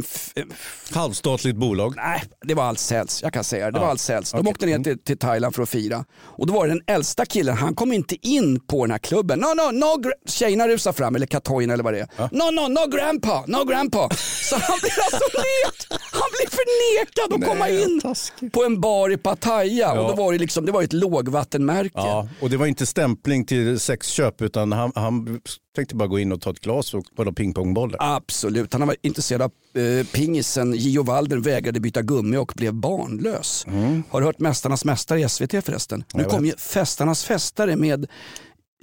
Halvstatligt 0.94 1.56
bolag. 1.56 1.94
Nej, 1.96 2.22
det 2.44 2.54
var 2.54 2.64
Ahlsells. 2.64 3.22
Jag 3.22 3.32
kan 3.32 3.44
säga 3.44 3.64
det. 3.66 3.70
Det 3.72 3.80
var 3.80 3.86
Ahlsells. 3.88 4.30
De 4.30 4.38
Okej. 4.40 4.50
åkte 4.50 4.66
ner 4.66 4.78
till, 4.78 4.98
till 4.98 5.18
Thailand 5.18 5.54
för 5.54 5.62
att 5.62 5.68
fira. 5.68 6.04
Och 6.22 6.46
då 6.46 6.52
var 6.54 6.66
det 6.66 6.72
den 6.72 6.82
äldsta 6.86 7.13
killen, 7.24 7.56
han 7.56 7.74
kom 7.74 7.92
inte 7.92 8.26
in 8.28 8.60
på 8.60 8.84
den 8.84 8.90
här 8.90 8.98
klubben. 8.98 9.38
No, 9.38 9.46
no, 9.46 9.70
no, 9.72 10.10
tjejerna 10.28 10.68
rusar 10.68 10.92
fram, 10.92 11.16
eller 11.16 11.26
katojen 11.26 11.70
eller 11.70 11.84
vad 11.84 11.92
det 11.94 12.00
är. 12.00 12.08
No, 12.18 12.50
no, 12.50 12.68
no 12.68 12.86
grandpa, 12.96 13.44
no 13.46 13.64
grandpa. 13.64 14.08
Så 14.42 14.56
han 14.56 14.78
blir 14.82 14.92
alltså 15.04 15.24
nek, 15.38 16.00
han 16.12 16.30
blir 16.32 16.50
förnekad 16.50 17.42
att 17.42 17.48
komma 17.48 17.68
in 17.68 18.00
taskigt. 18.00 18.52
på 18.52 18.64
en 18.64 18.80
bar 18.80 19.10
i 19.12 19.16
Pattaya. 19.16 19.92
Och 19.92 19.98
Ja. 19.98 20.08
då 20.08 20.14
var 20.22 20.32
det, 20.32 20.38
liksom, 20.38 20.66
det 20.66 20.72
var 20.72 20.82
ett 20.82 20.92
lågvattenmärke. 20.92 21.90
Ja, 21.94 22.28
och 22.40 22.50
det 22.50 22.56
var 22.56 22.66
inte 22.66 22.86
stämpling 22.86 23.44
till 23.46 23.80
sexköp 23.80 24.42
utan 24.42 24.72
han, 24.72 24.92
han 24.94 25.40
tänkte 25.74 25.94
bara 25.94 26.08
gå 26.08 26.18
in 26.18 26.32
och 26.32 26.40
ta 26.40 26.50
ett 26.50 26.60
glas 26.60 26.94
och 26.94 27.04
kolla 27.16 27.32
pingpongbollar. 27.32 27.96
Absolut, 28.16 28.72
han 28.72 28.86
var 28.86 28.96
intresserad 29.02 29.42
av 29.42 29.52
eh, 29.82 30.06
pingisen. 30.06 30.72
Gio 30.74 31.02
Walder 31.02 31.36
vägrade 31.36 31.80
byta 31.80 32.02
gummi 32.02 32.36
och 32.36 32.52
blev 32.56 32.74
barnlös. 32.74 33.66
Har 34.10 34.20
du 34.20 34.26
hört 34.26 34.38
Mästarnas 34.38 34.84
mästare 34.84 35.20
i 35.20 35.28
SVT 35.28 35.50
förresten? 35.64 36.04
Nu 36.14 36.24
kom 36.24 36.44
ju 36.46 36.52
Fästarnas 36.56 37.24
festare 37.24 37.76
med 37.76 38.06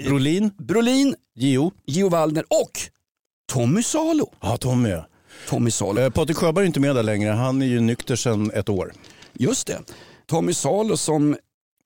Brolin, 0.07 0.51
Brolin, 0.57 1.15
Gio, 1.35 1.71
Gio 1.85 2.09
Waldner 2.09 2.43
och 2.47 2.71
Tommy 3.53 3.83
Salo. 3.83 4.31
ja 4.41 4.57
Tommy 4.57 4.89
ja. 4.89 5.05
Tommy 5.49 5.71
Salo, 5.71 6.01
Eh, 6.01 6.09
Patrik 6.09 6.37
Sjöberg 6.37 6.63
är 6.65 6.67
inte 6.67 6.79
med 6.79 6.95
där 6.95 7.03
längre, 7.03 7.29
han 7.31 7.61
är 7.61 7.65
ju 7.65 7.79
nykter 7.79 8.15
sedan 8.15 8.51
ett 8.53 8.69
år. 8.69 8.93
just 9.33 9.67
det. 9.67 9.79
Tommy 10.27 10.53
Salo 10.53 10.97
som, 10.97 11.35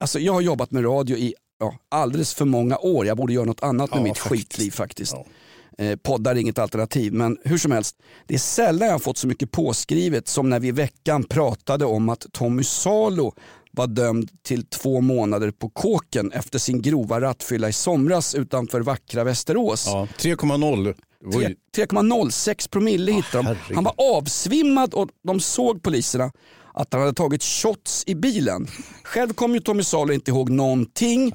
alltså 0.00 0.18
jag 0.18 0.32
har 0.32 0.40
jobbat 0.40 0.70
med 0.70 0.84
radio 0.84 1.16
i 1.16 1.34
ja, 1.60 1.74
alldeles 1.88 2.34
för 2.34 2.44
många 2.44 2.78
år. 2.78 3.06
Jag 3.06 3.16
borde 3.16 3.32
göra 3.32 3.44
något 3.44 3.62
annat 3.62 3.90
med 3.90 3.98
Ja, 3.98 4.02
mitt 4.02 4.18
faktiskt. 4.18 4.42
skitliv 4.52 4.70
faktiskt. 4.70 5.12
Ja. 5.12 5.84
Eh, 5.84 5.96
poddar 5.96 6.32
är 6.34 6.38
inget 6.40 6.58
alternativ, 6.58 7.12
men 7.12 7.38
hur 7.44 7.58
som 7.58 7.72
helst. 7.72 7.96
Det 8.26 8.34
är 8.34 8.38
sällan 8.38 8.86
jag 8.88 8.94
har 8.94 8.98
fått 8.98 9.18
så 9.18 9.26
mycket 9.26 9.50
påskrivet 9.50 10.28
som 10.28 10.48
när 10.50 10.60
vi 10.60 10.68
i 10.68 10.72
veckan 10.72 11.24
pratade 11.24 11.84
om 11.84 12.08
att 12.08 12.26
Tommy 12.32 12.64
Salo 12.64 13.32
var 13.70 13.86
dömd 13.86 14.30
till 14.42 14.66
två 14.66 15.00
månader 15.00 15.50
på 15.50 15.68
kåken 15.68 16.32
efter 16.32 16.58
sin 16.58 16.82
grova 16.82 17.20
rattfylla 17.20 17.68
i 17.68 17.72
somras 17.72 18.34
utanför 18.34 18.80
vackra 18.80 19.24
Västerås. 19.24 19.84
Ja, 19.86 20.08
3,0. 20.18 20.94
Det 21.20 21.36
var 21.36 21.42
ju- 21.42 21.56
3,06 21.76 22.68
promille 22.70 23.12
hittade 23.12 23.56
de. 23.68 23.74
Han 23.74 23.84
var 23.84 23.94
avsvimmad 23.98 24.94
och 24.94 25.08
de 25.24 25.40
såg 25.40 25.82
poliserna 25.82 26.32
att 26.76 26.92
han 26.92 27.02
hade 27.02 27.14
tagit 27.14 27.42
shots 27.42 28.04
i 28.06 28.14
bilen. 28.14 28.66
Själv 29.02 29.32
kommer 29.32 29.54
ju 29.54 29.60
Tommy 29.60 29.82
Salo 29.82 30.12
inte 30.12 30.30
ihåg 30.30 30.50
någonting. 30.50 31.32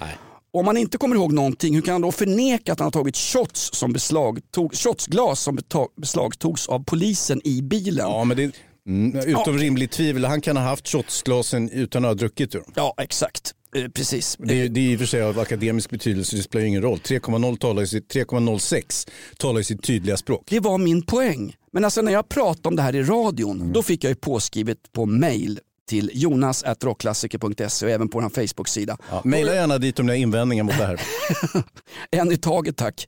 Om 0.54 0.68
han 0.68 0.78
inte 0.78 0.98
kommer 0.98 1.16
ihåg 1.16 1.34
någonting, 1.34 1.76
hur 1.76 1.82
kan 1.82 1.92
han 1.92 2.02
då 2.02 2.12
förneka 2.12 2.74
att 2.74 2.80
han 2.80 2.86
har 2.86 2.92
tagit 2.92 3.18
shots 3.18 3.70
som 3.74 3.94
beslagtog, 3.94 4.76
shotsglas 4.76 5.40
som 5.40 5.60
beslagtogs 5.96 6.68
av 6.68 6.84
polisen 6.84 7.42
i 7.44 7.62
bilen? 7.62 8.10
Ja, 8.10 8.24
men 8.24 8.38
det, 8.38 8.52
mm, 8.88 9.16
utom 9.16 9.58
rimligt 9.58 9.92
tvivel, 9.92 10.26
han 10.26 10.42
kan 10.42 10.58
ha 10.58 10.64
haft 10.64 10.88
shotsglasen 10.88 11.70
utan 11.70 12.06
att 12.06 12.10
ha 12.10 12.16
druckit 12.16 12.56
ur 12.56 12.60
dem. 12.60 12.74
Ja, 12.76 12.94
exakt. 13.02 13.54
Eh, 13.76 13.88
precis. 13.88 14.38
Det 14.40 14.62
är, 14.62 14.70
det 14.70 14.80
är 14.80 14.92
i 14.92 14.96
och 14.96 15.00
för 15.00 15.06
sig 15.06 15.22
av 15.22 15.40
akademisk 15.40 15.90
betydelse, 15.90 16.36
det 16.36 16.44
spelar 16.44 16.66
ingen 16.66 16.82
roll. 16.82 16.98
3,0 16.98 17.58
talar 17.58 17.82
ju 17.82 17.88
sitt, 17.88 18.14
3,06 18.14 19.10
talar 19.38 19.60
ju 19.60 19.64
sitt 19.64 19.84
tydliga 19.84 20.18
språk. 20.18 20.44
Det 20.50 20.60
var 20.60 20.78
min 20.78 21.02
poäng. 21.02 21.56
Men 21.74 21.86
alltså 21.86 22.02
när 22.02 22.12
jag 22.12 22.30
pratade 22.30 22.68
om 22.68 22.76
det 22.76 22.82
här 22.82 22.96
i 22.96 23.04
radion, 23.04 23.74
då 23.74 23.84
fick 23.84 24.04
jag 24.04 24.10
ju 24.10 24.16
påskrivet 24.16 24.92
på 24.92 25.06
mail 25.06 25.60
till 25.88 26.12
jonas.rockklassiker.se 26.14 27.86
och 27.86 27.92
även 27.92 28.10
på 28.10 28.20
vår 28.20 28.30
Facebook-sida. 28.30 28.98
Ja, 29.12 29.22
Maila 29.26 29.56
gärna 29.56 29.78
dit 29.78 30.00
om 30.00 30.06
ni 30.06 30.12
har 30.12 30.18
invändningar 30.18 30.64
mot 30.64 30.78
det 30.78 30.86
här. 30.86 31.02
En 32.12 32.32
i 32.32 32.38
taget 32.38 32.78
tack. 32.78 33.08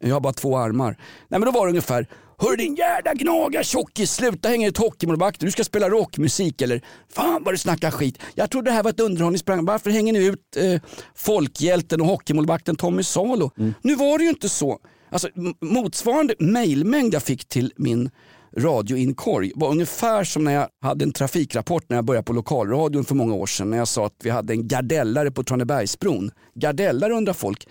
Jag 0.00 0.14
har 0.14 0.20
bara 0.20 0.32
två 0.32 0.58
armar. 0.58 0.96
Nej 1.28 1.40
men 1.40 1.46
då 1.46 1.50
var 1.50 1.66
det 1.66 1.70
ungefär 1.70 2.06
Hör 2.42 2.56
din 2.56 2.74
jävla 2.74 3.14
gnaga 3.14 3.62
tjockis, 3.62 4.12
sluta 4.12 4.48
hänga 4.48 4.68
ut 4.68 4.76
hockeymålvakter, 4.78 5.46
du 5.46 5.52
ska 5.52 5.64
spela 5.64 5.88
rockmusik 5.88 6.62
eller 6.62 6.84
fan 7.14 7.42
vad 7.44 7.54
du 7.54 7.58
snackar 7.58 7.90
skit. 7.90 8.18
Jag 8.34 8.50
trodde 8.50 8.70
det 8.70 8.74
här 8.74 8.82
var 8.82 8.90
ett 8.90 9.00
underhållningsprogram, 9.00 9.64
varför 9.64 9.90
hänger 9.90 10.12
ni 10.12 10.26
ut 10.26 10.56
eh, 10.56 10.80
folkhjälten 11.14 12.00
och 12.00 12.06
hockeymålvakten 12.06 12.76
Tommy 12.76 13.02
Salo? 13.02 13.50
Nu 13.82 13.94
var 13.94 14.18
det 14.18 14.24
ju 14.24 14.30
inte 14.30 14.48
så. 14.48 14.78
Alltså, 15.10 15.28
motsvarande 15.60 16.34
mailmängd 16.38 17.14
jag 17.14 17.22
fick 17.22 17.48
till 17.48 17.72
min 17.76 18.10
radioinkorg 18.56 19.52
var 19.54 19.68
ungefär 19.68 20.24
som 20.24 20.44
när 20.44 20.52
jag 20.52 20.68
hade 20.82 21.04
en 21.04 21.12
trafikrapport 21.12 21.84
när 21.88 21.96
jag 21.96 22.04
började 22.04 22.24
på 22.24 22.32
lokalradion 22.32 23.04
för 23.04 23.14
många 23.14 23.34
år 23.34 23.46
sedan 23.46 23.70
när 23.70 23.78
jag 23.78 23.88
sa 23.88 24.06
att 24.06 24.14
vi 24.22 24.30
hade 24.30 24.52
en 24.52 24.68
gardellare 24.68 25.30
på 25.30 25.44
Tranebergsbron. 25.44 26.30
Gardellare 26.54 27.12
undrar 27.12 27.32
folk, 27.32 27.68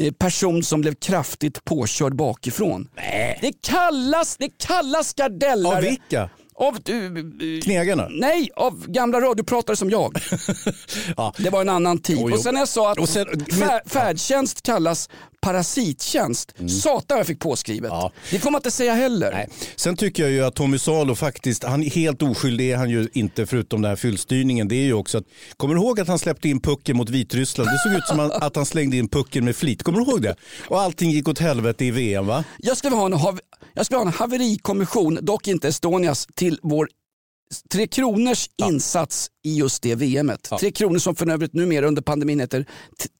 eh, 0.00 0.12
person 0.12 0.62
som 0.62 0.80
blev 0.80 0.94
kraftigt 0.94 1.64
påkörd 1.64 2.16
bakifrån. 2.16 2.88
Det 3.40 3.52
kallas, 3.62 4.36
det 4.36 4.48
kallas 4.58 5.14
gardellare. 5.14 5.76
Av 5.76 5.82
vilka? 5.82 6.30
Av, 6.58 6.74
uh, 6.90 7.60
Knegarna? 7.62 8.08
Nej, 8.10 8.50
av 8.56 8.86
gamla 8.88 9.20
radiopratare 9.20 9.76
som 9.76 9.90
jag. 9.90 10.18
Ja. 11.16 11.34
Det 11.38 11.50
var 11.50 11.60
en 11.60 11.68
annan 11.68 11.98
tid. 11.98 12.16
Jo. 12.20 12.32
Och 12.34 12.40
sen 12.40 12.54
när 12.54 12.60
jag 12.60 12.68
sa 12.68 12.92
att 12.92 13.08
sen- 13.08 13.44
fär, 13.46 13.88
färdtjänst 13.88 14.62
kallas 14.62 15.08
parasittjänst. 15.40 16.52
Satan 16.82 17.04
vad 17.08 17.18
jag 17.18 17.26
fick 17.26 17.40
påskrivet. 17.40 17.90
Ja. 17.90 18.12
Det 18.30 18.38
får 18.38 18.50
man 18.50 18.58
inte 18.58 18.70
säga 18.70 18.94
heller. 18.94 19.32
Nej. 19.32 19.48
Sen 19.76 19.96
tycker 19.96 20.22
jag 20.22 20.32
ju 20.32 20.44
att 20.44 20.54
Tommy 20.54 20.78
Salo 20.78 21.14
faktiskt, 21.14 21.64
han 21.64 21.82
är 21.82 21.90
helt 21.90 22.22
oskyldig 22.22 22.70
är 22.70 22.76
han 22.76 22.90
ju 22.90 23.08
inte 23.12 23.46
förutom 23.46 23.82
den 23.82 23.88
här 23.88 23.96
fyllstyrningen. 23.96 24.68
Det 24.68 24.74
är 24.74 24.84
ju 24.84 24.92
också 24.92 25.18
att, 25.18 25.24
kommer 25.56 25.74
du 25.74 25.80
ihåg 25.80 26.00
att 26.00 26.08
han 26.08 26.18
släppte 26.18 26.48
in 26.48 26.60
pucken 26.60 26.96
mot 26.96 27.10
Vitryssland? 27.10 27.70
Det 27.70 27.78
såg 27.78 27.98
ut 27.98 28.06
som 28.06 28.20
att 28.42 28.56
han 28.56 28.66
slängde 28.66 28.96
in 28.96 29.08
pucken 29.08 29.44
med 29.44 29.56
flit. 29.56 29.82
Kommer 29.82 29.98
du 29.98 30.04
ihåg 30.10 30.22
det? 30.22 30.36
Och 30.68 30.80
allting 30.80 31.10
gick 31.10 31.28
åt 31.28 31.38
helvete 31.38 31.84
i 31.84 31.90
VM 31.90 32.26
va? 32.26 32.44
Jag 32.58 32.76
ska 32.76 32.88
ha 32.88 33.06
en, 33.06 33.12
jag 33.76 33.86
ska 33.86 33.96
ha 33.96 34.02
en 34.06 34.12
haverikommission, 34.12 35.18
dock 35.22 35.48
inte 35.48 35.68
Estonias, 35.68 36.26
till 36.34 36.58
vår 36.62 36.88
Tre 37.72 37.86
Kronors 37.86 38.48
insats 38.56 39.30
i 39.44 39.56
just 39.56 39.82
det 39.82 39.94
VMet. 39.94 40.50
Tre 40.60 40.70
Kronor 40.70 40.98
som 40.98 41.14
för 41.14 41.30
övrigt 41.30 41.54
numera 41.54 41.86
under 41.86 42.02
pandemin 42.02 42.40
heter 42.40 42.66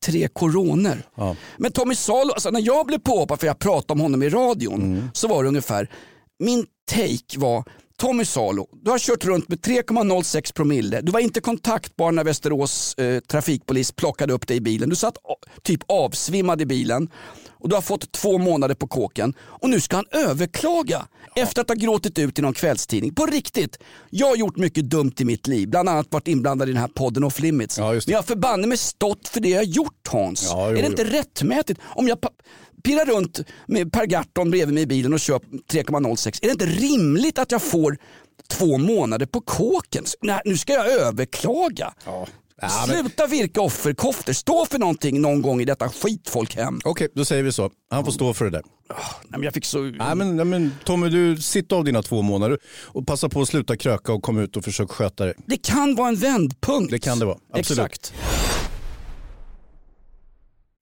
Tre 0.05 0.29
Coroner. 0.29 1.07
Ja. 1.14 1.37
Men 1.59 1.73
Tommy 1.73 1.95
Salo, 1.95 2.33
alltså 2.33 2.51
när 2.51 2.61
jag 2.61 2.87
blev 2.87 2.99
påhoppad 2.99 3.40
för 3.40 3.47
jag 3.47 3.59
pratade 3.59 3.92
om 3.92 4.01
honom 4.01 4.23
i 4.23 4.29
radion 4.29 4.83
Mm. 4.83 5.09
så 5.14 5.29
var 5.29 5.42
det 5.42 5.49
ungefär, 5.49 5.90
min 6.38 6.66
take 6.92 7.38
var 7.38 7.64
Tommy 7.99 8.25
Salo, 8.25 8.69
du 8.83 8.90
har 8.90 8.99
kört 8.99 9.25
runt 9.25 9.49
med 9.49 9.61
3,06 9.61 10.55
promille. 10.55 11.01
Du 11.01 11.12
var 11.12 11.21
inte 11.21 11.40
kontaktbar 11.40 12.12
när 12.12 12.25
Västerås 12.25 12.95
eh, 12.95 13.21
trafikpolis 13.21 13.92
plockade 13.92 14.33
upp 14.33 14.47
dig 14.47 14.57
i 14.57 14.61
bilen. 14.61 14.88
Du 14.88 14.97
satt 14.97 15.16
typ 15.62 15.81
avsvimmad 15.88 16.61
i 16.62 16.66
bilen 16.66 17.09
och 17.66 17.70
du 17.70 17.74
har 17.74 17.83
fått 17.83 18.12
två 18.12 18.38
månader 18.38 18.74
på 18.74 18.87
kåken 18.87 19.35
och 19.40 19.70
nu 19.70 19.81
ska 19.81 19.96
han 19.96 20.05
överklaga 20.11 21.07
efter 21.37 21.61
att 21.62 21.68
ha 21.68 21.74
gråtit 21.74 22.18
ut 22.18 22.38
i 22.38 22.42
någon 22.42 22.52
kvällstidning. 22.52 23.14
På 23.14 23.26
riktigt, 23.26 23.79
jag 24.11 24.26
har 24.26 24.37
gjort 24.37 24.57
mycket 24.57 24.85
dumt 24.90 25.12
i 25.18 25.24
mitt 25.24 25.46
liv, 25.46 25.68
bland 25.68 25.88
annat 25.88 26.07
varit 26.11 26.29
inblandad 26.29 26.68
i 26.68 26.72
den 26.72 26.81
här 26.81 26.88
podden 26.88 27.24
Off 27.24 27.40
Limits. 27.40 27.79
Ja. 27.79 27.92
Men 27.92 28.00
jag 28.07 28.18
har 28.18 28.22
förbanne 28.22 28.66
mig 28.66 28.79
stått 28.79 29.29
för 29.29 29.40
det 29.40 29.48
jag 29.48 29.59
har 29.59 29.64
gjort 29.64 30.09
Hans. 30.09 30.48
Ja, 30.50 30.66
är 30.66 30.70
jo, 30.70 30.81
det 30.81 30.87
inte 30.87 31.05
rättmätigt? 31.05 31.81
Om 31.85 32.09
jag 32.09 32.18
pirrar 32.85 33.05
runt 33.05 33.40
med 33.66 33.92
Per 33.92 34.07
Gahrton 34.07 34.50
bredvid 34.50 34.74
mig 34.74 34.83
i 34.83 34.87
bilen 34.87 35.12
och 35.12 35.20
kör 35.20 35.38
3,06, 35.38 36.38
är 36.42 36.46
det 36.46 36.52
inte 36.52 36.66
rimligt 36.66 37.38
att 37.38 37.52
jag 37.52 37.62
får 37.62 37.98
två 38.48 38.79
månader 38.79 39.26
på 39.26 39.40
kåken? 39.40 40.05
Nej, 40.22 40.40
nu 40.44 40.57
ska 40.57 40.72
jag 40.72 40.88
överklaga. 40.88 41.94
Ja, 42.05 42.26
men- 42.62 42.71
Sluta 42.71 43.27
virka 43.27 43.61
offerkoftor, 43.61 44.33
stå 44.33 44.66
för 44.66 44.79
någonting 44.79 45.21
någon 45.21 45.42
gång 45.42 45.61
i 45.61 45.64
detta 45.64 45.88
skitfolkhem. 45.88 46.81
Okej, 46.85 47.09
då 47.14 47.25
säger 47.25 47.42
vi 47.42 47.53
så. 47.53 47.71
Han 47.90 48.05
får 48.05 48.12
stå 48.12 48.35
för 48.35 48.45
det 48.45 48.51
där. 48.51 48.62
Nej, 48.88 48.99
men 49.31 49.42
jag 49.42 49.55
fick 49.55 49.64
så... 49.64 49.83
Nej, 49.83 50.14
men, 50.14 50.37
nej, 50.37 50.45
men 50.45 50.75
Tommy, 50.85 51.09
du 51.09 51.37
sitt 51.37 51.73
av 51.73 51.85
dina 51.85 52.03
två 52.03 52.23
månader 52.23 52.59
och 52.85 53.07
passa 53.07 53.29
på 53.29 53.40
att 53.42 53.49
sluta 53.49 53.77
kröka 53.77 54.12
och 54.12 54.23
komma 54.23 54.42
ut 54.42 54.57
och 54.57 54.64
försöka 54.64 54.95
sköta 54.95 55.25
det. 55.27 55.35
Det 55.47 55.57
kan 55.57 55.95
vara 55.95 56.09
en 56.09 56.16
vändpunkt. 56.16 56.90
Det 56.90 56.99
kan 56.99 57.19
det 57.19 57.25
vara, 57.25 57.38
absolut. 57.53 57.79
Exakt. 57.87 58.14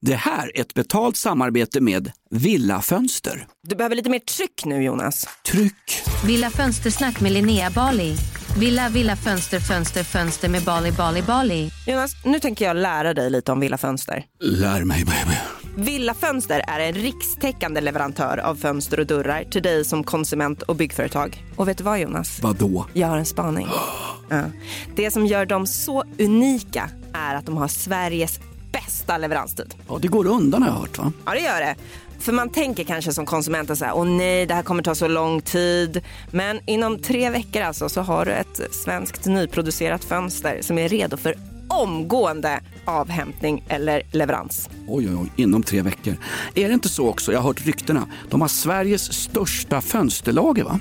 Det 0.00 0.14
här 0.14 0.56
är 0.56 0.60
ett 0.60 0.74
betalt 0.74 1.16
samarbete 1.16 1.80
med 1.80 2.12
Villa 2.30 2.82
Fönster. 2.82 3.46
Du 3.68 3.76
behöver 3.76 3.96
lite 3.96 4.10
mer 4.10 4.18
tryck 4.18 4.64
nu 4.64 4.82
Jonas. 4.82 5.26
Tryck! 5.46 6.02
Villa 6.26 6.50
Fönstersnack 6.50 7.20
med 7.20 7.32
Linnea 7.32 7.70
Bali. 7.70 8.16
Villa, 8.58 8.88
villa, 8.88 9.16
fönster, 9.16 9.60
fönster, 9.60 10.04
fönster 10.04 10.48
med 10.48 10.62
Bali, 10.62 10.92
Bali, 10.92 11.22
Bali. 11.22 11.70
Jonas, 11.86 12.12
nu 12.24 12.40
tänker 12.40 12.64
jag 12.64 12.76
lära 12.76 13.14
dig 13.14 13.30
lite 13.30 13.52
om 13.52 13.60
Villa 13.60 13.78
Fönster. 13.78 14.24
Lär 14.40 14.84
mig 14.84 15.04
baby. 15.04 15.36
Villa 15.76 16.14
Fönster 16.14 16.64
är 16.68 16.80
en 16.80 16.92
rikstäckande 16.92 17.80
leverantör 17.80 18.38
av 18.38 18.54
fönster 18.54 19.00
och 19.00 19.06
dörrar 19.06 19.44
till 19.44 19.62
dig 19.62 19.84
som 19.84 20.04
konsument 20.04 20.62
och 20.62 20.76
byggföretag. 20.76 21.44
Och 21.56 21.68
vet 21.68 21.78
du 21.78 21.84
vad 21.84 22.00
Jonas? 22.00 22.40
Vadå? 22.42 22.86
Jag 22.92 23.08
har 23.08 23.18
en 23.18 23.26
spaning. 23.26 23.68
Ja. 24.28 24.42
Det 24.96 25.10
som 25.10 25.26
gör 25.26 25.46
dem 25.46 25.66
så 25.66 26.04
unika 26.18 26.90
är 27.12 27.34
att 27.34 27.46
de 27.46 27.56
har 27.56 27.68
Sveriges 27.68 28.40
bästa 28.72 29.18
leveranstid. 29.18 29.74
Ja, 29.88 29.98
det 30.02 30.08
går 30.08 30.26
undan 30.26 30.62
har 30.62 30.68
jag 30.70 30.76
hört 30.76 30.98
va? 30.98 31.12
Ja, 31.26 31.32
det 31.32 31.40
gör 31.40 31.60
det. 31.60 31.74
För 32.24 32.32
man 32.32 32.48
tänker 32.48 32.84
kanske 32.84 33.12
som 33.12 33.26
konsument 33.26 33.78
så 33.78 33.84
här, 33.84 33.96
åh 33.96 34.06
nej, 34.06 34.46
det 34.46 34.54
här 34.54 34.62
kommer 34.62 34.82
ta 34.82 34.94
så 34.94 35.08
lång 35.08 35.40
tid. 35.40 36.00
Men 36.30 36.60
inom 36.66 36.98
tre 36.98 37.30
veckor 37.30 37.62
alltså 37.62 37.88
så 37.88 38.00
har 38.00 38.24
du 38.24 38.32
ett 38.32 38.60
svenskt 38.70 39.26
nyproducerat 39.26 40.04
fönster 40.04 40.58
som 40.62 40.78
är 40.78 40.88
redo 40.88 41.16
för 41.16 41.34
omgående 41.68 42.60
avhämtning 42.84 43.64
eller 43.68 44.02
leverans. 44.12 44.68
Oj, 44.88 45.08
oj, 45.08 45.16
oj, 45.22 45.32
inom 45.37 45.62
tre 45.62 45.82
veckor. 45.82 46.16
Är 46.54 46.68
det 46.68 46.74
inte 46.74 46.88
så 46.88 47.08
också, 47.08 47.32
jag 47.32 47.38
har 47.38 47.48
hört 47.48 47.66
ryktena, 47.66 48.06
de 48.30 48.40
har 48.40 48.48
Sveriges 48.48 49.12
största 49.12 49.80
fönsterlager 49.80 50.64
va? 50.64 50.80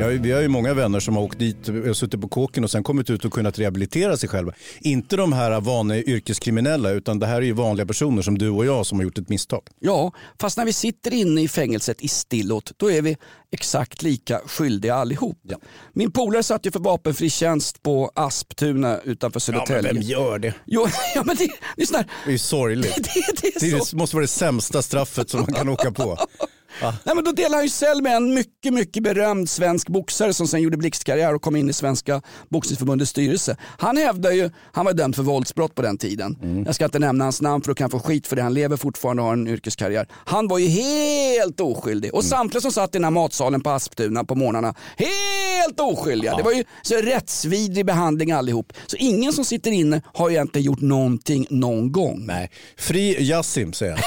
Ja, 0.00 0.06
vi 0.06 0.32
har 0.32 0.40
ju 0.40 0.48
många 0.48 0.74
vänner 0.74 1.00
som 1.00 1.16
har 1.16 1.22
åkt 1.22 1.38
dit 1.38 1.68
och 1.88 1.96
suttit 1.96 2.20
på 2.20 2.28
kåken 2.28 2.64
och 2.64 2.70
sen 2.70 2.82
kommit 2.82 3.10
ut 3.10 3.24
och 3.24 3.32
kunnat 3.32 3.58
rehabilitera 3.58 4.16
sig 4.16 4.28
själva. 4.28 4.52
Inte 4.80 5.16
de 5.16 5.32
här 5.32 5.60
vanliga 5.60 6.02
yrkeskriminella 6.02 6.90
utan 6.90 7.18
det 7.18 7.26
här 7.26 7.36
är 7.36 7.46
ju 7.46 7.52
vanliga 7.52 7.86
personer 7.86 8.22
som 8.22 8.38
du 8.38 8.48
och 8.50 8.66
jag 8.66 8.86
som 8.86 8.98
har 8.98 9.04
gjort 9.04 9.18
ett 9.18 9.28
misstag. 9.28 9.62
Ja, 9.80 10.12
fast 10.40 10.56
när 10.56 10.64
vi 10.64 10.72
sitter 10.72 11.14
inne 11.14 11.42
i 11.42 11.48
fängelset 11.48 12.02
i 12.02 12.08
stillot 12.08 12.72
då 12.76 12.90
är 12.90 13.02
vi 13.02 13.16
exakt 13.52 14.02
lika 14.02 14.40
skyldiga 14.46 14.94
allihop. 14.94 15.38
Ja. 15.42 15.56
Min 15.92 16.12
polare 16.12 16.42
satt 16.42 16.66
ju 16.66 16.70
för 16.70 16.80
vapenfri 16.80 17.30
tjänst 17.30 17.82
på 17.82 18.12
Asptuna 18.14 18.98
utanför 18.98 19.40
Södertälje. 19.40 19.78
Ja, 19.78 19.92
men 19.92 19.94
vem 19.94 20.02
gör 20.02 20.38
det? 20.38 20.54
Jo, 20.66 20.86
ja, 21.14 21.22
men 21.24 21.36
det, 21.36 21.48
det 21.76 21.82
är 21.82 21.86
sån 21.86 21.96
här... 21.96 22.06
Det 22.26 22.32
är 22.32 22.38
sorgligt. 22.38 22.94
det, 22.96 23.60
det, 23.60 23.66
är 23.66 23.70
det 23.70 23.92
måste 23.92 24.16
vara 24.16 24.24
det 24.24 24.28
sämsta 24.28 24.82
straffet 24.82 25.30
som 25.30 25.40
man 25.40 25.52
kan 25.52 25.68
åka 25.68 25.90
på. 25.92 26.18
Nej, 26.82 27.14
men 27.14 27.24
då 27.24 27.32
delade 27.32 27.56
han 27.56 27.64
ju 27.64 27.70
cell 27.70 28.02
med 28.02 28.16
en 28.16 28.34
mycket, 28.34 28.74
mycket 28.74 29.02
berömd 29.02 29.50
svensk 29.50 29.88
boxare 29.88 30.34
som 30.34 30.48
sen 30.48 30.62
gjorde 30.62 30.76
blixtkarriär 30.76 31.34
och 31.34 31.42
kom 31.42 31.56
in 31.56 31.70
i 31.70 31.72
Svenska 31.72 32.22
boxningsförbundets 32.48 33.10
styrelse. 33.10 33.56
Han 33.78 33.96
hävdar 33.96 34.30
ju, 34.30 34.50
han 34.72 34.84
var 34.84 34.92
dömd 34.92 35.16
för 35.16 35.22
våldsbrott 35.22 35.74
på 35.74 35.82
den 35.82 35.98
tiden. 35.98 36.36
Mm. 36.42 36.64
Jag 36.64 36.74
ska 36.74 36.84
inte 36.84 36.98
nämna 36.98 37.24
hans 37.24 37.40
namn 37.40 37.62
för 37.62 37.70
då 37.70 37.74
kan 37.74 37.84
han 37.84 37.90
få 37.90 37.98
skit 37.98 38.26
för 38.26 38.36
det. 38.36 38.42
Han 38.42 38.54
lever 38.54 38.76
fortfarande 38.76 39.22
och 39.22 39.26
har 39.26 39.32
en 39.32 39.48
yrkeskarriär. 39.48 40.06
Han 40.12 40.48
var 40.48 40.58
ju 40.58 40.68
helt 40.68 41.60
oskyldig. 41.60 42.14
Och 42.14 42.20
mm. 42.20 42.30
samtliga 42.30 42.60
som 42.60 42.72
satt 42.72 42.90
i 42.94 42.98
den 42.98 43.04
här 43.04 43.10
matsalen 43.10 43.60
på 43.60 43.70
Asptuna 43.70 44.24
på 44.24 44.34
morgnarna, 44.34 44.74
helt 44.96 45.80
oskyldiga. 45.80 46.30
Ja. 46.30 46.36
Det 46.36 46.42
var 46.42 46.52
ju 46.52 46.64
så 46.82 46.94
rättsvidrig 46.94 47.86
behandling 47.86 48.32
allihop. 48.32 48.72
Så 48.86 48.96
ingen 48.96 49.32
som 49.32 49.44
sitter 49.44 49.70
inne 49.70 50.02
har 50.14 50.30
egentligen 50.30 50.66
gjort 50.66 50.80
någonting 50.80 51.46
någon 51.50 51.92
gång. 51.92 52.26
Nej. 52.26 52.50
Fri 52.76 53.24
Jassim 53.24 53.72
säger 53.72 54.04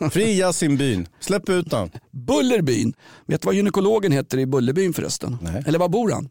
jag. 0.00 0.12
Fri 0.12 0.38
Jassim 0.38 0.76
byn. 0.76 1.08
Släpp 1.20 1.48
ut 1.48 1.72
honom. 1.72 1.90
Bullerbyn. 2.14 2.94
Vet 3.26 3.42
du 3.42 3.46
vad 3.46 3.54
gynekologen 3.54 4.12
heter 4.12 4.38
i 4.38 4.46
Bullerbyn 4.46 4.92
förresten? 4.92 5.36
Nej. 5.42 5.62
Eller 5.66 5.78
var 5.78 5.88
bor 5.88 6.10
han? 6.10 6.28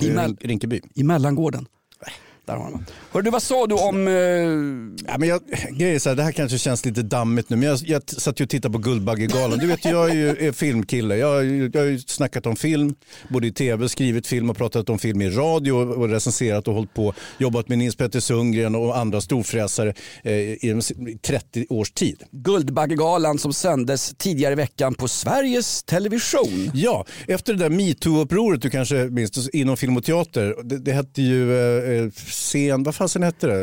I 0.00 0.10
Mell 0.10 0.36
Rinkeby. 0.40 0.80
I 0.94 1.02
Mellangården. 1.02 1.66
Där 2.46 2.56
har 2.56 2.70
man. 2.70 2.86
Hör 3.12 3.22
du, 3.22 3.30
vad 3.30 3.42
sa 3.42 3.66
du 3.66 3.74
om... 3.74 4.08
Eh... 4.08 4.14
Ja, 5.12 5.18
men 5.18 5.28
jag, 5.28 5.40
grejer 5.70 5.98
så 5.98 6.08
här, 6.08 6.16
det 6.16 6.22
här 6.22 6.32
kanske 6.32 6.58
känns 6.58 6.84
lite 6.84 7.02
dammigt 7.02 7.50
nu, 7.50 7.56
men 7.56 7.68
jag, 7.68 7.78
jag 7.84 8.02
satt 8.10 8.40
ju 8.40 8.44
och 8.44 8.50
tittade 8.50 8.72
på 8.72 8.78
Guldbaggegalan. 8.78 9.58
Du 9.58 9.66
vet, 9.66 9.84
jag 9.84 10.10
är 10.10 10.14
ju 10.14 10.28
är 10.28 10.52
filmkille. 10.52 11.16
Jag, 11.16 11.44
jag 11.74 11.80
har 11.80 11.86
ju 11.86 11.98
snackat 11.98 12.46
om 12.46 12.56
film, 12.56 12.94
både 13.28 13.46
i 13.46 13.52
tv, 13.52 13.88
skrivit 13.88 14.26
film 14.26 14.50
och 14.50 14.56
pratat 14.56 14.90
om 14.90 14.98
film 14.98 15.22
i 15.22 15.30
radio 15.30 15.72
och 15.72 16.08
recenserat 16.08 16.68
och 16.68 16.74
hållit 16.74 16.94
på, 16.94 17.14
jobbat 17.38 17.68
med 17.68 17.78
Nils 17.78 17.96
Petter 17.96 18.20
Sundgren 18.20 18.74
och 18.74 18.98
andra 18.98 19.20
storfräsare 19.20 19.94
eh, 20.22 20.32
i 20.32 21.18
30 21.22 21.66
års 21.68 21.90
tid. 21.90 22.22
Guldbaggegalan 22.30 23.38
som 23.38 23.52
sändes 23.52 24.14
tidigare 24.18 24.52
i 24.52 24.56
veckan 24.56 24.94
på 24.94 25.08
Sveriges 25.08 25.82
Television. 25.82 26.70
Ja, 26.74 27.06
efter 27.26 27.52
det 27.52 27.58
där 27.58 27.70
metoo-upproret 27.70 28.62
du 28.62 28.70
kanske 28.70 28.94
minns 28.94 29.48
inom 29.48 29.76
film 29.76 29.96
och 29.96 30.04
teater, 30.04 30.56
det, 30.64 30.78
det 30.78 30.92
hette 30.92 31.22
ju 31.22 31.56
eh, 31.56 32.10
scen, 32.32 32.82
vad 32.82 32.94
fasen 32.94 33.22
hette 33.22 33.46
det? 33.46 33.62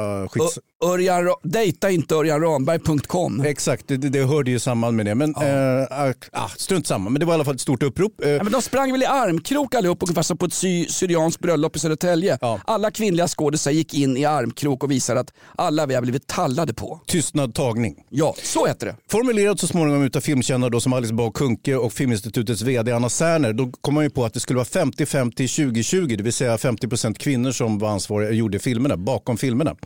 Uh, 0.00 0.28
skits... 0.28 0.58
Örjan, 0.82 1.34
dejta 1.42 1.90
inte 1.90 2.14
örjanramberg.com. 2.14 3.40
Exakt, 3.40 3.88
det, 3.88 3.96
det 3.96 4.24
hörde 4.24 4.50
ju 4.50 4.58
samman 4.58 4.96
med 4.96 5.06
det. 5.06 5.14
Men 5.14 5.34
ja. 5.36 5.42
äh, 5.42 6.08
äh, 6.08 6.48
strunt 6.56 6.86
samma, 6.86 7.10
men 7.10 7.20
det 7.20 7.26
var 7.26 7.32
i 7.32 7.34
alla 7.34 7.44
fall 7.44 7.54
ett 7.54 7.60
stort 7.60 7.82
upprop. 7.82 8.12
Ja, 8.16 8.42
men 8.42 8.52
de 8.52 8.62
sprang 8.62 8.92
väl 8.92 9.02
i 9.02 9.06
armkrok 9.06 9.74
allihop 9.74 10.02
ungefär 10.02 10.22
som 10.22 10.38
på 10.38 10.46
ett 10.46 10.54
sy 10.54 10.86
syrianskt 10.86 11.42
bröllop 11.42 11.76
i 11.76 11.78
Södertälje. 11.78 12.38
Ja. 12.40 12.60
Alla 12.64 12.90
kvinnliga 12.90 13.28
skådisar 13.28 13.70
gick 13.70 13.94
in 13.94 14.16
i 14.16 14.24
armkrok 14.24 14.84
och 14.84 14.90
visade 14.90 15.20
att 15.20 15.32
alla 15.56 15.86
vi 15.86 15.94
har 15.94 16.02
blivit 16.02 16.26
tallade 16.26 16.74
på. 16.74 17.00
Tystnad 17.06 17.54
tagning. 17.54 17.96
Ja, 18.10 18.34
så 18.42 18.66
heter 18.66 18.86
det. 18.86 18.96
Formulerat 19.10 19.60
så 19.60 19.66
småningom 19.66 20.02
utav 20.02 20.20
filmkännare 20.20 20.70
då 20.70 20.80
som 20.80 20.92
Alice 20.92 21.14
Bah 21.14 21.30
Kuhnke 21.32 21.76
och 21.76 21.92
Filminstitutets 21.92 22.62
vd 22.62 22.92
Anna 22.92 23.08
Särner. 23.08 23.52
Då 23.52 23.70
kom 23.80 23.94
man 23.94 24.04
ju 24.04 24.10
på 24.10 24.24
att 24.24 24.34
det 24.34 24.40
skulle 24.40 24.56
vara 24.56 24.66
50-50 24.66 25.66
2020, 25.66 26.16
det 26.16 26.22
vill 26.22 26.32
säga 26.32 26.56
50% 26.56 27.14
kvinnor 27.14 27.52
som 27.52 27.78
var 27.78 27.88
ansvariga 27.88 28.28
och 28.28 28.34
gjorde 28.34 28.58
filmerna, 28.58 28.96
bakom 28.96 29.36
filmerna. 29.36 29.76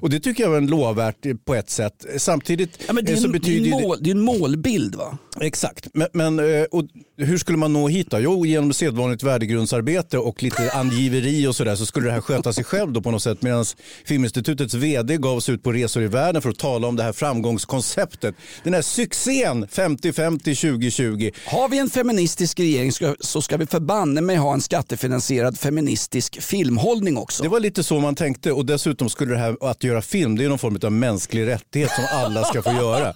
Och 0.00 0.10
det 0.10 0.20
tycker 0.20 0.35
jag 0.42 0.50
var 0.50 0.56
en 0.56 0.66
lovvärt 0.66 1.26
på 1.44 1.54
ett 1.54 1.70
sätt. 1.70 2.06
Samtidigt 2.16 2.78
Ja, 2.86 2.92
men 2.92 3.04
det, 3.04 3.12
är 3.12 3.16
eh, 3.16 3.20
så 3.20 3.26
en, 3.26 3.32
det, 3.32 3.38
är 3.38 3.40
betyder 3.40 3.76
en 3.76 3.82
mål, 3.82 3.98
det 4.00 4.10
är 4.10 4.14
en 4.14 4.20
målbild 4.20 4.94
va? 4.94 5.18
Exakt, 5.40 5.88
men, 5.94 6.08
men 6.12 6.38
eh, 6.38 6.64
och 6.70 6.84
hur 7.16 7.38
skulle 7.38 7.58
man 7.58 7.72
nå 7.72 7.88
hit 7.88 8.10
då? 8.10 8.18
Jo, 8.18 8.46
genom 8.46 8.72
sedvanligt 8.72 9.22
värdegrundsarbete 9.22 10.18
och 10.18 10.42
lite 10.42 10.70
angiveri 10.70 11.46
och 11.46 11.56
sådär 11.56 11.76
så 11.76 11.86
skulle 11.86 12.06
det 12.06 12.12
här 12.12 12.20
sköta 12.20 12.52
sig 12.52 12.64
själv 12.64 12.92
då 12.92 13.02
på 13.02 13.10
något 13.10 13.22
sätt. 13.22 13.42
Medan 13.42 13.64
Filminstitutets 14.04 14.74
vd 14.74 15.16
gav 15.16 15.40
sig 15.40 15.54
ut 15.54 15.62
på 15.62 15.72
resor 15.72 16.02
i 16.02 16.06
världen 16.06 16.42
för 16.42 16.50
att 16.50 16.58
tala 16.58 16.88
om 16.88 16.96
det 16.96 17.02
här 17.02 17.12
framgångskonceptet. 17.12 18.34
Den 18.64 18.74
här 18.74 18.82
succén 18.82 19.66
50-50-2020. 19.66 21.34
Har 21.46 21.68
vi 21.68 21.78
en 21.78 21.90
feministisk 21.90 22.60
regering 22.60 22.92
så 23.20 23.42
ska 23.42 23.56
vi 23.56 23.66
förbanne 23.66 24.20
mig 24.20 24.36
ha 24.36 24.54
en 24.54 24.60
skattefinansierad 24.60 25.58
feministisk 25.58 26.42
filmhållning 26.42 27.16
också. 27.16 27.42
Det 27.42 27.48
var 27.48 27.60
lite 27.60 27.82
så 27.82 28.00
man 28.00 28.14
tänkte 28.14 28.52
och 28.52 28.66
dessutom 28.66 29.10
skulle 29.10 29.32
det 29.32 29.40
här 29.40 29.56
att 29.60 29.84
göra 29.84 30.02
film, 30.02 30.36
det 30.36 30.44
är 30.44 30.48
någon 30.48 30.58
form 30.58 30.78
av 30.82 30.92
mänsklig 30.92 31.46
rättighet 31.46 31.90
som 31.90 32.04
alla 32.12 32.44
ska 32.44 32.62
få 32.62 32.72
göra. 32.72 33.14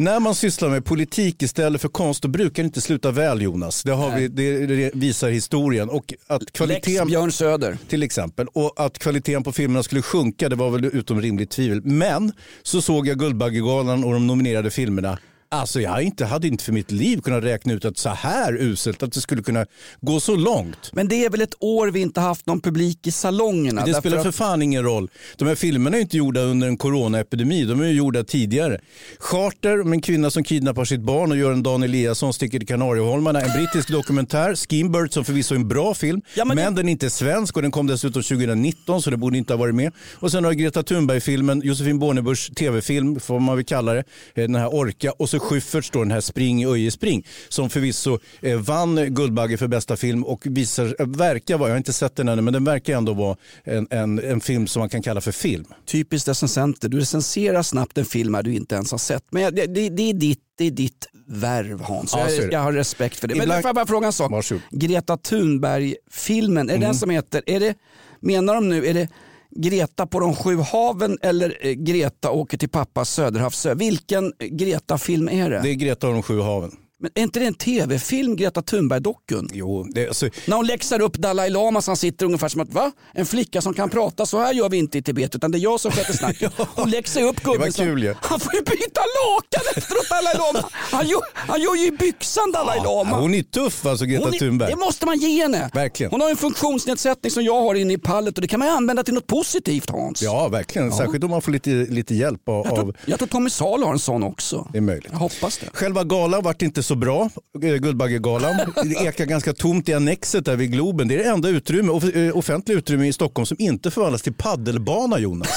När 0.00 0.20
man 0.20 0.34
sysslar 0.34 0.68
med 0.68 0.84
politik 0.84 1.42
istället 1.42 1.80
för 1.80 1.88
konst 1.88 2.22
då 2.22 2.28
brukar 2.28 2.62
det 2.62 2.66
inte 2.66 2.80
sluta 2.80 3.10
väl 3.10 3.42
Jonas. 3.42 3.82
Det, 3.82 3.92
har 3.92 4.16
vi, 4.16 4.28
det, 4.28 4.90
visar 4.94 5.30
historien. 5.30 5.88
Och 5.88 6.14
att 6.26 6.52
kvaliteten, 6.52 6.92
Lex 6.94 7.08
Björn 7.10 7.32
Söder. 7.32 7.78
Till 7.88 8.02
exempel. 8.02 8.46
Och 8.52 8.72
att 8.76 8.98
kvaliteten 8.98 9.42
på 9.42 9.52
filmerna 9.52 9.82
skulle 9.82 10.02
sjunka 10.02 10.48
det 10.48 10.56
var 10.56 10.70
väl 10.70 10.84
utom 10.84 11.20
rimligt 11.20 11.50
tvivel. 11.50 11.82
Men 11.84 12.32
så 12.62 12.82
såg 12.82 13.08
jag 13.08 13.18
Guldbaggegalan 13.18 14.04
och 14.04 14.12
de 14.12 14.26
nominerade 14.26 14.70
filmerna. 14.70 15.18
Alltså 15.52 15.80
jag 15.80 16.02
inte, 16.02 16.24
hade 16.24 16.48
inte 16.48 16.64
för 16.64 16.72
mitt 16.72 16.90
liv 16.90 17.20
kunnat 17.20 17.44
räkna 17.44 17.72
ut 17.72 17.84
att 17.84 17.98
så 17.98 18.08
här 18.08 18.56
uselt, 18.60 19.02
att 19.02 19.12
det 19.12 19.20
skulle 19.20 19.42
kunna 19.42 19.66
gå 20.00 20.20
så 20.20 20.36
långt. 20.36 20.90
Men 20.92 21.08
det 21.08 21.24
är 21.24 21.30
väl 21.30 21.40
ett 21.40 21.54
år 21.60 21.88
vi 21.88 22.00
inte 22.00 22.20
haft 22.20 22.46
någon 22.46 22.60
publik 22.60 23.06
i 23.06 23.12
salongerna. 23.12 23.84
Det 23.84 23.94
spelar 23.94 24.22
för 24.22 24.30
fan 24.30 24.62
ingen 24.62 24.82
roll. 24.82 25.10
De 25.36 25.48
här 25.48 25.54
filmerna 25.54 25.96
är 25.96 26.00
inte 26.00 26.16
gjorda 26.16 26.40
under 26.40 26.68
en 26.68 26.76
coronaepidemi, 26.76 27.64
de 27.64 27.80
är 27.80 27.84
ju 27.84 27.92
gjorda 27.92 28.24
tidigare. 28.24 28.80
Charter 29.18 29.80
om 29.80 29.92
en 29.92 30.02
kvinna 30.02 30.30
som 30.30 30.44
kidnappar 30.44 30.84
sitt 30.84 31.00
barn 31.00 31.30
och 31.30 31.36
gör 31.36 31.52
en 31.52 31.62
Dan 31.62 31.82
Eliasson 31.82 32.32
sticker 32.32 32.58
till 32.58 32.68
Kanarieholmarna. 32.68 33.40
En 33.40 33.52
brittisk 33.52 33.88
dokumentär, 33.88 34.54
Skinbird 34.54 35.12
som 35.12 35.24
förvisso 35.24 35.54
är 35.54 35.58
en 35.58 35.68
bra 35.68 35.94
film, 35.94 36.22
men, 36.46 36.74
den 36.74 36.88
är 36.88 36.92
inte 36.92 37.10
svensk 37.10 37.56
och 37.56 37.62
den 37.62 37.70
kom 37.70 37.86
dessutom 37.86 38.22
2019 38.22 39.02
så 39.02 39.10
det 39.10 39.16
borde 39.16 39.38
inte 39.38 39.52
ha 39.52 39.58
varit 39.58 39.74
med. 39.74 39.92
Och 40.14 40.30
sen 40.30 40.44
har 40.44 40.52
Greta 40.52 40.82
Thunberg-filmen, 40.82 41.62
Josefin 41.64 41.98
Bornebuschs 41.98 42.50
tv-film 42.56 43.20
får 43.20 43.40
man 43.40 43.56
väl 43.56 43.64
kalla 43.64 43.92
det, 43.92 44.04
eh, 44.34 44.42
den 44.42 44.54
här 44.54 44.74
Orka 44.74 45.12
och 45.12 45.30
så 45.30 45.39
Schyfferts 45.40 45.90
då 45.90 45.98
den 45.98 46.10
här 46.10 46.20
Spring 46.20 46.66
Öje 46.66 46.90
Spring 46.90 47.26
som 47.48 47.70
förvisso 47.70 48.18
eh, 48.40 48.58
vann 48.58 49.14
Guldbagge 49.14 49.56
för 49.56 49.68
bästa 49.68 49.96
film 49.96 50.24
och 50.24 50.46
visar, 50.46 50.96
eh, 50.98 51.06
verkar 51.06 51.58
vara, 51.58 51.68
jag 51.68 51.74
har 51.74 51.78
inte 51.78 51.92
sett 51.92 52.16
den 52.16 52.28
ännu, 52.28 52.42
men 52.42 52.52
den 52.52 52.64
verkar 52.64 52.96
ändå 52.96 53.14
vara 53.14 53.36
en, 53.64 53.86
en, 53.90 54.18
en 54.18 54.40
film 54.40 54.66
som 54.66 54.80
man 54.80 54.88
kan 54.88 55.02
kalla 55.02 55.20
för 55.20 55.32
film. 55.32 55.64
Typiskt 55.86 56.28
recensenter, 56.28 56.88
du 56.88 57.00
recenserar 57.00 57.62
snabbt 57.62 57.98
en 57.98 58.04
film 58.04 58.34
här 58.34 58.42
du 58.42 58.54
inte 58.54 58.74
ens 58.74 58.90
har 58.90 58.98
sett. 58.98 59.24
Men 59.30 59.54
det, 59.54 59.66
det, 59.66 59.88
det, 59.88 60.10
är, 60.10 60.14
ditt, 60.14 60.40
det 60.58 60.64
är 60.64 60.70
ditt 60.70 61.06
värv 61.26 61.80
Hans. 61.80 62.12
Ja, 62.16 62.30
jag, 62.30 62.52
jag 62.52 62.60
har 62.60 62.72
respekt 62.72 63.16
för 63.16 63.28
det. 63.28 63.34
Men 63.34 63.42
Ibland- 63.42 63.62
får 63.62 63.68
jag 63.68 63.74
bara 63.74 63.86
fråga 63.86 64.06
en 64.06 64.12
sak? 64.12 64.44
Greta 64.70 65.16
Thunberg-filmen, 65.16 66.70
är 66.70 66.78
det 66.78 66.86
den 66.86 66.94
som 66.94 67.10
heter, 67.10 67.42
är 67.46 67.60
det, 67.60 67.74
menar 68.20 68.54
de 68.54 68.68
nu, 68.68 68.86
är 68.86 68.94
det 68.94 69.08
Greta 69.56 70.06
på 70.06 70.20
de 70.20 70.34
sju 70.34 70.56
haven 70.56 71.18
eller 71.22 71.58
eh, 71.60 71.72
Greta 71.72 72.30
åker 72.30 72.58
till 72.58 72.68
pappas 72.68 73.10
Söderhavsö? 73.10 73.74
Vilken 73.74 74.32
eh, 74.38 74.46
Greta-film 74.46 75.28
är 75.28 75.50
det? 75.50 75.60
Det 75.62 75.68
är 75.68 75.74
Greta 75.74 76.06
och 76.06 76.12
de 76.12 76.22
sju 76.22 76.40
haven. 76.40 76.76
Men 77.02 77.10
är 77.14 77.22
inte 77.22 77.40
det 77.40 77.46
en 77.46 77.54
tv-film, 77.54 78.36
Greta 78.36 78.60
Thunberg-dockun? 78.62 79.50
Jo, 79.52 79.86
det, 79.94 80.08
alltså, 80.08 80.28
När 80.46 80.56
hon 80.56 80.66
läxar 80.66 81.00
upp 81.00 81.14
Dalai 81.16 81.50
Lama 81.50 81.82
så 81.82 81.90
han 81.90 81.96
sitter 81.96 82.26
ungefär 82.26 82.48
som 82.48 82.60
att 82.60 82.72
va? 82.72 82.92
En 83.14 83.26
flicka 83.26 83.60
som 83.62 83.74
kan 83.74 83.90
prata, 83.90 84.26
så 84.26 84.38
här 84.38 84.52
gör 84.52 84.68
vi 84.68 84.76
inte 84.76 84.98
i 84.98 85.02
Tibet 85.02 85.34
utan 85.34 85.50
det 85.50 85.58
är 85.58 85.60
jag 85.60 85.80
som 85.80 85.90
sköter 85.92 86.12
snacket. 86.12 86.52
Hon 86.56 86.90
läxar 86.90 87.22
upp 87.22 87.40
gubben. 87.42 87.60
Det 87.60 87.64
var 87.66 87.70
som- 87.70 87.98
ju. 87.98 88.14
Han 88.20 88.40
får 88.40 88.54
ju 88.54 88.60
byta 88.60 89.00
lakan 89.26 89.62
efteråt 89.76 90.08
Dalai 90.10 90.34
Lama. 90.38 90.68
Han 90.72 91.08
gör, 91.08 91.20
han 91.34 91.60
gör 91.60 91.74
ju 91.74 91.86
i 91.86 91.90
byxan 91.90 92.52
Dalai 92.52 92.78
Lama. 92.84 93.20
hon 93.20 93.34
är 93.34 93.42
tuff 93.42 93.86
alltså 93.86 94.04
Greta 94.04 94.28
är- 94.28 94.38
Thunberg. 94.38 94.70
Det 94.70 94.76
måste 94.76 95.06
man 95.06 95.18
ge 95.18 95.42
henne. 95.42 95.70
Verkligen. 95.74 96.10
Hon 96.12 96.20
har 96.20 96.30
en 96.30 96.36
funktionsnedsättning 96.36 97.30
som 97.30 97.42
jag 97.44 97.62
har 97.62 97.74
inne 97.74 97.92
i 97.92 97.98
pallet 97.98 98.34
och 98.38 98.42
det 98.42 98.48
kan 98.48 98.58
man 98.58 98.68
ju 98.68 98.74
använda 98.74 99.02
till 99.02 99.14
något 99.14 99.26
positivt 99.26 99.90
Hans. 99.90 100.22
Ja, 100.22 100.48
verkligen. 100.48 100.88
Ja. 100.90 100.96
Särskilt 100.96 101.24
om 101.24 101.30
man 101.30 101.42
får 101.42 101.52
lite, 101.52 101.70
lite 101.70 102.14
hjälp 102.14 102.48
av... 102.48 102.66
Jag 102.66 102.74
tror, 102.74 102.96
jag 103.06 103.18
tror 103.18 103.28
Tommy 103.28 103.50
Salo 103.50 103.86
har 103.86 103.92
en 103.92 103.98
sån 103.98 104.22
också. 104.22 104.68
det 104.72 104.78
är 104.78 104.82
möjligt. 104.82 105.08
Jag 105.12 105.18
hoppas 105.18 105.58
det. 105.58 105.66
Själva 105.72 106.04
galan 106.04 106.42
vart 106.42 106.62
inte 106.62 106.82
så 106.90 106.96
bra, 106.96 107.30
eh, 107.62 107.74
Guldbaggegalan. 107.74 108.56
Det 108.84 109.06
ekar 109.06 109.24
ganska 109.24 109.52
tomt 109.52 109.88
i 109.88 109.94
annexet 109.94 110.44
där 110.44 110.56
vid 110.56 110.72
Globen. 110.72 111.08
Det 111.08 111.14
är 111.14 111.18
det 111.18 111.30
enda 111.30 111.48
utrymme, 111.48 111.92
eh, 112.14 112.36
offentliga 112.36 112.78
utrymme 112.78 113.06
i 113.06 113.12
Stockholm 113.12 113.46
som 113.46 113.56
inte 113.60 113.90
förvandlas 113.90 114.22
till 114.22 114.34
paddelbana 114.34 115.18
Jonas. 115.18 115.48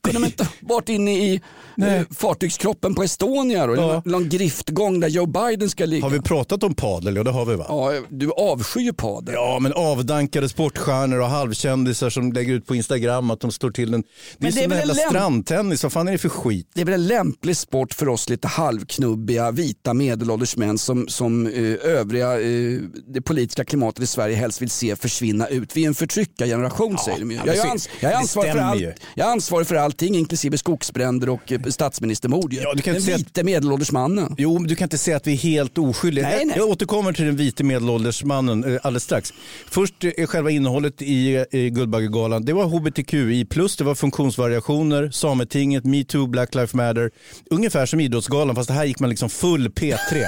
Kunde 0.00 0.20
de 0.20 0.24
inte 0.26 0.48
varit 0.60 0.88
inne 0.88 1.12
i 1.12 1.40
eh, 1.82 2.02
fartygskroppen 2.16 2.94
på 2.94 3.02
Estonia 3.02 3.66
då? 3.66 3.76
Ja. 3.76 4.02
Någon 4.04 4.28
griftgång 4.28 5.00
där 5.00 5.08
Joe 5.08 5.26
Biden 5.26 5.70
ska 5.70 5.84
ligga. 5.86 6.04
Har 6.04 6.10
vi 6.10 6.20
pratat 6.20 6.62
om 6.62 6.74
padel? 6.74 7.16
Ja 7.16 7.22
det 7.22 7.30
har 7.30 7.44
vi 7.46 7.56
va? 7.56 7.64
Ja, 7.68 7.92
du 8.08 8.30
avskyr 8.32 8.92
padel. 8.92 9.34
Ja, 9.34 9.58
men 9.60 9.72
avdankade 9.72 10.48
sportstjärnor 10.48 11.18
och 11.20 11.26
halvkändisar 11.28 12.10
som 12.10 12.32
lägger 12.32 12.54
ut 12.54 12.66
på 12.66 12.74
Instagram 12.74 13.30
att 13.30 13.40
de 13.40 13.52
står 13.52 13.70
till 13.70 13.94
en... 13.94 14.04
Det 14.38 14.46
är 14.46 14.52
som 14.52 14.72
en 14.72 14.78
jävla 14.78 14.94
strandtennis, 14.94 15.82
vad 15.82 15.92
fan 15.92 16.08
är 16.08 16.12
det 16.12 16.18
för 16.18 16.28
skit? 16.28 16.68
Det 16.74 16.80
är 16.80 16.84
väl 16.84 16.94
en 16.94 17.06
lämplig 17.06 17.56
sport 17.56 17.94
för 17.94 18.08
oss 18.08 18.28
lite 18.28 18.48
halvknubbiga 18.48 19.50
vita 19.50 19.94
medelålders 19.94 20.56
män 20.56 20.78
som, 20.78 21.08
som 21.08 21.46
eh, 21.46 21.52
övriga 21.82 22.40
eh, 22.40 22.78
det 23.06 23.22
politiska 23.22 23.64
klimatet 23.64 24.04
i 24.04 24.06
Sverige 24.06 24.36
helst 24.36 24.62
vill 24.62 24.70
se 24.70 24.96
försvinna 24.96 25.46
ut. 25.48 25.76
Vi 25.76 25.82
är 25.84 25.88
en 25.88 25.94
förtryckargeneration 25.94 26.98
säger 26.98 27.18
de 27.18 27.30
ju. 27.30 27.36
ja, 27.36 27.54
Jag 27.54 27.66
ans- 27.66 27.88
jag, 28.00 28.12
är 28.12 28.16
ansvarig 28.16 28.52
för 28.52 28.58
allt, 28.58 28.82
jag 29.14 29.28
ansvarig 29.32 29.66
för 29.66 29.74
allting 29.74 30.16
inklusive 30.16 30.58
skogsbränder 30.58 31.28
och 31.28 31.52
eh, 31.52 31.60
statsministermord. 31.62 32.52
Ja, 32.52 32.72
du 32.74 32.82
kan 32.82 32.94
den 32.94 33.02
säga 33.02 33.14
att- 33.14 33.20
vite 33.20 33.42
medelålders 33.44 33.92
mannen. 33.92 34.34
Jo, 34.38 34.58
men 34.58 34.68
du 34.68 34.76
kan 34.76 34.86
inte 34.86 34.98
säga 34.98 35.16
att 35.16 35.26
vi 35.26 35.32
är 35.32 35.36
helt 35.36 35.78
oskyldiga. 35.78 36.28
Nej, 36.28 36.44
nej. 36.44 36.54
Jag 36.58 36.68
återkommer 36.68 37.12
till 37.12 37.24
den 37.24 37.36
vite 37.36 37.64
medelålders 37.64 38.24
mannen 38.24 38.64
eh, 38.64 38.80
alldeles 38.82 39.02
strax. 39.04 39.32
Först 39.70 39.94
eh, 40.04 40.26
själva 40.26 40.50
innehållet 40.50 41.02
i, 41.02 41.44
i 41.50 41.70
Guldbaggegalan. 41.70 42.44
Det 42.44 42.52
var 42.52 42.64
hbtqi+, 42.64 43.44
det 43.78 43.84
var 43.84 43.94
funktionsvariationer, 43.94 45.10
Sametinget, 45.10 45.84
metoo, 45.84 46.26
Black 46.26 46.54
Lives 46.54 46.74
Matter. 46.74 47.10
Ungefär 47.50 47.86
som 47.86 48.00
Idrottsgalan 48.00 48.56
fast 48.56 48.68
det 48.68 48.74
här 48.74 48.84
gick 48.84 48.98
man 49.00 49.10
liksom 49.10 49.30
full 49.30 49.68
P3. 49.68 49.96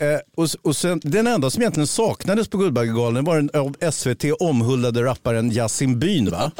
eh, 0.00 0.18
och, 0.36 0.48
och 0.62 0.76
sen, 0.76 1.00
den 1.04 1.26
enda 1.26 1.50
som 1.50 1.62
egentligen 1.62 1.86
saknades 1.86 2.48
på 2.48 2.58
Guldbaggegalan 2.58 3.24
var 3.24 3.36
den 3.36 3.50
av 3.54 3.90
SVT 3.92 4.24
omhuldade 4.40 5.02
rapparen 5.04 5.52
Yasin 5.52 5.98
Byn. 5.98 6.30
Va? 6.30 6.50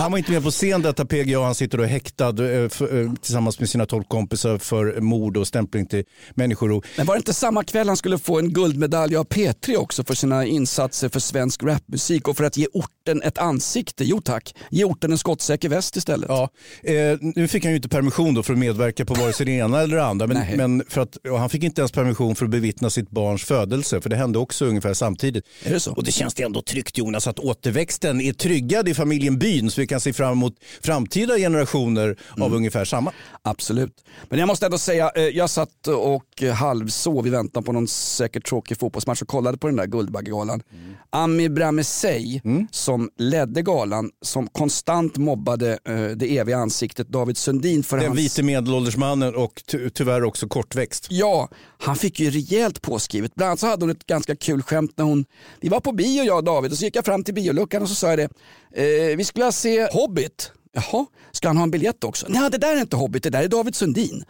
Han 0.00 0.12
var 0.12 0.18
inte 0.18 0.32
med 0.32 0.42
på 0.42 0.50
scen 0.50 0.82
detta 0.82 1.04
PGA, 1.04 1.42
han 1.42 1.54
sitter 1.54 1.80
och 1.80 1.86
häktad 1.86 2.28
eh, 2.28 2.68
för, 2.68 3.02
eh, 3.02 3.12
tillsammans 3.12 3.60
med 3.60 3.70
sina 3.70 3.86
tolv 3.86 4.04
kompisar 4.04 4.58
för 4.58 5.00
mord 5.00 5.36
och 5.36 5.46
stämpling 5.46 5.86
till 5.86 6.04
människorov. 6.34 6.84
Men 6.96 7.06
var 7.06 7.14
det 7.14 7.18
inte 7.18 7.34
samma 7.34 7.64
kväll 7.64 7.88
han 7.88 7.96
skulle 7.96 8.18
få 8.18 8.38
en 8.38 8.52
guldmedalj 8.52 9.16
av 9.16 9.26
P3 9.26 9.76
också 9.76 10.04
för 10.04 10.14
sina 10.14 10.46
insatser 10.46 11.08
för 11.08 11.20
svensk 11.20 11.62
rapmusik 11.62 12.28
och 12.28 12.36
för 12.36 12.44
att 12.44 12.56
ge 12.56 12.66
orten 12.72 13.22
ett 13.22 13.38
ansikte? 13.38 14.04
Jo 14.04 14.20
tack, 14.20 14.54
ge 14.70 14.84
orten 14.84 15.12
en 15.12 15.18
skottsäker 15.18 15.68
väst 15.68 15.96
istället. 15.96 16.28
Ja, 16.28 16.48
eh, 16.82 17.18
nu 17.20 17.48
fick 17.48 17.64
han 17.64 17.72
ju 17.72 17.76
inte 17.76 17.88
permission 17.88 18.34
då 18.34 18.42
för 18.42 18.52
att 18.52 18.58
medverka 18.58 19.04
på 19.04 19.14
vare 19.14 19.32
sig 19.32 19.46
det 19.46 19.52
ena 19.52 19.80
eller 19.80 19.96
det 19.96 20.04
andra. 20.04 20.26
Men, 20.26 20.36
Nej. 20.36 20.56
men 20.56 20.82
för 20.88 21.00
att, 21.00 21.16
han 21.38 21.50
fick 21.50 21.62
inte 21.62 21.80
ens 21.80 21.92
permission 21.92 22.34
för 22.34 22.44
att 22.44 22.50
bevittna 22.50 22.90
sitt 22.90 23.10
barns 23.10 23.44
födelse. 23.44 24.00
För 24.00 24.10
det 24.10 24.16
hände 24.16 24.38
också 24.38 24.66
ungefär 24.66 24.94
samtidigt. 24.94 25.44
Är 25.64 25.72
det 25.72 25.80
så? 25.80 25.92
Och 25.92 26.04
det 26.04 26.12
känns 26.12 26.34
det 26.34 26.42
ändå 26.42 26.62
tryggt 26.62 26.98
Jonas 26.98 27.26
att 27.26 27.38
återväxten 27.38 28.20
är 28.20 28.32
tryggad 28.32 28.88
i 28.88 28.94
familjen 28.94 29.38
Byn. 29.38 29.70
Så 29.70 29.80
vi 29.80 29.89
kan 29.90 30.00
se 30.00 30.12
fram 30.12 30.32
emot 30.32 30.54
framtida 30.82 31.36
generationer 31.36 32.16
av 32.40 32.54
ungefär 32.54 32.84
samma. 32.84 33.12
Absolut. 33.42 34.04
Men 34.28 34.38
jag 34.38 34.46
måste 34.46 34.66
ändå 34.66 34.78
säga, 34.78 35.10
eh, 35.14 35.22
jag 35.22 35.50
satt 35.50 35.86
och 35.86 36.42
eh, 36.42 36.54
halvsov 36.54 37.26
i 37.26 37.30
väntan 37.30 37.62
på 37.62 37.72
någon 37.72 37.88
säkert 37.88 38.46
tråkig 38.46 38.78
fotbollsmatch 38.78 39.22
och 39.22 39.28
kollade 39.28 39.58
på 39.58 39.66
den 39.66 39.76
där 39.76 39.86
Guldbaggegalan. 39.86 40.62
Ami 41.10 41.48
Bramesey 41.48 42.40
som 42.70 43.10
ledde 43.18 43.62
galan, 43.62 44.10
som 44.22 44.46
konstant 44.46 45.16
mobbade 45.16 45.78
eh, 45.84 46.16
det 46.16 46.38
eviga 46.38 46.56
ansiktet 46.56 47.08
David 47.08 47.36
Sundin 47.36 47.82
för 47.82 47.96
Den 47.96 48.06
hans... 48.06 48.18
vite 48.18 48.42
medelålders 48.42 48.96
mannen 48.96 49.34
och 49.34 49.62
ty 49.66 49.90
tyvärr 49.90 50.24
också 50.24 50.48
kortväxt. 50.48 51.06
Ja, 51.10 51.48
han 51.78 51.96
fick 51.96 52.20
ju 52.20 52.30
rejält 52.30 52.82
påskrivet. 52.82 53.34
Bland 53.34 53.48
annat 53.48 53.60
så 53.60 53.66
hade 53.66 53.82
hon 53.82 53.90
ett 53.90 54.06
ganska 54.06 54.36
kul 54.36 54.62
skämt 54.62 54.92
när 54.96 55.04
hon, 55.04 55.24
vi 55.60 55.68
var 55.68 55.80
på 55.80 55.92
bio 55.92 56.22
jag 56.24 56.36
och 56.36 56.44
David 56.44 56.72
och 56.72 56.78
så 56.78 56.84
gick 56.84 56.96
jag 56.96 57.04
fram 57.04 57.24
till 57.24 57.34
bioluckan 57.34 57.82
och 57.82 57.88
så 57.88 57.94
sa 57.94 58.08
jag 58.08 58.18
det, 58.18 58.28
eh, 58.74 59.16
vi 59.16 59.24
skulle 59.24 59.52
se 59.52 59.88
Hobbit. 59.92 60.52
Jaha, 60.72 61.06
ska 61.32 61.48
han 61.48 61.56
ha 61.56 61.64
en 61.64 61.70
biljett 61.70 62.04
också? 62.04 62.26
Nej 62.28 62.50
det 62.50 62.58
där 62.58 62.76
är 62.76 62.80
inte 62.80 62.96
Hobbit, 62.96 63.22
det 63.22 63.30
där 63.30 63.42
är 63.42 63.48
David 63.48 63.74
Sundin. 63.74 64.24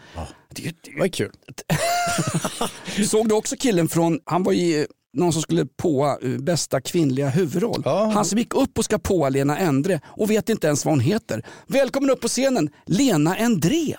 Det, 0.54 0.62
det 0.62 0.98
var 0.98 1.08
kul. 1.08 1.32
Såg 3.06 3.28
du 3.28 3.34
också 3.34 3.56
killen 3.56 3.88
från, 3.88 4.20
han 4.24 4.42
var 4.42 4.52
i 4.52 4.86
någon 5.12 5.32
som 5.32 5.42
skulle 5.42 5.66
påa 5.66 6.18
eh, 6.22 6.38
bästa 6.38 6.80
kvinnliga 6.80 7.28
huvudroll. 7.28 7.82
Han 7.84 8.24
som 8.24 8.38
gick 8.38 8.54
upp 8.54 8.78
och 8.78 8.84
ska 8.84 8.98
påa 8.98 9.28
Lena 9.28 9.58
Endre 9.58 10.00
och 10.06 10.30
vet 10.30 10.48
inte 10.48 10.66
ens 10.66 10.84
vad 10.84 10.92
hon 10.92 11.00
heter. 11.00 11.46
Välkommen 11.66 12.10
upp 12.10 12.20
på 12.20 12.28
scenen, 12.28 12.70
Lena 12.86 13.36
Endre. 13.36 13.96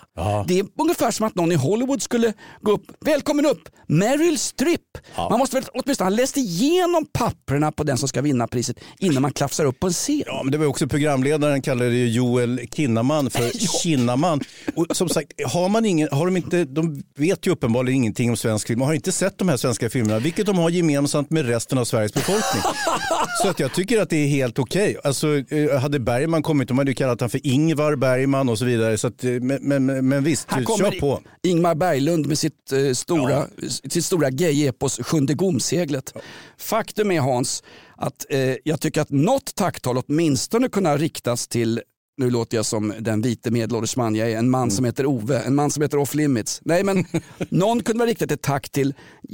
Det 0.48 0.60
är 0.60 0.66
ungefär 0.82 1.12
som 1.12 1.26
att 1.28 1.36
någon 1.36 1.52
i 1.52 1.56
Hollywood 1.56 2.02
skulle 2.02 2.34
gå 2.62 2.72
upp, 2.72 2.84
välkommen 3.06 3.46
upp, 3.46 3.70
Meryl 3.88 4.38
Streep. 4.38 4.82
Man 5.16 5.40
måste 5.40 5.56
väl 5.56 5.66
åtminstone 5.74 6.10
ha 6.10 6.16
läst 6.16 6.38
igenom 6.38 7.06
papperna 7.14 7.72
på 7.72 7.84
den 7.84 7.98
som 7.98 8.08
ska 8.08 8.22
vinna 8.22 8.48
priset 8.48 8.78
innan 9.00 9.22
man 9.22 9.34
klafsar 9.34 9.66
upp 9.66 9.80
på 9.80 9.88
en 9.88 9.94
scen. 9.94 10.24
Ja, 10.26 10.42
men 10.44 10.52
det 10.52 10.58
var 10.58 10.66
också 10.66 10.88
programledaren 10.88 11.62
kallade 11.62 11.98
Joel 11.98 12.62
Kinnaman 12.76 13.30
för 13.30 13.50
Kinnaman. 13.84 14.42
Och 14.76 14.88
som 14.92 15.10
sagt, 15.10 15.32
har 15.46 15.70
man 15.70 15.86
ingen, 15.86 16.10
har 16.12 16.26
de, 16.26 16.38
inte, 16.38 16.66
de 16.66 17.04
vet 17.16 17.48
ju 17.48 17.52
uppenbarligen 17.52 17.98
ingenting 17.98 18.30
om 18.30 18.38
svensk 18.38 18.68
film 18.68 18.82
och 18.82 18.88
har 18.88 18.94
inte 18.94 19.12
sett 19.12 19.38
de 19.38 19.50
här 19.50 19.58
svenska 19.58 19.90
filmerna, 19.90 20.20
vilket 20.20 20.46
de 20.46 20.58
har 20.58 20.70
gemensamt 20.70 21.01
med 21.30 21.46
resten 21.46 21.78
av 21.78 21.86
Sveriges 21.86 22.14
befolkning. 22.14 22.64
Så 23.42 23.50
att 23.50 23.60
jag 23.60 23.74
tycker 23.74 24.02
att 24.02 24.10
det 24.10 24.18
är 24.18 24.28
helt 24.28 24.60
okej. 24.60 24.98
Alltså, 25.04 25.28
eh, 25.38 25.80
hade 25.80 26.00
Bergman 26.00 26.44
kommit, 26.44 26.68
de 26.68 26.78
hade 26.78 26.92
ju 26.92 26.96
kallat 26.96 27.20
honom 27.20 27.30
för 27.30 27.48
Ingvar 27.48 27.96
Bergman 27.96 28.50
och 28.50 28.60
så 28.60 28.66
vidare. 28.66 28.98
Så 28.98 29.08
att, 29.08 29.24
eh, 29.24 29.32
men, 29.32 29.86
men, 29.86 30.08
men 30.08 30.24
visst, 30.24 30.52
Här 30.52 30.78
kör 30.78 31.00
på. 31.00 31.22
Ingmar 31.44 31.76
Berglund 31.76 32.26
med 32.26 32.38
sitt 32.38 32.72
eh, 32.72 32.94
stora, 32.94 33.46
sitt 33.90 34.06
stora 34.06 34.30
gay-epos 34.30 35.00
Sjunde 35.04 35.34
Gomseglet. 35.34 36.14
Faktum 36.58 37.12
är 37.12 37.20
Hans 37.20 37.64
att 37.98 38.26
eh, 38.30 38.56
jag 38.64 38.82
tycker 38.82 39.02
att 39.02 39.10
något 39.10 39.56
tacktal 39.56 39.98
åtminstone 39.98 40.70
kunna 40.70 40.98
riktas 40.98 41.48
till 41.48 41.82
nu 42.22 42.30
låter 42.30 42.58
jag 42.58 42.66
som 42.66 42.94
den 43.00 43.22
vite 43.22 43.52
medelålders 43.52 43.96
man 43.96 44.16
jag 44.16 44.32
är, 44.32 44.38
en 44.38 44.50
man 44.50 44.72
som 44.72 44.86
heter 44.86 45.06
Ove, 45.06 45.40
en 45.40 45.56
man 45.56 45.72
som 45.72 45.84
heter 45.84 45.98
Off 45.98 46.14
Limits. 46.14 46.62
Nej 46.66 46.84
men 46.84 47.06
någon 47.50 47.84
kunde 47.84 48.00
väl 48.00 48.08
riktat 48.08 48.32
ett 48.32 48.42
tack 48.42 48.70
till, 48.70 48.94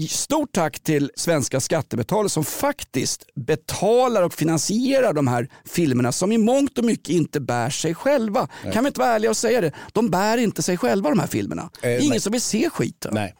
stort 0.09 0.51
tack 0.51 0.79
till 0.79 1.11
svenska 1.15 1.59
skattebetalare 1.59 2.29
som 2.29 2.43
faktiskt 2.45 3.25
betalar 3.35 4.23
och 4.23 4.33
finansierar 4.33 5.13
de 5.13 5.27
här 5.27 5.49
filmerna 5.65 6.11
som 6.11 6.31
i 6.31 6.37
mångt 6.37 6.77
och 6.77 6.85
mycket 6.85 7.09
inte 7.09 7.39
bär 7.39 7.69
sig 7.69 7.95
själva. 7.95 8.47
Nej. 8.63 8.73
Kan 8.73 8.83
vi 8.83 8.87
inte 8.87 8.99
vara 8.99 9.09
ärliga 9.09 9.29
och 9.29 9.37
säga 9.37 9.61
det? 9.61 9.71
De 9.93 10.09
bär 10.09 10.37
inte 10.37 10.61
sig 10.61 10.77
själva 10.77 11.09
de 11.09 11.19
här 11.19 11.27
filmerna. 11.27 11.69
Eh, 11.81 11.97
ingen 11.97 12.09
nej. 12.09 12.19
som 12.19 12.31
vill 12.31 12.41
se 12.41 12.69
skiten. 12.69 13.13
Nej. 13.13 13.35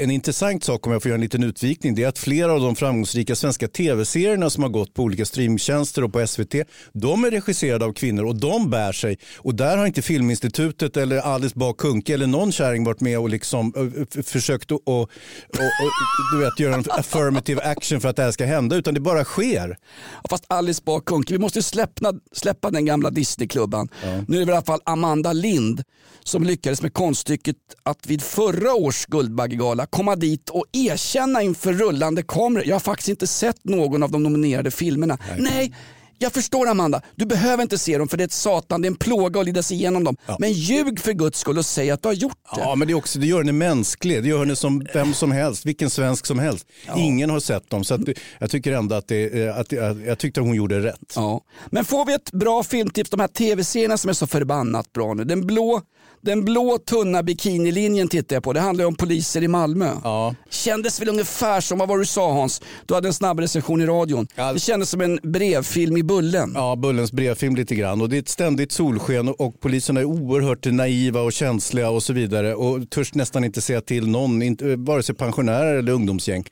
En 0.00 0.10
intressant 0.10 0.64
sak 0.64 0.86
om 0.86 0.92
jag 0.92 1.02
får 1.02 1.08
göra 1.08 1.14
en 1.14 1.20
liten 1.20 1.42
utvikning 1.42 1.94
det 1.94 2.04
är 2.04 2.08
att 2.08 2.18
flera 2.18 2.52
av 2.52 2.60
de 2.60 2.76
framgångsrika 2.76 3.36
svenska 3.36 3.68
tv-serierna 3.68 4.50
som 4.50 4.62
har 4.62 4.70
gått 4.70 4.94
på 4.94 5.02
olika 5.02 5.24
streamtjänster 5.24 6.04
och 6.04 6.12
på 6.12 6.26
SVT 6.26 6.54
de 6.92 7.24
är 7.24 7.30
regisserade 7.30 7.84
av 7.84 7.92
kvinnor 7.92 8.24
och 8.24 8.36
de 8.36 8.70
bär 8.70 8.92
sig. 8.92 9.18
Och 9.36 9.54
där 9.54 9.76
har 9.76 9.86
inte 9.86 10.02
Filminstitutet 10.02 10.96
eller 10.96 11.18
Alice 11.18 11.58
Bah 11.58 11.72
Kuhnke 11.72 12.14
eller 12.14 12.26
någon 12.26 12.52
kärring 12.52 12.84
varit 12.84 13.00
med 13.00 13.18
och 13.18 13.28
liksom 13.28 13.72
försökt 14.24 14.72
att 14.72 14.80
och, 14.84 15.02
och, 15.02 15.08
du 16.32 16.38
vet, 16.38 16.60
göra 16.60 16.74
en 16.74 16.84
affirmative 16.88 17.62
action 17.62 18.00
för 18.00 18.08
att 18.08 18.16
det 18.16 18.22
här 18.22 18.30
ska 18.30 18.44
hända 18.44 18.76
utan 18.76 18.94
det 18.94 19.00
bara 19.00 19.24
sker. 19.24 19.76
Fast 20.30 20.44
Alice 20.48 20.82
Bah 20.84 21.00
Kuhnke, 21.00 21.34
vi 21.34 21.38
måste 21.38 21.62
släppa, 21.62 22.14
släppa 22.32 22.70
den 22.70 22.84
gamla 22.84 23.10
Disneyklubban. 23.10 23.88
Nu 24.28 24.42
är 24.42 24.46
det 24.46 24.52
i 24.52 24.54
alla 24.54 24.64
fall 24.64 24.80
Amanda 24.84 25.32
Lind 25.32 25.84
som 26.24 26.44
lyckades 26.44 26.82
med 26.82 26.92
konststycket 26.92 27.56
att 27.82 28.06
vid 28.06 28.22
förra 28.22 28.74
års 28.74 29.06
Guldbaggegala 29.06 29.86
komma 29.90 30.16
dit 30.16 30.50
och 30.50 30.64
erkänna 30.72 31.42
inför 31.42 31.72
rullande 31.72 32.22
kameror. 32.22 32.66
Jag 32.66 32.74
har 32.74 32.80
faktiskt 32.80 33.08
inte 33.08 33.26
sett 33.26 33.64
någon 33.64 34.02
av 34.02 34.10
de 34.10 34.22
nominerade 34.22 34.70
filmerna. 34.70 35.18
Nej. 35.38 35.74
jag 36.18 36.32
förstår 36.32 36.68
Amanda, 36.68 37.02
du 37.14 37.26
behöver 37.26 37.62
inte 37.62 37.78
se 37.78 37.98
dem 37.98 38.08
för 38.08 38.16
det 38.16 38.22
är 38.22 38.26
ett 38.26 38.32
satan, 38.32 38.82
det 38.82 38.86
är 38.86 38.90
en 38.90 38.96
plåga 38.96 39.40
att 39.40 39.46
lida 39.46 39.62
sig 39.62 39.76
igenom 39.76 40.04
dem. 40.04 40.16
Men 40.38 40.52
ljug 40.52 41.00
för 41.00 41.12
guds 41.12 41.38
skull 41.38 41.58
och 41.58 41.66
säg 41.66 41.90
att 41.90 42.02
du 42.02 42.08
har 42.08 42.14
gjort 42.14 42.38
det. 42.54 42.60
Ja, 42.60 42.74
men 42.74 42.88
det, 42.88 42.92
är 42.92 42.94
också, 42.94 43.18
det 43.18 43.26
gör 43.26 43.38
henne 43.38 43.52
mänsklig. 43.52 44.22
Det 44.22 44.28
gör 44.28 44.38
henne 44.38 44.56
som 44.56 44.86
vem 44.94 45.14
som 45.14 45.32
helst, 45.32 45.66
vilken 45.66 45.90
svensk 45.90 46.26
som 46.26 46.38
helst. 46.38 46.66
Ingen 46.96 47.30
har 47.30 47.40
sett 47.40 47.70
dem. 47.70 47.84
Så 47.84 47.94
att, 47.94 48.00
jag 48.38 48.50
tycker 48.50 48.72
ändå 48.72 48.94
att, 48.94 49.08
det, 49.08 49.44
eh, 49.44 49.56
att, 49.56 49.72
att 49.78 50.06
jag 50.06 50.18
tyckte 50.18 50.40
hon 50.40 50.54
gjorde 50.54 50.80
rätt. 50.80 51.12
Ja. 51.14 51.40
Men 51.70 51.84
får 51.84 52.06
vi 52.06 52.14
ett 52.14 52.32
bra 52.32 52.62
filmtips, 52.62 53.10
de 53.10 53.20
här 53.20 53.28
tv-serierna 53.28 53.96
som 53.98 54.08
är 54.08 54.14
så 54.14 54.26
förbannat 54.26 54.92
bra 54.92 55.14
nu. 55.14 55.24
Den 55.24 55.46
blå, 55.46 55.82
den 56.20 56.44
blå 56.44 56.78
tunna 56.78 57.22
bikinilinjen 57.22 58.08
tittar 58.08 58.36
jag 58.36 58.42
på. 58.42 58.52
Det 58.52 58.60
handlar 58.60 58.82
ju 58.82 58.88
om 58.88 58.94
poliser 58.94 59.42
i 59.42 59.48
Malmö. 59.48 59.90
Kändes 60.50 61.00
väl 61.00 61.08
ungefär 61.08 61.60
som, 61.60 61.78
vad 61.78 61.88
var 61.88 61.96
det 61.96 62.02
du 62.02 62.06
sa 62.06 62.32
Hans? 62.32 62.62
Du 62.86 62.94
hade 62.94 63.08
en 63.08 63.14
snabb 63.14 63.40
recension 63.40 63.82
i 63.82 63.86
radion. 63.86 64.26
Det 64.54 64.60
kändes 64.60 64.90
som 64.90 65.00
en 65.00 65.18
brevfilm 65.22 65.96
i 65.96 66.02
Bullen. 66.02 66.52
Ja, 66.54 66.76
Bullens 66.76 67.12
brevfilm 67.12 67.56
lite 67.56 67.74
grann. 67.74 68.00
Och 68.00 68.08
det 68.08 68.16
är 68.16 68.18
ett 68.18 68.28
ständigt 68.28 68.72
solsken 68.72 69.28
och, 69.28 69.60
poliserna 69.60 70.00
är 70.00 70.04
oerhört 70.04 70.66
naiva 70.66 71.20
och 71.20 71.32
känsliga 71.32 71.90
och 71.90 72.02
så 72.02 72.12
vidare. 72.12 72.54
Och 72.54 72.90
törs 72.90 73.14
nästan 73.14 73.44
inte 73.44 73.60
säga 73.60 73.80
till 73.80 74.08
någon, 74.08 74.42
inte, 74.42 74.76
vare 74.76 75.02
sig 75.02 75.14
pensionärer 75.14 75.74
eller 75.74 75.92
ungdomsgäng. 75.92 76.44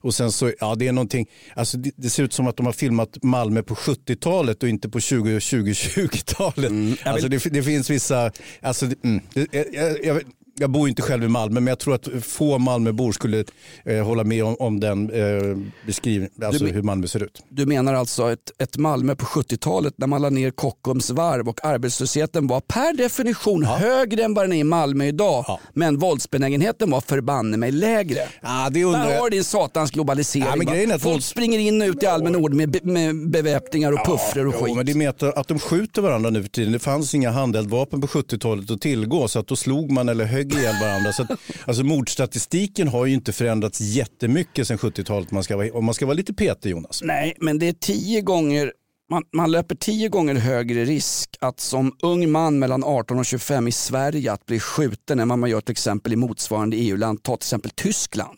Och 0.00 0.14
sen 0.14 0.32
så, 0.32 0.52
ja 0.60 0.74
det 0.74 0.88
är 0.88 0.92
någonting, 0.92 1.26
alltså 1.56 1.76
det, 1.76 1.90
det 1.96 2.10
ser 2.10 2.22
ut 2.22 2.32
som 2.32 2.46
att 2.46 2.56
de 2.56 2.66
har 2.66 2.72
filmat 2.72 3.22
Malmö 3.22 3.62
på 3.62 3.74
70-talet 3.74 4.62
och 4.62 4.68
inte 4.68 4.88
på 4.88 5.00
20, 5.00 5.38
2020-talet. 5.38 6.72
Alltså 7.04 7.28
det, 7.28 7.44
det 7.50 7.62
finns 7.62 7.90
vissa, 7.90 8.30
alltså 8.62 8.86
det, 8.86 9.13
mm, 9.34 9.48
jag, 9.52 9.66
jag, 9.74 10.04
jag, 10.04 10.22
jag 10.56 10.70
bor 10.70 10.88
inte 10.88 11.02
själv 11.02 11.24
i 11.24 11.28
Malmö 11.28 11.60
men 11.60 11.66
jag 11.66 11.78
tror 11.78 11.94
att 11.94 12.08
få 12.22 12.58
Malmöbor 12.58 13.12
skulle 13.12 13.44
eh, 13.84 14.06
hålla 14.06 14.24
med 14.24 14.44
om, 14.44 14.56
om 14.58 14.80
den 14.80 15.10
eh, 15.10 15.56
beskrivningen, 15.86 16.30
alltså 16.44 16.66
hur 16.66 16.82
Malmö 16.82 17.06
ser 17.06 17.22
ut. 17.22 17.42
Du 17.48 17.66
menar 17.66 17.94
alltså 17.94 18.32
ett, 18.32 18.50
ett 18.58 18.76
Malmö 18.76 19.14
på 19.16 19.24
70-talet 19.26 19.94
när 19.96 20.06
man 20.06 20.22
la 20.22 20.30
ner 20.30 20.50
Kockums 20.50 21.10
varv 21.10 21.48
och 21.48 21.64
arbetslösheten 21.64 22.46
var 22.46 22.60
per 22.60 22.96
definition 22.96 23.64
högre 23.64 24.24
än 24.24 24.34
vad 24.34 24.44
den 24.44 24.52
är 24.52 24.56
i 24.56 24.64
Malmö 24.64 25.04
idag. 25.04 25.58
Men 25.72 25.98
våldsbenägenheten 25.98 26.90
var 26.90 27.00
förbanne 27.00 27.56
mig 27.56 27.72
lägre. 27.72 28.20
Ja, 28.42 28.68
det 28.70 28.84
undrar 28.84 29.06
Där 29.06 29.20
har 29.20 29.30
din 29.30 29.44
satans 29.44 29.90
globalisering. 29.90 30.46
Ja, 30.48 30.56
men 30.56 30.66
grejen 30.66 30.92
att 30.92 31.02
Folk 31.02 31.24
springer 31.24 31.58
in 31.58 31.82
och 31.82 31.88
ut 31.88 32.02
i 32.02 32.06
allmän 32.06 32.36
ord 32.36 32.54
med, 32.54 32.84
med 32.86 33.30
beväpningar 33.30 33.92
och 33.92 34.06
puffror 34.06 34.46
och 34.46 34.54
Jo, 34.58 34.64
skit. 34.64 34.76
men 34.76 34.86
det 34.86 34.94
med 34.94 35.22
att, 35.22 35.48
de 35.48 35.58
skjuter 35.58 36.02
varandra 36.02 36.30
nu 36.30 36.42
för 36.42 36.48
tiden. 36.48 36.72
Det 36.72 36.78
fanns 36.78 37.14
inga 37.14 37.30
handeldvapen 37.30 38.00
på 38.00 38.06
70-talet 38.06 38.70
att 38.70 38.80
tillgå 38.80 39.28
så 39.28 39.38
att 39.38 39.46
då 39.46 39.56
slog 39.56 39.90
man 39.90 40.08
eller 40.08 40.24
högg 40.44 40.60
ihjäl 40.60 40.74
varandra. 40.80 41.12
Så 41.12 41.22
att, 41.22 41.30
alltså, 41.66 41.84
mordstatistiken 41.84 42.88
har 42.88 43.06
ju 43.06 43.14
inte 43.14 43.32
förändrats 43.32 43.80
jättemycket 43.80 44.68
sedan 44.68 44.78
70-talet 44.78 45.30
om 45.30 45.34
man 45.34 45.44
ska 45.44 45.56
vara, 45.56 45.72
om 45.72 45.84
man 45.84 45.94
ska 45.94 46.06
vara 46.06 46.14
lite 46.14 46.34
petig 46.34 46.70
Jonas. 46.70 47.00
Nej, 47.04 47.36
men 47.40 47.58
det 47.58 47.68
är 47.68 47.72
tio 47.72 48.20
gånger 48.20 48.72
man, 49.10 49.22
man 49.32 49.50
löper 49.50 49.74
tio 49.74 50.08
gånger 50.08 50.34
högre 50.34 50.84
risk 50.84 51.36
att 51.40 51.60
som 51.60 51.96
ung 52.02 52.30
man 52.30 52.58
mellan 52.58 52.84
18 52.84 53.18
och 53.18 53.24
25 53.24 53.68
i 53.68 53.72
Sverige 53.72 54.32
att 54.32 54.46
bli 54.46 54.60
skjuten 54.60 55.20
än 55.20 55.28
vad 55.28 55.38
man 55.38 55.50
gör 55.50 55.60
till 55.60 55.72
exempel 55.72 56.12
i 56.12 56.16
motsvarande 56.16 56.76
EU-land, 56.76 57.22
ta 57.22 57.36
till 57.36 57.46
exempel 57.46 57.70
Tyskland. 57.70 58.36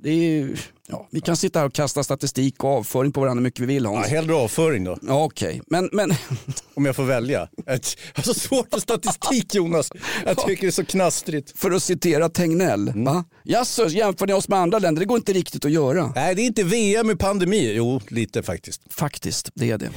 Det 0.00 0.10
är, 0.10 0.14
ju- 0.14 0.56
ja, 0.86 1.08
vi 1.10 1.20
kan 1.20 1.36
sitta 1.36 1.58
här 1.58 1.66
och 1.66 1.72
kasta 1.72 2.02
statistik 2.04 2.64
och 2.64 2.70
avföring 2.70 3.12
på 3.12 3.20
varandra 3.20 3.40
hur 3.40 3.44
mycket 3.44 3.60
vi 3.60 3.66
vill 3.66 3.86
Hans. 3.86 4.06
Ja, 4.10 4.16
hellre 4.16 4.34
avföring 4.34 4.84
då. 4.84 4.98
Ja, 5.02 5.24
Okej, 5.24 5.60
men, 5.66 5.88
men 5.92 6.14
Om 6.74 6.86
jag 6.86 6.96
får 6.96 7.04
välja. 7.04 7.48
Jag 7.66 7.72
har 8.14 8.22
så 8.22 8.34
svårt 8.34 8.72
med 8.72 8.82
statistik 8.82 9.54
Jonas. 9.54 9.90
Jag 10.26 10.36
tycker 10.46 10.62
det 10.62 10.68
är 10.68 10.70
så 10.70 10.84
knastrigt. 10.84 11.58
för 11.58 11.70
att 11.70 11.82
citera 11.82 12.28
Tegnell, 12.28 12.88
Mm. 12.88 13.04
va? 13.04 13.24
Jaså, 13.42 13.88
jämför 13.88 14.26
ni 14.26 14.32
oss 14.32 14.48
med 14.48 14.58
andra 14.58 14.78
länder? 14.78 15.00
Det 15.00 15.06
går 15.06 15.16
inte 15.16 15.32
riktigt 15.32 15.64
att 15.64 15.70
göra. 15.70 16.12
Nej, 16.16 16.34
det 16.34 16.42
är 16.42 16.46
inte 16.46 16.64
VM 16.64 17.06
med 17.06 17.18
pandemi. 17.18 17.72
Jo, 17.76 18.00
lite 18.08 18.42
faktiskt. 18.42 18.80
Faktiskt, 18.90 19.50
det 19.54 19.70
är 19.70 19.78
det. 19.78 19.90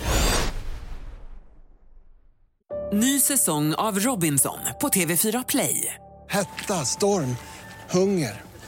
Ny 2.93 3.19
säsong 3.19 3.73
av 3.73 3.99
Robinson 3.99 4.57
på 4.81 4.87
TV4 4.89 5.45
Play. 5.47 5.95
Hetta, 6.29 6.85
storm, 6.85 7.35
hunger. 7.89 8.41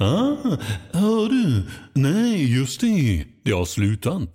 Ah, 0.00 0.56
hör 0.92 1.28
du? 1.28 1.62
Nej, 1.94 2.58
just 2.58 2.80
det. 2.80 3.24
Det 3.44 3.52
har 3.52 3.64
slutat. 3.64 4.28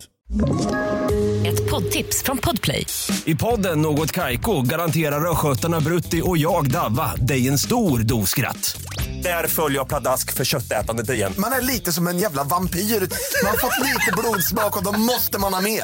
Ett 1.46 1.70
poddtips 1.70 2.24
från 2.24 2.38
Podplay. 2.38 2.86
I 3.26 3.36
podden 3.36 3.82
Något 3.82 4.12
Kaiko 4.12 4.62
garanterar 4.62 5.32
östgötarna 5.32 5.80
Brutti 5.80 6.22
och 6.26 6.38
jag, 6.38 6.72
Davva, 6.72 7.16
dig 7.16 7.48
en 7.48 7.58
stor 7.58 8.00
dos 8.00 8.30
skratt. 8.30 8.78
Där 9.24 9.48
följer 9.48 9.78
jag 9.80 9.88
pladask 9.88 10.34
för 10.34 10.46
köttätandet 10.46 11.10
igen. 11.10 11.34
Man 11.38 11.52
är 11.52 11.62
lite 11.62 11.92
som 11.92 12.08
en 12.08 12.20
jävla 12.20 12.44
vampyr. 12.44 12.80
Man 12.80 13.52
har 13.52 13.58
fått 13.58 13.86
lite 13.86 14.12
blodsmak 14.18 14.78
och 14.78 14.84
då 14.84 14.92
måste 15.00 15.40
man 15.40 15.54
ha 15.54 15.62
mer. 15.62 15.84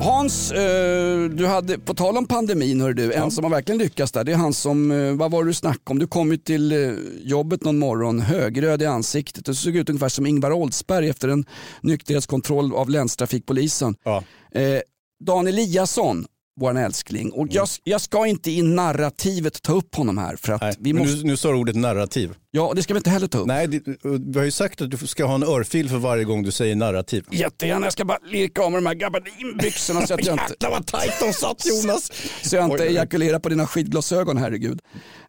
Hans, 0.00 0.52
eh, 0.52 1.24
du 1.30 1.46
hade, 1.46 1.78
på 1.78 1.94
tal 1.94 2.16
om 2.16 2.26
pandemin, 2.26 2.80
hör 2.80 2.92
du, 2.92 3.12
en 3.12 3.30
som 3.30 3.44
har 3.44 3.50
verkligen 3.50 3.78
lyckats 3.78 4.12
där, 4.12 4.24
det 4.24 4.32
är 4.32 4.36
han 4.36 4.52
som, 4.54 4.90
eh, 4.90 5.12
vad 5.12 5.30
var 5.30 5.44
det 5.44 5.50
du 5.50 5.54
snackade 5.54 5.90
om? 5.90 5.98
Du 5.98 6.06
kom 6.06 6.30
ju 6.30 6.36
till 6.36 6.72
eh, 6.72 6.94
jobbet 7.22 7.64
någon 7.64 7.78
morgon 7.78 8.20
högröd 8.20 8.82
i 8.82 8.86
ansiktet 8.86 9.48
och 9.48 9.56
såg 9.56 9.76
ut 9.76 9.88
ungefär 9.88 10.08
som 10.08 10.26
Ingvar 10.26 10.52
Oldsberg 10.52 11.08
efter 11.08 11.28
en 11.28 11.44
nykterhetskontroll 11.80 12.74
av 12.74 12.90
länstrafikpolisen. 12.90 13.94
Eh, 14.54 14.80
Dan 15.24 15.46
Eliasson, 15.46 16.24
vår 16.60 16.78
älskling, 16.78 17.32
och 17.32 17.46
jag, 17.50 17.68
jag 17.84 18.00
ska 18.00 18.26
inte 18.26 18.50
i 18.50 18.62
narrativet 18.62 19.62
ta 19.62 19.72
upp 19.72 19.94
honom 19.94 20.18
här 20.18 20.36
för 20.36 20.52
att 20.52 20.76
vi 20.80 20.92
måste... 20.92 21.16
nu, 21.16 21.22
nu 21.22 21.36
sa 21.36 21.48
du 21.48 21.54
ordet 21.58 21.76
narrativ. 21.76 22.34
Ja, 22.50 22.72
det 22.76 22.82
ska 22.82 22.94
vi 22.94 22.98
inte 22.98 23.10
heller 23.10 23.26
ta 23.26 23.38
upp. 23.38 23.46
Nej, 23.46 23.66
det, 23.66 23.82
vi 24.02 24.38
har 24.38 24.44
ju 24.44 24.50
sagt 24.50 24.80
att 24.80 24.90
du 24.90 24.96
ska 24.96 25.24
ha 25.24 25.34
en 25.34 25.42
örfil 25.42 25.88
för 25.88 25.96
varje 25.96 26.24
gång 26.24 26.42
du 26.42 26.50
säger 26.50 26.76
narrativ. 26.76 27.24
Jättegärna, 27.30 27.86
jag 27.86 27.92
ska 27.92 28.04
bara 28.04 28.18
lirka 28.24 28.62
av 28.62 28.72
mig 28.72 28.80
de 28.80 28.86
här 28.86 28.94
gabardinbyxorna 28.94 30.06
så 30.06 30.14
att 30.14 30.26
jag 30.26 30.34
inte... 30.34 30.44
Jävlar 30.60 30.70
vad 30.78 30.86
tajt 30.86 31.12
de 31.20 31.32
satt 31.32 31.66
Jonas. 31.66 32.12
Så 32.42 32.56
jag 32.56 32.70
inte 32.70 32.84
ejakulerar 32.84 33.38
på 33.38 33.48
dina 33.48 33.66
skidglasögon, 33.66 34.36
herregud. 34.36 34.80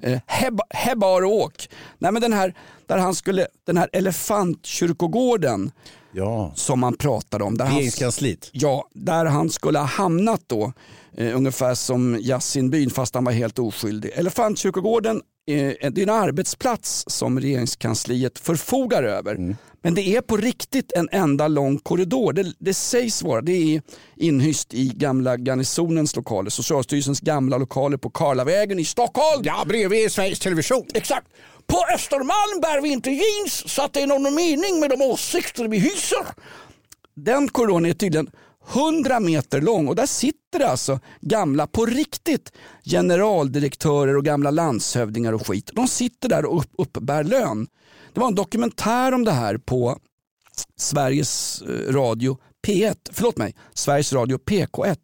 Eh, 0.02 0.20
Heb- 0.28 0.60
Hebbar 0.70 1.22
och 1.22 1.32
åk. 1.34 1.70
Nej 2.00 2.12
men 2.12 2.22
den 2.22 2.34
här, 2.34 2.54
där 2.88 2.98
han 2.98 3.16
skulle, 3.16 3.48
den 3.66 3.78
här 3.78 3.90
elefantkyrkogården 3.94 5.72
ja. 6.14 6.52
som 6.56 6.80
man 6.80 6.98
pratade 6.98 7.44
om. 7.44 7.58
Där 7.58 7.66
Regeringskansliet. 7.66 8.50
Ja, 8.52 8.88
där 8.94 9.26
han 9.26 9.50
skulle 9.50 9.80
ha 9.80 9.86
hamnat 9.86 10.42
då. 10.48 10.74
Eh, 11.18 11.38
ungefär 11.38 11.76
som 11.76 12.16
Yasin 12.16 12.70
Byn 12.70 12.90
fast 12.90 13.16
han 13.16 13.24
var 13.24 13.32
helt 13.32 13.60
oskyldig. 13.60 14.12
Elefantkyrkogården 14.16 15.22
eh, 15.48 15.92
det 15.92 15.98
är 15.98 16.04
en 16.04 16.10
arbetsplats 16.10 17.04
som 17.08 17.40
regeringskansliet 17.40 18.40
förfogar 18.40 19.04
över. 19.04 19.56
Men 19.84 19.96
det 19.96 20.02
är 20.02 20.22
på 20.22 20.38
riktigt 20.38 20.92
en 20.92 21.10
enda 21.12 21.48
lång 21.48 21.78
korridor. 21.78 22.34
Det, 22.34 22.54
det 22.60 22.74
sägs 22.74 23.24
vara, 23.24 23.42
det 23.42 23.76
är 23.76 23.82
inhyst 24.16 24.74
i 24.74 24.92
gamla 24.96 25.38
garnisonens 25.38 26.16
lokaler, 26.16 26.50
Socialstyrelsens 26.50 27.20
gamla 27.20 27.58
lokaler 27.58 27.98
på 27.98 28.10
Karlavägen 28.10 28.80
i 28.80 28.86
Stockholm. 28.86 29.42
Ja, 29.44 29.64
bredvid 29.68 30.12
Sveriges 30.12 30.40
Television. 30.40 30.86
Exakt. 30.94 31.28
På 31.68 31.78
Östermalm 31.96 32.62
bär 32.62 32.82
vi 32.82 32.90
inte 32.90 33.12
jeans 33.12 33.74
så 33.74 33.82
att 33.82 33.94
det 33.94 34.02
är 34.02 34.08
någon 34.08 34.36
mening 34.36 34.80
med 34.80 34.90
de 34.90 35.02
åsikter 35.02 35.68
vi 35.68 35.80
hyser. 35.80 36.26
Den 37.16 37.50
korridoren 37.50 37.86
är 37.86 37.94
tydligen 37.94 38.30
100 38.74 39.20
meter 39.20 39.62
lång 39.62 39.88
och 39.88 39.96
där 39.96 40.06
sitter 40.06 40.60
det 40.60 40.70
alltså 40.70 41.00
gamla, 41.22 41.68
på 41.68 41.86
riktigt, 41.86 42.52
generaldirektörer 42.86 44.18
och 44.18 44.26
gamla 44.26 44.52
landshövdingar 44.52 45.34
och 45.34 45.48
skit. 45.48 45.70
De 45.74 45.88
sitter 45.88 46.30
där 46.30 46.46
och 46.46 46.60
upp, 46.60 46.72
uppbär 46.78 47.24
lön. 47.24 47.68
Det 48.14 48.20
var 48.20 48.28
en 48.28 48.36
dokumentär 48.36 49.14
om 49.14 49.24
det 49.24 49.32
här 49.32 49.58
på 49.58 49.98
Sveriges 50.78 51.62
eh, 51.62 51.94
Radio 51.94 52.38
P1, 52.68 52.96
förlåt 53.12 53.38
mig, 53.38 53.56
Sveriges 53.74 54.14
Radio 54.14 54.38
PK1. 54.38 54.98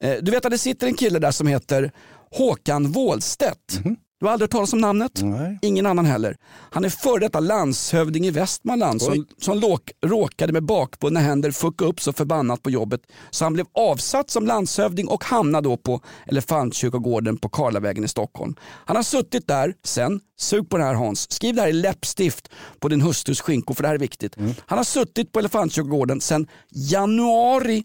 Eh, 0.00 0.16
du 0.22 0.30
vet 0.30 0.44
att 0.44 0.50
det 0.50 0.58
sitter 0.58 0.86
en 0.86 0.94
kille 0.94 1.18
där 1.18 1.30
som 1.30 1.46
heter 1.46 1.92
Håkan 2.30 2.92
Wåhlstedt. 2.92 3.84
Mhm. 3.84 3.96
Du 4.20 4.26
har 4.26 4.32
aldrig 4.32 4.44
hört 4.44 4.52
talas 4.52 4.72
om 4.72 4.78
namnet? 4.78 5.22
Ingen 5.62 5.86
annan 5.86 6.06
heller. 6.06 6.36
Han 6.70 6.84
är 6.84 6.88
före 6.88 7.20
detta 7.20 7.40
landshövding 7.40 8.26
i 8.26 8.30
Västmanland 8.30 9.02
som, 9.02 9.26
som 9.38 9.58
låk, 9.58 9.90
råkade 10.06 10.52
med 10.52 10.62
bakbundna 10.62 11.20
händer 11.20 11.50
fucka 11.50 11.84
upp 11.84 12.00
så 12.00 12.12
förbannat 12.12 12.62
på 12.62 12.70
jobbet 12.70 13.00
så 13.30 13.44
han 13.44 13.52
blev 13.52 13.66
avsatt 13.72 14.30
som 14.30 14.46
landshövding 14.46 15.08
och 15.08 15.24
hamnade 15.24 15.68
då 15.68 15.76
på 15.76 16.00
Elefantkyrkogården 16.26 17.36
på 17.38 17.48
Karlavägen 17.48 18.04
i 18.04 18.08
Stockholm. 18.08 18.54
Han 18.62 18.96
har 18.96 19.02
suttit 19.02 19.48
där 19.48 19.74
sen, 19.84 20.20
sug 20.38 20.68
på 20.68 20.78
det 20.78 20.84
här 20.84 20.94
Hans, 20.94 21.32
skriv 21.32 21.54
det 21.54 21.60
här 21.60 21.68
i 21.68 21.72
läppstift 21.72 22.48
på 22.80 22.88
din 22.88 23.00
hustrus 23.00 23.40
skinkor 23.40 23.74
för 23.74 23.82
det 23.82 23.88
här 23.88 23.94
är 23.94 23.98
viktigt. 23.98 24.36
Han 24.66 24.78
har 24.78 24.84
suttit 24.84 25.32
på 25.32 25.38
Elefantkyrkogården 25.38 26.20
sedan 26.20 26.46
januari 26.70 27.84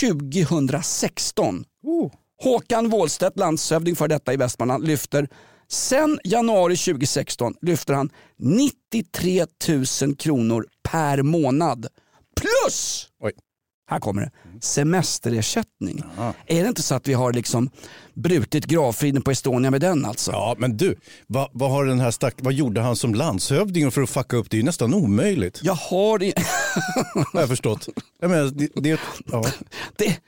2016. 0.00 1.64
Håkan 2.42 2.88
Wåhlstedt, 2.88 3.38
landshövding 3.38 3.96
för 3.96 4.08
detta 4.08 4.32
i 4.32 4.36
Västmanland, 4.36 4.86
lyfter 4.86 5.28
Sen 5.68 6.18
januari 6.24 6.76
2016 6.76 7.54
lyfter 7.62 7.94
han 7.94 8.10
93 8.38 9.46
000 10.02 10.16
kronor 10.16 10.66
per 10.82 11.22
månad. 11.22 11.86
Plus, 12.40 13.08
här 13.92 14.00
kommer 14.00 14.22
det, 14.22 14.30
semesterersättning. 14.60 16.02
Är 16.46 16.62
det 16.62 16.68
inte 16.68 16.82
så 16.82 16.94
att 16.94 17.08
vi 17.08 17.12
har 17.12 17.32
liksom 17.32 17.70
brutit 18.14 18.66
gravfriden 18.66 19.22
på 19.22 19.30
Estonia 19.30 19.70
med 19.70 19.80
den 19.80 20.04
alltså? 20.04 20.30
Ja, 20.30 20.54
men 20.58 20.76
du, 20.76 20.96
vad, 21.26 21.48
vad, 21.52 21.70
har 21.70 21.84
den 21.84 22.00
här 22.00 22.10
stack, 22.10 22.34
vad 22.38 22.52
gjorde 22.52 22.80
han 22.80 22.96
som 22.96 23.14
landshövding 23.14 23.90
för 23.90 24.02
att 24.02 24.10
fucka 24.10 24.36
upp? 24.36 24.50
Det 24.50 24.56
är 24.56 24.58
ju 24.58 24.64
nästan 24.64 24.94
omöjligt. 24.94 25.60
Jag 25.62 25.74
har... 25.74 26.22
I... 26.22 26.34
har 27.32 27.40
jag 27.40 27.48
förstått. 27.48 27.88
Jag 28.20 28.30
menar, 28.30 28.50
det, 28.50 28.68
det, 28.74 29.00
ja. 29.32 29.44
det, 29.96 30.04
det, 30.04 30.18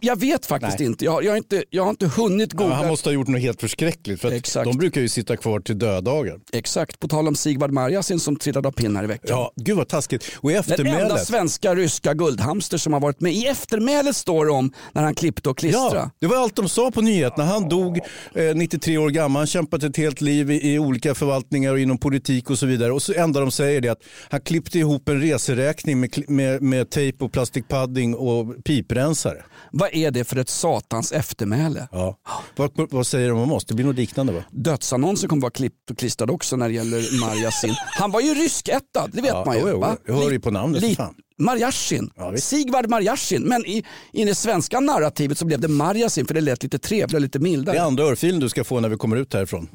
jag 0.00 0.20
vet 0.20 0.46
faktiskt 0.46 0.80
inte. 0.80 1.04
Jag, 1.04 1.24
jag, 1.24 1.32
har 1.32 1.36
inte. 1.36 1.64
jag 1.70 1.82
har 1.82 1.90
inte 1.90 2.06
hunnit 2.06 2.50
Ja, 2.52 2.58
googla. 2.58 2.74
han 2.74 2.88
måste 2.88 3.08
ha 3.08 3.14
gjort 3.14 3.28
något 3.28 3.40
helt 3.40 3.60
förskräckligt 3.60 4.20
för 4.20 4.32
Exakt. 4.32 4.64
de 4.70 4.76
brukar 4.78 5.00
ju 5.00 5.08
sitta 5.08 5.36
kvar 5.36 5.60
till 5.60 5.78
döddagar. 5.78 6.38
Exakt, 6.52 6.98
på 7.00 7.08
tal 7.08 7.28
om 7.28 7.36
Sigvard 7.36 7.70
Marjasin 7.70 8.20
som 8.20 8.36
trillade 8.36 8.68
av 8.68 8.72
pinnar 8.72 9.04
i 9.04 9.06
veckan. 9.06 9.26
Ja, 9.28 9.52
gud 9.56 9.76
vad 9.76 9.88
taskigt. 9.88 10.24
Och 10.36 10.50
i 10.50 10.54
Den 10.54 10.62
enda 10.62 10.74
eftermälet. 10.74 11.26
svenska 11.26 11.74
ryska 11.74 12.14
guldhamster 12.14 12.78
som 12.78 12.92
har 12.92 13.00
varit 13.00 13.20
med. 13.20 13.32
I 13.32 13.46
eftermälet 13.46 14.16
står 14.16 14.46
det 14.46 14.52
om 14.52 14.72
när 14.92 15.02
han 15.02 15.14
klippte 15.14 15.48
och 15.50 15.58
klistrade. 15.58 15.96
Ja, 15.96 16.10
det 16.20 16.26
var 16.26 16.36
allt 16.36 16.56
de 16.56 16.68
sa 16.68 16.90
på 16.90 17.00
nyheterna. 17.00 17.44
Han 17.44 17.68
dog 17.68 17.98
eh, 18.34 18.54
93 18.54 18.98
år 18.98 19.10
gammal, 19.10 19.40
han 19.40 19.46
kämpat 19.46 19.82
ett 19.82 19.96
helt 19.96 20.20
liv 20.20 20.50
i, 20.50 20.72
i 20.74 20.78
olika 20.78 21.14
förvaltningar 21.14 21.72
och 21.72 21.80
inom 21.80 21.98
politik 21.98 22.50
och 22.50 22.58
så 22.58 22.66
vidare. 22.66 22.92
Och 22.92 23.02
så 23.02 23.12
enda 23.14 23.40
de 23.40 23.50
säger 23.50 23.84
är 23.86 23.90
att 23.90 24.02
han 24.30 24.40
klippte 24.40 24.78
ihop 24.78 25.08
en 25.08 25.20
reseräkning 25.20 26.00
med, 26.00 26.24
med, 26.28 26.62
med 26.62 26.90
tejp 26.90 27.24
och 27.24 27.32
plastikpadding 27.32 28.14
och 28.14 28.64
piprensare. 28.64 29.42
Vad 29.72 29.94
är 29.94 30.10
det 30.10 30.24
för 30.24 30.36
ett 30.36 30.48
satans 30.48 31.12
eftermäle? 31.12 31.88
Ja. 31.92 32.16
Vad, 32.56 32.70
vad 32.90 33.06
säger 33.06 33.28
de 33.28 33.38
om 33.38 33.52
oss? 33.52 33.64
Det 33.64 33.74
blir 33.74 33.86
något 33.86 33.96
liknande 33.96 34.32
va? 34.32 34.44
Dödsannonsen 34.50 35.28
kommer 35.28 35.42
vara 35.42 35.50
klippt 35.50 35.90
och 35.90 35.98
klistrad 35.98 36.30
också 36.30 36.56
när 36.56 36.68
det 36.68 36.74
gäller 36.74 37.20
Marjasin. 37.20 37.74
Han 37.98 38.10
var 38.10 38.20
ju 38.20 38.34
ryskättad, 38.34 39.10
det 39.12 39.20
vet 39.22 39.30
Ja, 39.30 39.44
man 39.46 39.56
ju. 39.56 39.62
jo, 39.66 39.84
jag 40.06 40.14
hör 40.14 40.30
ju 40.30 40.40
på 40.40 40.50
namnet, 40.50 40.82
Li- 40.82 40.94
fan. 40.94 41.14
Marjasin, 41.40 42.10
Sigvard 42.36 42.88
Marjasin. 42.90 43.42
Men 43.42 43.66
i, 43.66 43.84
i 44.12 44.24
det 44.24 44.34
svenska 44.34 44.80
narrativet 44.80 45.38
så 45.38 45.44
blev 45.44 45.60
det 45.60 45.68
Marjasin 45.68 46.26
för 46.26 46.34
det 46.34 46.40
lät 46.40 46.62
lite 46.62 46.78
trevligare 46.78 47.20
lite 47.22 47.38
mildare. 47.38 47.76
Det 47.76 47.80
är 47.80 47.84
andra 47.86 48.04
örfilen 48.04 48.40
du 48.40 48.48
ska 48.48 48.64
få 48.64 48.80
när 48.80 48.88
vi 48.88 48.96
kommer 48.96 49.16
ut 49.16 49.34
härifrån. 49.34 49.68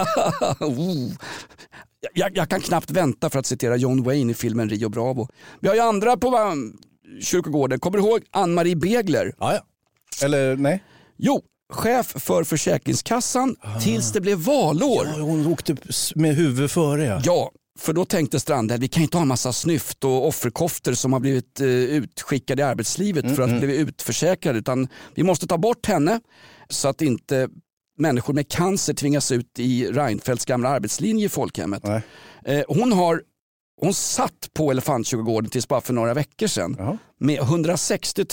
oh. 0.60 1.10
jag, 2.14 2.36
jag 2.36 2.48
kan 2.48 2.60
knappt 2.60 2.90
vänta 2.90 3.30
för 3.30 3.38
att 3.38 3.46
citera 3.46 3.76
John 3.76 4.02
Wayne 4.02 4.30
i 4.32 4.34
filmen 4.34 4.68
Rio 4.70 4.88
Bravo. 4.88 5.28
Vi 5.60 5.68
har 5.68 5.74
ju 5.74 5.80
andra 5.80 6.16
på 6.16 6.30
kyrkogården. 7.20 7.80
Kommer 7.80 7.98
du 7.98 8.04
ihåg 8.04 8.20
Ann-Marie 8.30 8.76
Begler? 8.76 9.34
Ja, 9.38 9.52
ja. 9.54 9.60
Eller 10.26 10.56
nej? 10.56 10.82
Jo, 11.16 11.42
chef 11.72 12.06
för 12.06 12.44
Försäkringskassan 12.44 13.56
tills 13.82 14.12
det 14.12 14.20
blev 14.20 14.38
valår. 14.38 15.06
Ja, 15.06 15.20
hon 15.22 15.46
åkte 15.46 15.76
med 16.14 16.36
huvudet 16.36 16.72
före 16.72 17.04
ja. 17.04 17.20
Ja, 17.24 17.50
för 17.78 17.92
då 17.92 18.04
tänkte 18.04 18.40
Strandhäll, 18.40 18.80
vi 18.80 18.88
kan 18.88 19.02
inte 19.02 19.16
ha 19.16 19.22
en 19.22 19.28
massa 19.28 19.52
snyft 19.52 20.04
och 20.04 20.28
offerkofter 20.28 20.94
som 20.94 21.12
har 21.12 21.20
blivit 21.20 21.60
eh, 21.60 21.66
utskickade 21.68 22.62
i 22.62 22.64
arbetslivet 22.64 23.36
för 23.36 23.42
att 23.42 23.48
Mm, 23.48 23.60
bli 23.60 23.76
utförsäkrade. 23.76 24.58
Utan 24.58 24.88
vi 25.14 25.22
måste 25.22 25.46
ta 25.46 25.58
bort 25.58 25.86
henne 25.86 26.20
så 26.68 26.88
att 26.88 27.02
inte 27.02 27.48
människor 27.98 28.34
med 28.34 28.48
cancer 28.48 28.94
tvingas 28.94 29.32
ut 29.32 29.58
i 29.58 29.86
Reinfeldts 29.86 30.44
gamla 30.44 30.68
arbetslinje 30.68 31.26
i 31.26 31.28
folkhemmet. 31.28 31.82
Eh, 32.44 32.62
hon, 32.68 32.92
har, 32.92 33.22
hon 33.84 33.94
satt 33.94 34.50
på 34.54 34.70
Elefantkyrkogården 34.70 35.50
tills 35.50 35.68
bara 35.68 35.80
för 35.80 35.92
några 35.92 36.14
veckor 36.14 36.46
sedan 36.46 36.98
med 37.20 37.38
160 37.40 38.24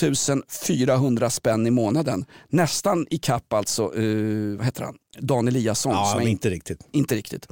400 0.67 1.29
spänn 1.29 1.67
i 1.67 1.71
månaden. 1.71 2.25
Nästan 2.49 3.07
i 3.09 3.17
kapp 3.17 3.53
alltså, 3.53 3.81
eh, 3.83 4.57
vad 4.57 4.65
heter 4.65 4.83
han, 4.83 4.95
Dan 5.19 5.47
Eliasson. 5.47 5.93
Ja, 5.93 6.05
som 6.05 6.17
men 6.17 6.27
är 6.27 6.31
inte 6.31 6.49
riktigt. 6.49 6.79
inte 6.91 7.15
riktigt. 7.15 7.47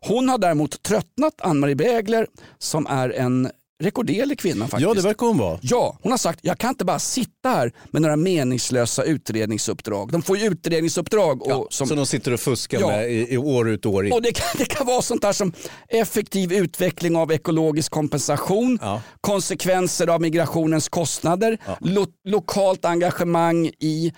Hon 0.00 0.28
har 0.28 0.38
däremot 0.38 0.82
tröttnat, 0.82 1.34
Ann-Marie 1.40 1.74
Begler, 1.74 2.26
som 2.58 2.86
är 2.86 3.10
en 3.10 3.50
rekorderlig 3.82 4.38
kvinna 4.38 4.68
faktiskt. 4.68 4.88
Ja, 4.88 4.94
det 4.94 5.00
verkar 5.00 5.26
hon 5.26 5.38
vara. 5.38 5.58
Ja, 5.62 5.98
hon 6.02 6.12
har 6.12 6.18
sagt 6.18 6.38
jag 6.42 6.58
kan 6.58 6.68
inte 6.70 6.84
bara 6.84 6.98
sitta 6.98 7.48
här 7.48 7.72
med 7.90 8.02
några 8.02 8.16
meningslösa 8.16 9.02
utredningsuppdrag. 9.02 10.12
De 10.12 10.22
får 10.22 10.38
ju 10.38 10.46
utredningsuppdrag. 10.46 11.42
Och, 11.46 11.66
som, 11.70 11.86
Som 11.86 11.96
de 11.96 12.06
sitter 12.06 12.32
och 12.32 12.40
fuskar 12.40 12.80
Ja. 12.80 12.86
med 12.88 13.10
i, 13.12 13.34
i 13.34 13.38
år 13.38 13.70
ut 13.70 13.86
och 13.86 13.92
år 13.92 14.06
in. 14.06 14.12
och 14.12 14.22
det, 14.22 14.32
kan, 14.32 14.46
det 14.58 14.64
kan 14.64 14.86
vara 14.86 15.02
sånt 15.02 15.22
där 15.22 15.32
som 15.32 15.52
effektiv 15.88 16.52
utveckling 16.52 17.16
av 17.16 17.32
ekologisk 17.32 17.92
kompensation, 17.92 18.78
konsekvenser 19.20 20.06
av 20.06 20.20
migrationens 20.20 20.88
kostnader, 20.88 21.58
lo, 21.80 22.06
lokalt 22.24 22.84
engagemang 22.84 23.66
i 23.66 24.12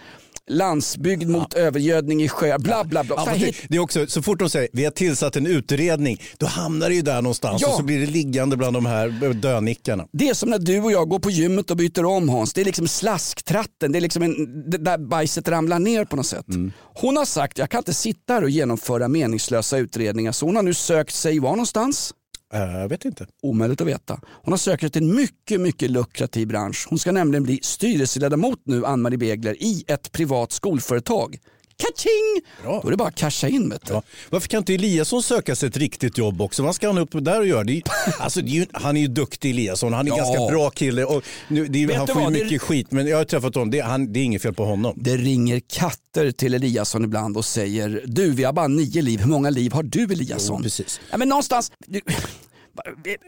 landsbygd 0.51 1.28
mot 1.28 1.55
övergödning 1.55 2.22
i 2.22 2.28
sjöar, 2.28 2.59
bla 2.59 2.84
bla 2.84 3.05
bla. 3.05 3.14
Ja, 3.26 3.34
det, 3.68 3.76
är 3.76 3.80
också, 3.80 4.07
så 4.07 4.22
fort 4.22 4.38
de 4.38 4.51
säger 4.51 4.68
vi 4.72 4.84
har 4.84 4.90
tillsatt 4.90 5.36
en 5.36 5.47
utredning, 5.47 6.22
då 6.38 6.47
hamnar 6.47 6.88
det 6.88 6.95
ju 6.95 7.03
där 7.03 7.22
någonstans 7.22 7.62
Ja. 7.62 7.68
och 7.68 7.74
så 7.74 7.82
blir 7.82 8.01
det 8.01 8.07
liggande 8.07 8.57
bland 8.57 8.76
de 8.76 8.86
här 8.86 9.32
dönickarna. 9.34 10.07
Det 10.12 10.28
är 10.28 10.34
som 10.34 10.51
när 10.51 10.59
du 10.59 10.80
och 10.80 10.92
jag 10.92 11.09
går 11.09 11.18
på 11.18 11.30
gymmet 11.30 11.70
och 11.70 11.76
byter 11.76 12.05
om 12.05 12.28
Hans. 12.28 12.53
Det 12.53 12.61
är 12.61 12.64
liksom 12.64 12.88
slasktratten, 12.88 13.92
det 13.92 13.99
är 13.99 14.01
liksom 14.01 14.22
en, 14.22 14.70
det 14.70 14.78
där 14.78 14.99
bajset 14.99 15.49
ramlar 15.49 15.78
ner 15.78 16.05
på 16.05 16.16
något 16.16 16.26
sätt. 16.26 16.49
Mm. 16.49 16.72
Hon 16.95 17.16
har 17.16 17.24
sagt 17.24 17.59
jag 17.59 17.70
kan 17.70 17.78
inte 17.78 17.95
sitta 17.95 18.32
här 18.32 18.42
och 18.42 18.51
genomföra 18.51 19.09
meningslösa 19.09 19.78
utredningar 19.78 20.32
så 20.32 20.47
hon 20.47 20.57
har 20.57 20.62
nu 20.62 20.74
sökt 20.74 21.14
sig 21.14 21.38
var 21.38 21.51
någonstans? 21.51 22.14
Eh, 22.55 22.80
jag 22.80 22.88
vet 22.88 23.05
inte. 23.05 23.26
Omöjligt 23.42 23.80
att 23.80 23.86
veta. 23.86 24.20
Hon 24.26 24.52
har 24.52 24.59
sökt 24.59 24.80
sig 24.80 24.90
till 24.90 25.02
en 25.02 25.16
mycket, 25.16 25.61
mycket 25.61 25.90
lukrativ 25.90 26.48
bransch. 26.48 26.86
Hon 26.90 26.98
ska 26.98 27.12
nämligen 27.12 27.42
bli 27.42 27.61
styrelseledamot 27.62 28.61
nu, 28.64 28.86
Ann-Marie 28.86 29.18
Begler, 29.18 29.62
i 29.62 29.84
ett 29.86 30.12
privat 30.12 30.52
skolföretag. 30.52 31.38
Kaching! 31.77 32.43
Då 32.83 32.87
är 32.87 32.91
det 32.91 32.97
bara 32.97 33.09
att 33.09 33.14
casha 33.14 33.49
in. 33.49 33.70
Vet. 33.70 33.83
Ja. 33.89 34.03
Varför 34.31 34.49
kan 34.49 34.59
inte 34.59 34.75
Eliasson 34.75 35.22
söka 35.22 35.57
sig 35.57 35.68
ett 35.68 35.77
riktigt 35.77 36.18
jobb 36.18 36.41
också? 36.43 36.62
Vad 36.62 36.75
ska 36.75 36.87
han 36.87 36.99
upp 36.99 37.09
där 37.12 37.41
och 37.41 37.47
göra? 37.47 37.64
Det 37.64 37.72
är, 37.77 37.83
alltså, 38.20 38.41
är 38.41 38.66
han 38.72 38.97
är 38.97 39.01
ju 39.01 39.07
duktig 39.07 39.51
Eliasson, 39.51 39.93
han 39.93 40.07
är 40.07 40.11
Ja. 40.11 40.16
ganska 40.16 40.47
bra 40.47 40.70
kille. 40.70 41.05
Och 41.05 41.22
nu, 41.49 41.66
det 41.66 41.85
är, 41.85 41.95
han 41.97 42.07
får 42.07 42.16
ju 42.16 42.22
vad? 42.25 42.33
Det- 42.33 42.45
mycket 42.45 42.62
skit, 42.62 42.91
men 42.91 43.07
jag 43.07 43.16
har 43.16 43.25
träffat 43.25 43.55
honom, 43.55 43.70
det, 43.70 43.79
är- 43.79 43.83
han, 43.85 44.12
det 44.12 44.20
är 44.20 44.25
inget 44.25 44.43
fel 44.43 44.55
på 44.55 44.64
honom. 44.64 44.95
Det 44.97 45.16
ringer 45.16 45.61
katter 45.61 46.31
till 46.31 46.55
Eliasson 46.55 47.05
ibland 47.05 47.37
och 47.37 47.45
säger 47.45 48.03
du 48.07 48.31
vi 48.31 48.45
har 48.45 48.53
bara 48.53 48.68
nio 48.68 49.03
liv, 49.03 49.20
hur 49.20 49.27
många 49.29 49.51
liv 49.51 49.72
har 49.72 49.83
du 49.83 50.03
Eliasson? 50.03 50.57
Jo, 50.59 50.62
precis. 50.62 51.01
Ja, 51.11 51.16
men 51.16 51.29
någonstans, 51.29 51.72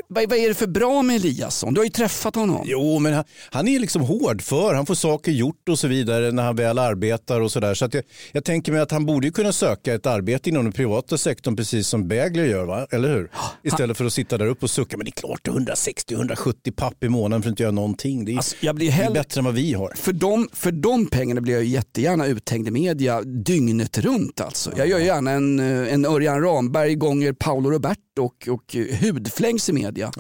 vad, 0.09 0.29
vad 0.31 0.39
är 0.39 0.49
det 0.49 0.55
för 0.55 0.67
bra 0.67 1.03
med 1.03 1.17
Eliasson? 1.17 1.75
Du 1.75 1.81
har 1.81 1.85
ju 1.85 1.91
träffat 1.91 2.35
honom. 2.35 2.63
Jo, 2.65 2.99
men 2.99 3.13
han, 3.13 3.25
han 3.51 3.69
är 3.69 3.79
liksom 3.79 4.03
hård 4.03 4.43
för, 4.43 4.75
han 4.75 4.87
får 4.87 4.95
saker 4.95 5.33
gjort 5.33 5.69
och 5.69 5.79
så 5.79 5.89
vidare 5.89 6.33
när 6.33 6.43
han 6.43 6.57
väl 6.57 6.79
arbetar 6.79 7.41
och 7.41 7.53
sådär. 7.53 7.75
Så 7.75 7.85
att 7.85 7.95
jag, 7.95 8.05
jag 8.33 8.45
tänker 8.45 8.73
mig 8.73 8.81
att 8.81 8.91
han 8.91 9.07
borde 9.07 9.27
ju 9.27 9.33
kunna 9.33 9.53
söka 9.53 9.95
ett 9.95 10.07
arbete 10.07 10.51
inom 10.51 10.65
den 10.65 10.73
privata 10.73 11.19
sektorn 11.19 11.57
precis 11.57 11.89
som 11.89 12.09
Bagler 12.09 12.45
gör, 12.45 12.65
va? 12.65 12.87
eller 12.91 13.09
hur? 13.09 13.31
Istället 13.63 13.97
för 13.97 14.05
att 14.05 14.13
sitta 14.13 14.39
där 14.39 14.47
uppe 14.47 14.65
och 14.67 14.71
sucka, 14.71 14.97
men 14.97 15.05
det 15.05 15.11
är 15.11 15.21
klart 15.21 15.49
160-170 15.49 16.73
papp 16.77 17.05
i 17.05 17.09
månaden 17.09 17.43
för 17.43 17.49
att 17.49 17.53
inte 17.53 17.63
göra 17.63 17.73
någonting. 17.73 18.25
Det 18.25 18.33
är, 18.33 18.37
Alltså, 18.37 18.57
jag 18.61 18.75
blir 18.75 18.87
det 18.87 18.93
är 18.93 18.97
hellre- 18.97 19.15
bättre 19.15 19.39
än 19.39 19.45
vad 19.45 19.55
vi 19.55 19.73
har. 19.75 19.93
För 19.97 20.13
de, 20.13 20.49
för 20.53 20.73
de 20.73 21.07
pengarna 21.07 21.41
blir 21.41 21.55
jag 21.55 21.65
jättegärna 21.65 22.27
uthängd 22.27 22.69
i 22.69 22.71
media 22.71 23.23
dygnet 23.23 23.99
runt. 23.99 24.41
Alltså. 24.41 24.71
Jag 24.77 24.89
gör 24.89 24.99
gärna 24.99 25.31
en, 25.31 25.61
eh, 25.61 25.95
en 25.95 26.05
Örjan 26.07 26.43
Ramberg 26.43 26.95
gånger 26.95 27.33
Paolo 27.33 27.71
Roberto 27.71 28.01
och, 28.19 28.49
och 28.51 28.77
hudflängs 29.01 29.69
i 29.69 29.73
media. 29.73 30.11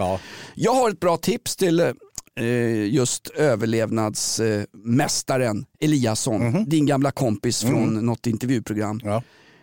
Jag 0.54 0.74
har 0.74 0.90
ett 0.90 1.00
bra 1.00 1.16
tips 1.16 1.56
till 1.56 1.80
eh, 1.80 1.92
just 2.84 3.28
överlevnadsmästaren 3.28 5.64
Eliasson, 5.80 6.64
din 6.68 6.86
gamla 6.86 7.10
kompis 7.10 7.60
från 7.60 8.06
något 8.06 8.26
intervjuprogram. 8.26 9.00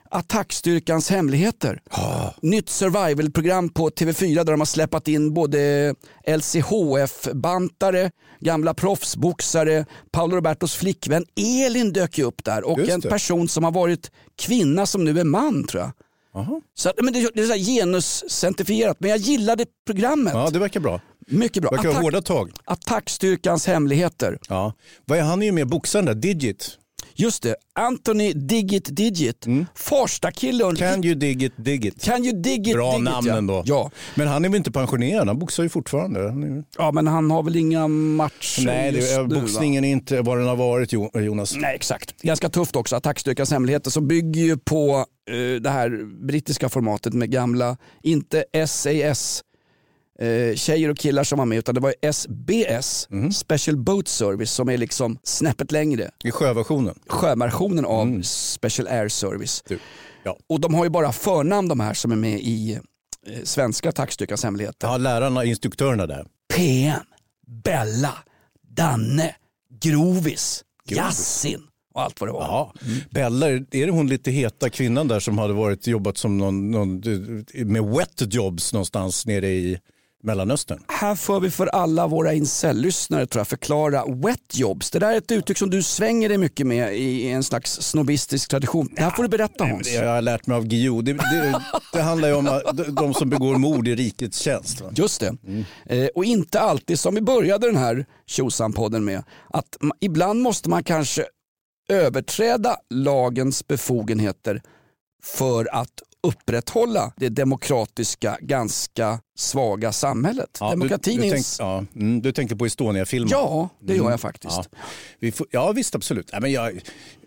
Attackstyrkans 0.10 1.10
hemligheter. 1.10 1.82
Nytt 2.42 2.70
survivalprogram 2.70 3.70
på 3.70 3.90
TV4 3.90 4.36
där 4.36 4.44
de 4.54 4.60
har 4.62 4.66
släppt 4.66 5.08
in 5.08 5.34
både 5.34 5.96
LCHF-bantare, 6.28 8.12
gamla 8.40 8.74
proffsboxare, 8.74 9.86
Paolo 10.12 10.36
Robertos 10.36 10.76
flickvän 10.76 11.26
Elin 11.66 11.94
dök 11.94 12.18
ju 12.18 12.24
upp 12.24 12.44
där 12.44 12.64
och 12.64 12.90
en 12.90 13.02
person 13.02 13.48
som 13.48 13.64
har 13.64 13.72
varit 13.72 14.12
kvinna 14.36 14.86
som 14.86 15.04
nu 15.06 15.20
är 15.20 15.24
man 15.24 15.64
tror 15.64 15.84
jag. 15.84 15.92
Så, 16.76 16.90
att- 16.90 16.96
men 17.04 17.14
det, 17.14 17.30
det 17.36 17.42
är 17.42 17.48
så 17.48 17.72
genuscentrifierat 17.72 18.98
men 19.00 19.10
jag 19.10 19.20
gillade 19.20 19.66
programmet. 19.86 20.34
Ja, 20.34 20.50
det 20.50 20.60
verkar 20.60 20.80
bra. 20.80 21.02
Mycket 21.28 21.62
bra. 21.64 21.72
Verkar 21.72 21.90
Attack- 21.90 22.02
hårda 22.02 22.22
tag. 22.22 22.52
Attackstyrkans 22.66 23.68
hemligheter. 23.68 24.40
Ja. 24.50 24.74
Vad 25.06 25.18
är 25.18 25.22
han 25.24 25.42
är 25.42 25.46
ju 25.46 25.52
med 25.52 25.68
boxaren 25.68 26.06
där, 26.06 26.14
Digit. 26.14 26.78
Just 27.16 27.44
det, 27.44 27.56
Anthony 27.74 28.34
Digit 28.34 28.96
Digit. 28.96 29.46
Mm. 29.46 29.66
Can 30.78 31.04
you 31.06 31.16
dig 31.16 31.44
it, 31.44 31.54
dig 31.58 31.86
it. 31.86 32.04
Can 32.04 32.26
you 32.26 32.42
dig 32.42 32.70
it, 32.70 32.74
Bra 32.76 32.92
dig 32.92 33.00
it, 33.00 33.04
namn 33.04 33.28
ja. 33.28 33.38
ändå. 33.38 33.64
Ja. 33.66 33.92
Men 34.16 34.28
han 34.28 34.46
är 34.46 34.50
väl 34.50 34.58
inte 34.58 34.72
pensionerad, 34.72 35.28
han 35.28 35.40
boxar 35.40 35.64
ju 35.64 35.70
fortfarande. 35.70 36.20
Är... 36.20 36.64
Ja 36.78 36.92
men 36.92 37.08
han 37.08 37.32
har 37.32 37.44
väl 37.44 37.56
inga 37.56 37.88
matcher 37.88 38.66
Nej, 38.66 38.92
det, 38.92 38.98
just 38.98 39.18
nu, 39.18 39.28
boxningen 39.28 39.84
är 39.84 39.92
inte 39.92 40.22
vad 40.22 40.38
den 40.38 40.48
har 40.48 40.56
varit 40.56 40.94
Jo- 40.94 41.12
Jonas. 41.14 41.56
Nej 41.56 41.76
exakt. 41.76 42.22
Ganska 42.22 42.50
tufft 42.50 42.76
också, 42.76 42.96
Attackstyrkans 42.96 43.52
hemligheter 43.52 43.92
som 43.92 44.08
bygger 44.08 44.42
ju 44.42 44.58
på 44.58 45.06
eh, 45.30 45.62
det 45.62 45.70
här 45.70 46.06
brittiska 46.28 46.70
formatet 46.70 47.14
med 47.14 47.32
gamla, 47.32 47.78
inte 48.02 48.46
SAS 48.68 49.44
eh, 50.20 50.56
tjejer 50.56 50.90
och 50.90 50.98
killar 50.98 51.24
som 51.24 51.40
var 51.40 51.46
med 51.46 51.58
utan 51.58 51.76
det 51.76 51.82
var 51.82 51.94
SBS, 52.12 53.08
Special 53.36 53.78
Boat 53.78 54.08
Service 54.08 54.52
som 54.52 54.70
är 54.70 54.78
liksom 54.78 55.20
snäppet 55.24 55.72
längre. 55.72 56.12
I 56.24 56.32
sjöversionen. 56.32 57.00
Sjöversionen 57.08 57.86
av 57.86 58.22
Special 58.22 58.88
Air 58.88 59.10
Service. 59.10 59.64
Ja. 60.24 60.38
Och 60.48 60.60
de 60.60 60.74
har 60.74 60.84
ju 60.84 60.90
bara 60.90 61.12
förnamn 61.12 61.68
de 61.68 61.80
här 61.80 61.94
som 61.94 62.12
är 62.12 62.16
med 62.16 62.40
i 62.40 62.80
eh, 63.28 63.44
svenska 63.44 63.90
Attackstyrkans 63.90 64.44
hemligheter. 64.44 64.88
Ja, 64.88 64.98
lärarna, 64.98 65.44
instruktörerna 65.44 66.08
där. 66.08 66.26
PM, 66.56 67.04
Bella, 67.64 68.14
Danne, 68.62 69.36
Grovis, 69.82 70.64
Grovis. 70.86 70.98
Yasin 70.98 71.62
och 71.94 72.02
allt 72.02 72.22
vad 72.22 72.30
det 72.30 72.34
var. 72.34 72.42
Ja. 72.42 72.74
Bella, 73.12 73.50
är 73.50 73.86
det 73.86 73.92
hon 73.92 74.08
lite 74.08 74.32
heta 74.32 74.70
kvinnan 74.70 75.08
där 75.08 75.20
som 75.20 75.38
hade 75.38 75.54
varit 75.54 75.88
jobbat 75.88 76.18
som 76.18 76.38
någon, 76.38 76.72
någon, 76.72 77.02
med 77.54 77.84
wet 77.84 78.34
jobs 78.34 78.74
någonstans 78.74 79.26
nere 79.26 79.48
i 79.48 79.80
Mellanöstern? 80.24 80.84
Här 80.88 81.16
får 81.16 81.40
vi 81.40 81.52
för 81.52 81.68
alla 81.68 82.08
våra 82.08 82.34
incel-lyssnare 82.34 83.26
tror 83.26 83.40
jag 83.40 83.48
förklara 83.48 84.06
wet 84.06 84.40
jobs. 84.58 84.92
Det 84.92 85.00
där 85.00 85.14
är 85.14 85.18
ett 85.18 85.32
uttryck 85.32 85.58
som 85.58 85.70
du 85.70 85.84
svänger 85.84 86.30
dig 86.30 86.38
mycket 86.38 86.68
med 86.68 86.96
i 86.98 87.30
en 87.30 87.44
slax 87.44 87.72
snobbistisk 87.72 88.50
tradition. 88.50 88.90
Det 88.96 89.02
här 89.02 89.12
får 89.12 89.24
du 89.24 89.30
berätta 89.30 89.66
Hans. 89.66 89.88
Det 89.88 89.98
har 89.98 90.16
jag 90.16 90.24
lärt 90.24 90.48
mig 90.48 90.58
av 90.58 90.66
Guillou. 90.66 91.02
Det, 91.02 91.14
det, 91.14 91.62
det 91.94 92.02
handlar 92.02 92.28
ju 92.28 92.34
om 92.34 92.62
de 92.90 93.14
som 93.14 93.30
begår 93.30 93.56
mord 93.56 93.88
i 93.88 93.96
rikets 93.96 94.40
tjänst. 94.40 94.82
Va? 94.82 94.90
Just 94.96 95.20
det. 95.22 95.36
Eh, 95.86 96.08
och 96.16 96.26
inte 96.26 96.60
alltid 96.60 97.00
som 97.00 97.16
vi 97.16 97.22
började 97.22 97.68
den 97.68 97.78
här 97.78 98.06
Tjosan-podden 98.28 99.00
med. 99.00 99.24
Att 99.50 99.78
ma- 99.82 99.92
ibland 100.00 100.42
måste 100.42 100.70
man 100.70 100.84
kanske 100.84 101.26
överträda 101.90 102.76
lagens 102.90 103.68
befogenheter 103.68 104.62
för 105.24 105.76
att 105.76 105.90
upprätthålla 106.24 107.14
det 107.18 107.30
demokratiska, 107.30 108.38
ganska 108.42 109.20
svaga 109.38 109.92
samhället. 109.92 110.58
Ja, 110.60 110.70
Demokratin 110.70 111.18
du, 111.18 111.24
du, 111.24 111.30
tänk, 111.30 111.46
ja, 111.60 111.86
mm, 111.96 112.22
du 112.22 112.32
tänker 112.32 112.56
på 112.56 112.66
Estonia-filmen? 112.66 113.30
Ja, 113.32 113.70
det 113.80 113.96
gör 113.96 114.12
jag 114.12 114.22
faktiskt. 114.22 114.58
Ja, 114.58 114.80
vi 115.20 115.32
får, 115.32 115.48
ja 115.52 115.72
visst 115.72 115.96
absolut. 115.96 116.30
Ja, 116.32 116.40
men 116.40 116.52
jag, 116.52 116.82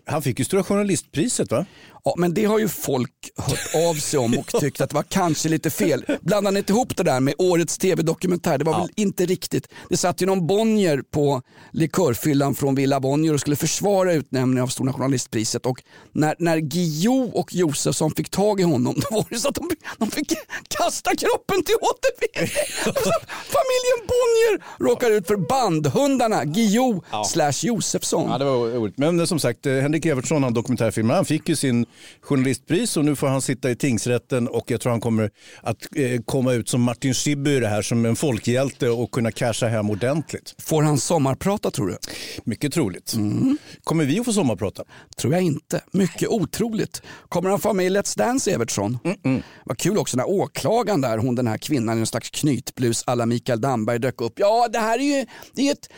han 0.05 0.21
fick 0.21 0.39
ju 0.39 0.45
Stora 0.45 0.63
Journalistpriset 0.63 1.51
va? 1.51 1.65
Ja, 2.03 2.13
men 2.17 2.33
det 2.33 2.45
har 2.45 2.59
ju 2.59 2.67
folk 2.67 3.11
hört 3.37 3.75
av 3.89 3.93
sig 3.93 4.19
om 4.19 4.37
och 4.37 4.47
tyckt 4.61 4.81
att 4.81 4.89
det 4.89 4.95
var 4.95 5.03
kanske 5.03 5.49
lite 5.49 5.69
fel. 5.69 6.05
Blandar 6.21 6.51
ni 6.51 6.59
inte 6.59 6.73
ihop 6.73 6.97
det 6.97 7.03
där 7.03 7.19
med 7.19 7.33
årets 7.37 7.77
tv-dokumentär? 7.77 8.57
Det 8.57 8.63
var 8.63 8.79
väl 8.79 8.89
inte 8.95 9.25
riktigt. 9.25 9.67
Det 9.89 9.97
satt 9.97 10.21
ju 10.21 10.25
någon 10.25 10.47
Bonnier 10.47 11.01
på 11.11 11.41
likörfyllan 11.71 12.55
från 12.55 12.75
Villa 12.75 12.99
Bonnier 12.99 13.33
och 13.33 13.39
skulle 13.39 13.55
försvara 13.55 14.13
utnämningen 14.13 14.63
av 14.63 14.67
Stora 14.67 14.93
Journalistpriset. 14.93 15.65
Och 15.65 15.81
när, 16.11 16.35
när 16.39 16.57
Guillou 16.57 17.31
och 17.33 17.53
Josefsson 17.53 18.11
fick 18.11 18.29
tag 18.29 18.59
i 18.59 18.63
honom, 18.63 18.95
då 19.09 19.15
var 19.15 19.25
det 19.29 19.39
så 19.39 19.49
att 19.49 19.55
de, 19.55 19.69
de 19.97 20.11
fick 20.11 20.33
kasta 20.67 21.15
kroppen 21.15 21.63
till 21.63 21.75
återvinning. 21.81 22.53
Familjen 23.57 23.99
Bonnier 24.07 24.87
råkar 24.89 25.11
ut 25.11 25.27
för 25.27 25.35
bandhundarna 25.35 26.45
Guillou 26.45 27.01
slash 27.25 27.67
Josefsson. 27.67 28.29
Ja, 28.31 28.37
det 28.37 28.45
var 28.45 28.67
roligt. 28.67 28.97
Men 28.97 29.27
som 29.27 29.39
sagt, 29.39 29.65
eh, 29.65 29.73
Henrik 29.73 30.05
Evertsson, 30.05 30.43
han 30.43 30.53
dokumentärfilmare, 30.53 31.15
han 31.15 31.25
fick 31.25 31.49
ju 31.49 31.55
sin 31.55 31.85
journalistpris 32.21 32.97
och 32.97 33.05
nu 33.05 33.15
får 33.15 33.27
han 33.27 33.41
sitta 33.41 33.71
i 33.71 33.75
tingsrätten 33.75 34.47
och 34.47 34.71
jag 34.71 34.81
tror 34.81 34.91
han 34.91 35.01
kommer 35.01 35.31
att 35.61 35.77
eh, 35.95 36.21
komma 36.25 36.53
ut 36.53 36.69
som 36.69 36.81
Martin 36.81 37.13
Schibbye 37.13 37.57
i 37.57 37.59
det 37.59 37.67
här 37.67 37.81
som 37.81 38.05
en 38.05 38.15
folkhjälte 38.15 38.89
och 38.89 39.11
kunna 39.11 39.31
casha 39.31 39.67
hem 39.67 39.89
ordentligt. 39.89 40.55
Får 40.59 40.83
han 40.83 40.97
sommarprata 40.97 41.71
tror 41.71 41.87
du? 41.87 41.97
Mycket 42.43 42.73
troligt. 42.73 43.13
Kommer 43.83 44.05
vi 44.05 44.19
att 44.19 44.25
få 44.25 44.33
sommarprata? 44.33 44.83
Tror 45.17 45.33
jag 45.33 45.41
inte. 45.41 45.81
Mycket 45.91 46.29
otroligt. 46.29 47.01
Kommer 47.29 47.49
han 47.49 47.59
få 47.59 47.73
med 47.73 47.85
i 47.85 47.89
Let's 47.89 48.17
Dance 48.17 48.51
Evertsson? 48.51 48.99
Vad 49.65 49.77
kul 49.77 49.97
också 49.97 50.17
när 50.17 50.29
åklagaren 50.29 51.01
där, 51.01 51.17
hon 51.17 51.35
den 51.35 51.47
här 51.47 51.57
kvinnan 51.57 51.97
i 51.97 51.99
en 51.99 52.07
slags 52.07 52.29
knytblus 52.29 53.03
alla 53.07 53.25
Mikael 53.25 53.61
Damberg 53.61 53.99
dök 53.99 54.21
upp. 54.21 54.33
Ja 54.35 54.67
det 54.73 54.79
här 54.79 54.99
är 54.99 55.17
ju 55.19 55.25
det 55.53 55.67
är 55.67 55.71
ett 55.71 55.89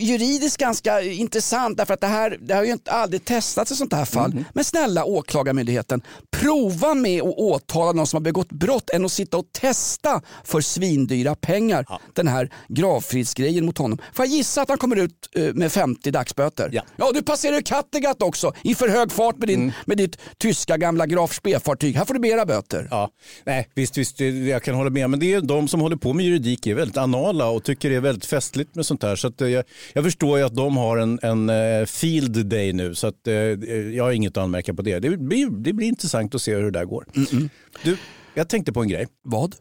juridiskt 0.00 0.56
ganska 0.56 1.02
intressant 1.02 1.76
därför 1.76 1.94
att 1.94 2.00
det 2.00 2.06
här 2.06 2.38
det 2.40 2.54
har 2.54 2.64
ju 2.64 2.72
inte 2.72 2.90
aldrig 2.90 3.24
testats 3.24 3.72
i 3.72 3.76
sånt 3.76 3.92
här 3.92 4.04
fall. 4.04 4.44
Men 4.54 4.64
snälla 4.64 5.04
åklagarmyndigheten, 5.30 6.02
prova 6.30 6.94
med 6.94 7.22
att 7.22 7.34
åtala 7.38 7.92
någon 7.92 8.06
som 8.06 8.16
har 8.16 8.22
begått 8.22 8.52
brott 8.52 8.90
än 8.90 9.04
att 9.04 9.12
sitta 9.12 9.36
och 9.36 9.52
testa 9.52 10.22
för 10.44 10.60
svindyra 10.60 11.34
pengar 11.34 11.86
den 12.12 12.28
här 12.28 12.50
gravfridsgrejen 12.68 13.66
mot 13.66 13.78
honom. 13.78 13.98
Får 14.12 14.24
jag 14.24 14.34
gissa 14.34 14.62
att 14.62 14.68
han 14.68 14.78
kommer 14.78 14.96
ut 14.96 15.12
eh, 15.34 15.54
med 15.54 15.72
50 15.72 16.10
dagsböter? 16.10 16.82
Ja, 16.96 17.10
du 17.14 17.22
passerar 17.22 17.56
ju 17.56 17.62
Kattegatt 17.62 18.22
också 18.22 18.52
i 18.62 18.74
för 18.74 18.88
hög 18.88 19.12
fart 19.12 19.36
med, 19.38 19.48
din, 19.48 19.72
med 19.84 19.96
ditt 19.96 20.18
tyska 20.38 20.76
gamla 20.76 21.06
Graf 21.06 21.32
Spee-fartyg. 21.32 21.96
Här 21.96 22.04
får 22.04 22.14
du 22.14 22.20
mera 22.20 22.46
böter. 22.46 22.88
Ja, 22.90 23.10
nej, 23.44 23.68
visst, 23.74 23.98
visst, 23.98 24.20
jag 24.20 24.62
kan 24.62 24.74
hålla 24.74 24.90
med. 24.90 25.10
Men 25.10 25.20
det 25.20 25.34
är 25.34 25.40
de 25.40 25.68
som 25.68 25.80
håller 25.80 25.96
på 25.96 26.12
med 26.12 26.26
juridik 26.26 26.66
är 26.66 26.74
väldigt 26.74 26.96
anala 26.96 27.48
och 27.48 27.64
tycker 27.64 27.90
det 27.90 27.96
är 27.96 28.00
väldigt 28.00 28.26
festligt 28.26 28.74
med 28.74 28.86
sånt 28.86 29.02
här. 29.02 29.16
Så 29.16 29.32
eh, 29.40 29.48
jag, 29.48 29.64
jag 29.92 30.04
förstår 30.04 30.38
ju 30.38 30.44
att 30.44 30.56
de 30.56 30.76
har 30.76 30.96
en, 30.96 31.18
en 31.22 31.50
eh, 31.50 31.86
field 31.86 32.46
day 32.46 32.72
nu 32.72 32.94
så 32.94 33.06
att, 33.06 33.16
jag 33.92 34.04
har 34.04 34.12
inget 34.12 34.36
att 34.36 34.42
anmärka 34.42 34.74
på 34.74 34.82
det. 34.82 34.98
Det 34.98 35.08
blir, 35.20 35.50
det 35.50 35.72
blir 35.72 35.86
intressant 35.86 36.34
att 36.34 36.42
se 36.42 36.54
hur 36.54 36.62
det 36.62 36.70
där 36.70 36.84
går. 36.84 37.04
Du, 37.84 37.96
jag 38.34 38.48
tänkte 38.48 38.72
på 38.72 38.82
en 38.82 38.88
grej. 38.88 39.06
Vad? 39.22 39.54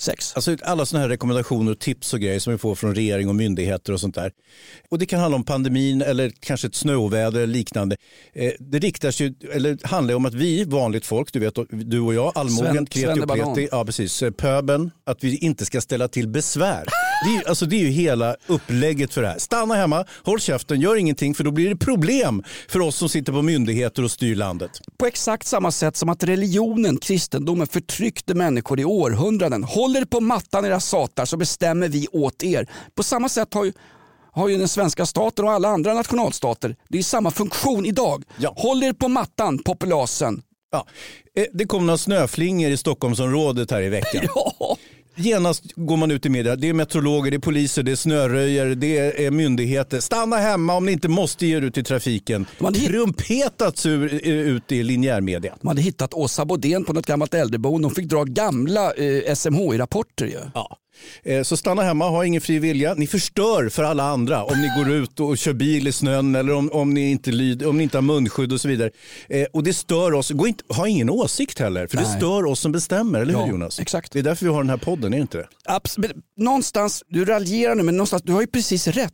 Sex? 0.00 0.34
Alltså 0.34 0.56
alla 0.62 0.86
sådana 0.86 1.02
här 1.02 1.08
rekommendationer 1.08 1.72
och 1.72 1.78
tips 1.78 2.14
och 2.14 2.20
grejer 2.20 2.40
som 2.40 2.52
vi 2.52 2.58
får 2.58 2.74
från 2.74 2.94
regering 2.94 3.28
och 3.28 3.34
myndigheter 3.34 3.92
och 3.92 4.00
sånt 4.00 4.14
där. 4.14 4.32
Och 4.88 4.98
det 4.98 5.06
kan 5.06 5.20
handla 5.20 5.36
om 5.36 5.44
pandemin 5.44 6.02
eller 6.02 6.32
kanske 6.40 6.66
ett 6.66 6.74
snöoväder 6.74 7.40
eller 7.40 7.52
liknande. 7.52 7.96
Eh, 8.32 8.52
det 8.58 8.78
riktar 8.78 9.10
sig, 9.10 9.34
eller 9.52 9.86
handlar 9.86 10.14
om 10.14 10.26
att 10.26 10.34
vi, 10.34 10.64
vanligt 10.64 11.06
folk, 11.06 11.32
du 11.32 11.38
vet 11.38 11.58
du 11.70 12.00
och 12.00 12.14
jag, 12.14 12.32
allmogen, 12.34 12.86
kreti 12.86 13.20
och 13.20 13.28
pleti, 13.28 13.68
ja 13.72 13.84
precis, 13.84 14.22
eh, 14.22 14.30
pöben, 14.30 14.90
att 15.04 15.24
vi 15.24 15.36
inte 15.36 15.64
ska 15.64 15.80
ställa 15.80 16.08
till 16.08 16.28
besvär. 16.28 16.84
Det 17.24 17.30
är, 17.30 17.34
ju- 17.34 17.44
alltså, 17.48 17.66
det 17.66 17.76
är 17.76 17.80
ju 17.80 17.88
hela 17.90 18.36
upplägget 18.46 19.14
för 19.14 19.22
det 19.22 19.28
här. 19.28 19.38
Stanna 19.38 19.74
hemma, 19.74 20.04
håll 20.24 20.40
käften, 20.40 20.80
gör 20.80 20.96
ingenting 20.96 21.34
för 21.34 21.44
då 21.44 21.50
blir 21.50 21.68
det 21.68 21.76
problem 21.76 22.42
för 22.68 22.80
oss 22.80 22.96
som 22.96 23.08
sitter 23.08 23.32
på 23.32 23.42
myndigheter 23.42 24.02
och 24.04 24.10
styr 24.10 24.34
landet. 24.36 24.70
På 24.98 25.06
exakt 25.06 25.46
samma 25.46 25.70
sätt 25.70 25.96
som 25.96 26.08
att 26.08 26.24
religionen, 26.24 26.96
kristendomen, 26.96 27.66
förtryckte 27.66 28.34
människor 28.34 28.80
i 28.80 28.84
århundraden. 28.84 29.64
Håller 29.64 30.04
på 30.04 30.20
mattan 30.20 30.64
era 30.64 30.80
satar 30.80 31.24
så 31.24 31.36
bestämmer 31.36 31.88
vi 31.88 32.06
åt 32.12 32.42
er. 32.42 32.66
På 32.94 33.02
samma 33.02 33.28
sätt 33.28 33.54
har 33.54 33.64
ju, 33.64 33.72
har 34.32 34.48
ju 34.48 34.58
den 34.58 34.68
svenska 34.68 35.06
staten 35.06 35.44
och 35.44 35.52
alla 35.52 35.68
andra 35.68 35.94
nationalstater, 35.94 36.76
det 36.88 36.98
är 36.98 37.02
samma 37.02 37.30
funktion 37.30 37.86
idag. 37.86 38.24
Håll 38.56 38.82
er 38.82 38.92
på 38.92 39.08
mattan, 39.08 39.58
populasen. 39.58 40.42
Ja, 40.72 40.86
eh, 41.36 41.44
det 41.52 41.64
kom 41.64 41.86
några 41.86 41.98
snöflingor 41.98 42.70
i 42.70 42.76
Stockholmsområdet 42.76 43.70
här 43.70 43.82
i 43.82 43.88
veckan. 43.88 44.24
Genast 45.18 45.62
går 45.74 45.96
man 45.96 46.10
ut 46.10 46.26
i 46.26 46.28
media. 46.28 46.56
Det 46.56 46.68
är 46.68 46.72
meteorologer, 46.72 47.30
det 47.30 47.36
är 47.36 47.38
poliser, 47.38 47.82
det 47.82 47.92
är 47.92 47.96
snöröjare, 47.96 48.74
det 48.74 49.24
är 49.26 49.30
myndigheter. 49.30 50.00
Stanna 50.00 50.36
hemma 50.36 50.74
om 50.74 50.86
ni 50.86 50.92
inte 50.92 51.08
måste 51.08 51.46
ge 51.46 51.56
er 51.56 51.62
ut 51.62 51.78
i 51.78 51.82
trafiken. 51.82 52.46
Trumpetats 52.86 53.86
ur, 53.86 54.14
eh, 54.28 54.32
ut 54.32 54.72
i 54.72 54.82
linjärmedia. 54.82 55.54
De 55.60 55.68
hade 55.68 55.82
hittat 55.82 56.14
Åsa 56.14 56.44
Bodén 56.44 56.84
på 56.84 56.92
något 56.92 57.06
gammalt 57.06 57.34
äldreboende. 57.34 57.88
De 57.88 57.94
fick 57.94 58.06
dra 58.06 58.24
gamla 58.24 58.92
eh, 58.92 59.34
SMHI-rapporter 59.34 60.26
ju. 60.26 60.40
Ja. 60.54 60.78
Eh, 61.22 61.42
Så 61.42 61.56
stanna 61.56 61.82
hemma, 61.82 62.08
ha 62.08 62.24
ingen 62.24 62.40
fri 62.40 62.58
vilja. 62.58 62.94
Ni 62.94 63.06
förstör 63.06 63.68
för 63.68 63.82
alla 63.82 64.02
andra 64.04 64.44
om 64.44 64.60
ni 64.60 64.68
går 64.78 64.94
ut 64.94 65.20
och 65.20 65.38
kör 65.38 65.52
bil 65.52 65.88
i 65.88 65.92
snön 65.92 66.34
eller 66.34 66.52
om, 66.52 66.70
om, 66.72 66.94
ni, 66.94 67.10
inte 67.10 67.30
lyd, 67.30 67.62
om 67.62 67.76
ni 67.76 67.82
inte 67.82 67.96
har 67.96 68.02
munskydd 68.02 68.52
och 68.52 68.60
så 68.60 68.68
vidare. 68.68 68.90
Eh, 69.28 69.46
och 69.52 69.62
det 69.64 69.74
stör 69.74 70.12
oss. 70.14 70.30
Gå 70.30 70.46
inte, 70.46 70.64
ha 70.68 70.88
ingen 70.88 71.10
åsikt 71.10 71.58
heller, 71.58 71.86
för 71.86 71.96
det 71.96 72.02
Nej. 72.02 72.16
stör 72.16 72.46
oss 72.46 72.60
som 72.60 72.72
bestämmer, 72.72 73.20
eller 73.20 73.32
hur 73.34 73.40
Ja, 73.40 73.48
Jonas? 73.48 73.80
Exakt. 73.80 74.12
Det 74.12 74.18
är 74.18 74.22
därför 74.22 74.46
vi 74.46 74.52
har 74.52 74.62
den 74.62 74.70
här 74.70 74.76
podden, 74.76 75.12
är 75.12 75.16
det 75.16 75.22
inte 75.22 75.38
det? 75.38 75.48
Abs- 75.68 75.94
men 75.98 76.10
någonstans, 76.36 77.02
du 77.08 77.24
raljerar 77.24 77.74
nu 77.74 77.82
men 77.82 77.96
någonstans, 77.96 78.22
du 78.22 78.32
har 78.32 78.40
ju 78.40 78.46
precis 78.46 78.86
rätt. 78.86 79.12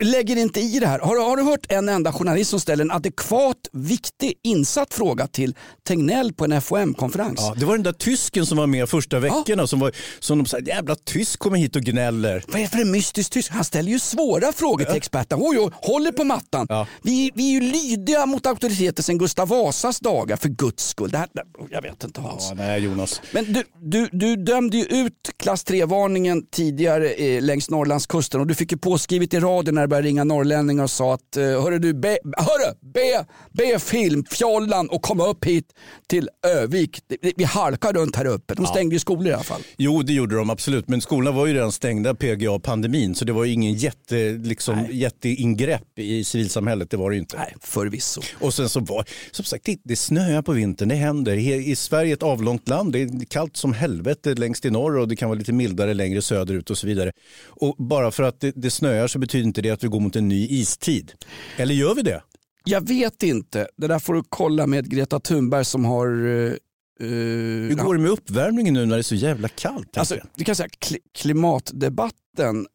Lägger 0.00 0.36
inte 0.36 0.60
i 0.60 0.78
det 0.78 0.86
här. 0.86 0.98
Har, 0.98 1.14
du- 1.14 1.20
har 1.22 1.36
du 1.36 1.42
hört 1.42 1.72
en 1.72 1.88
enda 1.88 2.12
journalist 2.12 2.50
som 2.50 2.60
ställer 2.60 2.84
en 2.84 2.90
adekvat, 2.90 3.56
viktig, 3.72 4.34
insatt 4.44 4.94
fråga 4.94 5.26
till 5.26 5.54
Tegnell 5.88 6.32
på 6.32 6.44
en 6.44 6.62
FOM-konferens? 6.62 7.34
Ja, 7.40 7.54
det 7.58 7.64
var 7.64 7.74
den 7.74 7.82
där 7.82 7.92
tysken 7.92 8.46
som 8.46 8.58
var 8.58 8.66
med 8.66 8.88
första 8.88 9.18
veckorna 9.18 9.66
som, 9.66 9.80
var, 9.80 9.92
som 10.20 10.38
de 10.38 10.46
sa, 10.46 10.58
jävla 10.58 10.94
tysk 10.94 11.38
kommer 11.38 11.58
hit 11.58 11.76
och 11.76 11.82
gnäller. 11.82 12.44
Vad 12.48 12.56
är 12.56 12.60
det 12.60 12.68
för 12.68 12.78
en 12.78 12.90
mystisk 12.90 13.30
tysk? 13.30 13.52
Han 13.52 13.64
ställer 13.64 13.90
ju 13.92 13.98
svåra 13.98 14.52
frågor 14.52 14.84
till 14.84 14.96
experterna. 14.96 15.42
Oj, 15.44 15.58
oj, 15.58 15.70
håller 15.82 16.12
på 16.12 16.24
mattan. 16.24 16.66
Vi, 17.02 17.30
vi 17.34 17.48
är 17.48 17.52
ju 17.52 17.72
lydiga 17.72 18.26
mot 18.26 18.46
auktoriteter 18.46 19.02
sedan 19.02 19.18
Gustav 19.18 19.48
Vasas 19.48 20.00
dagar, 20.00 20.36
för 20.36 20.48
guds 20.48 20.88
skull. 20.88 21.10
Det 21.10 21.18
här, 21.18 21.28
jag 21.70 21.82
vet 21.82 22.04
inte 22.04 22.20
Hans. 22.20 22.46
Ja, 22.48 22.54
nej 22.54 22.80
Jonas. 22.80 23.20
Men 23.32 23.52
du, 23.52 23.64
du, 23.80 24.08
du 24.12 24.36
dömde 24.36 24.76
ju 24.76 24.84
ut 24.84 25.30
klass 25.36 25.64
3-varningen 25.66 26.46
tidigare 26.50 27.08
eh, 27.08 27.42
längs 27.42 27.70
Norrlandskusten 27.70 28.40
och 28.40 28.46
du 28.46 28.54
fick 28.54 28.72
ju 28.72 28.78
påskrivet 28.78 29.34
i 29.34 29.40
radio 29.40 29.71
när 29.72 29.82
det 29.82 29.88
började 29.88 30.08
ringa 30.08 30.24
norrlänningar 30.24 30.82
och 30.84 30.90
sa 30.90 31.14
att 31.14 31.36
eh, 31.36 31.42
hörru 31.44 31.78
du, 31.78 31.94
be, 31.94 32.18
hörru, 32.36 32.74
be, 32.94 33.24
be 33.52 33.78
filmfjollan 33.78 34.88
och 34.88 35.02
komma 35.02 35.26
upp 35.26 35.44
hit 35.44 35.64
till 36.06 36.28
Övik. 36.46 37.00
Vi 37.36 37.44
halkar 37.44 37.92
runt 37.92 38.16
här 38.16 38.24
uppe. 38.24 38.54
De 38.54 38.62
Ja. 38.64 38.68
stängde 38.70 38.94
ju 38.94 38.98
skolor 38.98 39.26
i 39.28 39.32
alla 39.32 39.42
fall. 39.42 39.60
Jo, 39.76 40.02
det 40.02 40.12
gjorde 40.12 40.36
de 40.36 40.50
absolut. 40.50 40.88
Men 40.88 41.00
skolorna 41.00 41.30
var 41.36 41.46
ju 41.46 41.54
redan 41.54 41.72
stängda 41.72 42.14
PGA-pandemin. 42.14 43.14
Så 43.14 43.24
det 43.24 43.32
var 43.32 43.44
ju 43.44 43.52
ingen 43.52 43.74
jätte, 43.74 44.30
liksom, 44.42 44.86
jätteingrepp 44.90 45.98
i 45.98 46.24
civilsamhället. 46.24 46.90
Det 46.90 46.96
var 46.96 47.10
det 47.10 47.16
ju 47.16 47.20
inte. 47.20 47.36
Nej, 47.36 47.54
förvisso. 47.60 48.20
Och 48.40 48.54
sen 48.54 48.68
så 48.68 48.80
var, 48.80 49.04
som 49.30 49.44
sagt, 49.44 49.64
det, 49.64 49.78
det 49.84 49.96
snöar 49.96 50.42
på 50.42 50.52
vintern. 50.52 50.88
Det 50.88 50.94
händer. 50.94 51.32
I, 51.36 51.70
I 51.70 51.76
Sverige 51.76 52.12
ett 52.12 52.22
avlångt 52.22 52.68
land. 52.68 52.92
Det 52.92 53.02
är 53.02 53.24
kallt 53.24 53.56
som 53.56 53.72
helvete 53.72 54.34
längst 54.34 54.64
i 54.64 54.70
norr 54.70 54.96
och 54.98 55.08
det 55.08 55.16
kan 55.16 55.28
vara 55.28 55.38
lite 55.38 55.52
mildare 55.52 55.94
längre 55.94 56.22
söderut 56.22 56.70
och 56.70 56.78
så 56.78 56.86
vidare. 56.86 57.12
Och 57.46 57.76
bara 57.78 58.10
för 58.10 58.22
att 58.22 58.40
det, 58.40 58.52
det 58.56 58.70
snöar 58.70 59.06
så 59.08 59.18
betyder 59.18 59.46
inte 59.46 59.61
det 59.62 59.70
att 59.70 59.84
vi 59.84 59.88
går 59.88 60.00
mot 60.00 60.16
en 60.16 60.28
ny 60.28 60.46
istid. 60.50 61.12
Eller 61.56 61.74
gör 61.74 61.94
vi 61.94 62.02
det? 62.02 62.22
Jag 62.64 62.88
vet 62.88 63.22
inte. 63.22 63.68
Det 63.76 63.86
där 63.86 63.98
får 63.98 64.14
du 64.14 64.22
kolla 64.28 64.66
med 64.66 64.90
Greta 64.90 65.20
Thunberg 65.20 65.64
som 65.64 65.84
har... 65.84 66.06
eh, 66.08 66.52
Hur 67.00 67.74
går 67.74 67.94
det 67.94 68.00
med 68.00 68.10
uppvärmningen 68.10 68.74
nu 68.74 68.86
när 68.86 68.96
det 68.96 69.00
är 69.00 69.02
så 69.02 69.14
jävla 69.14 69.48
kallt? 69.48 69.98
Alltså, 69.98 70.16
du 70.34 70.44
kan 70.44 70.56
säga 70.56 70.68
kli- 70.68 70.98
klimatdebatten 71.14 72.66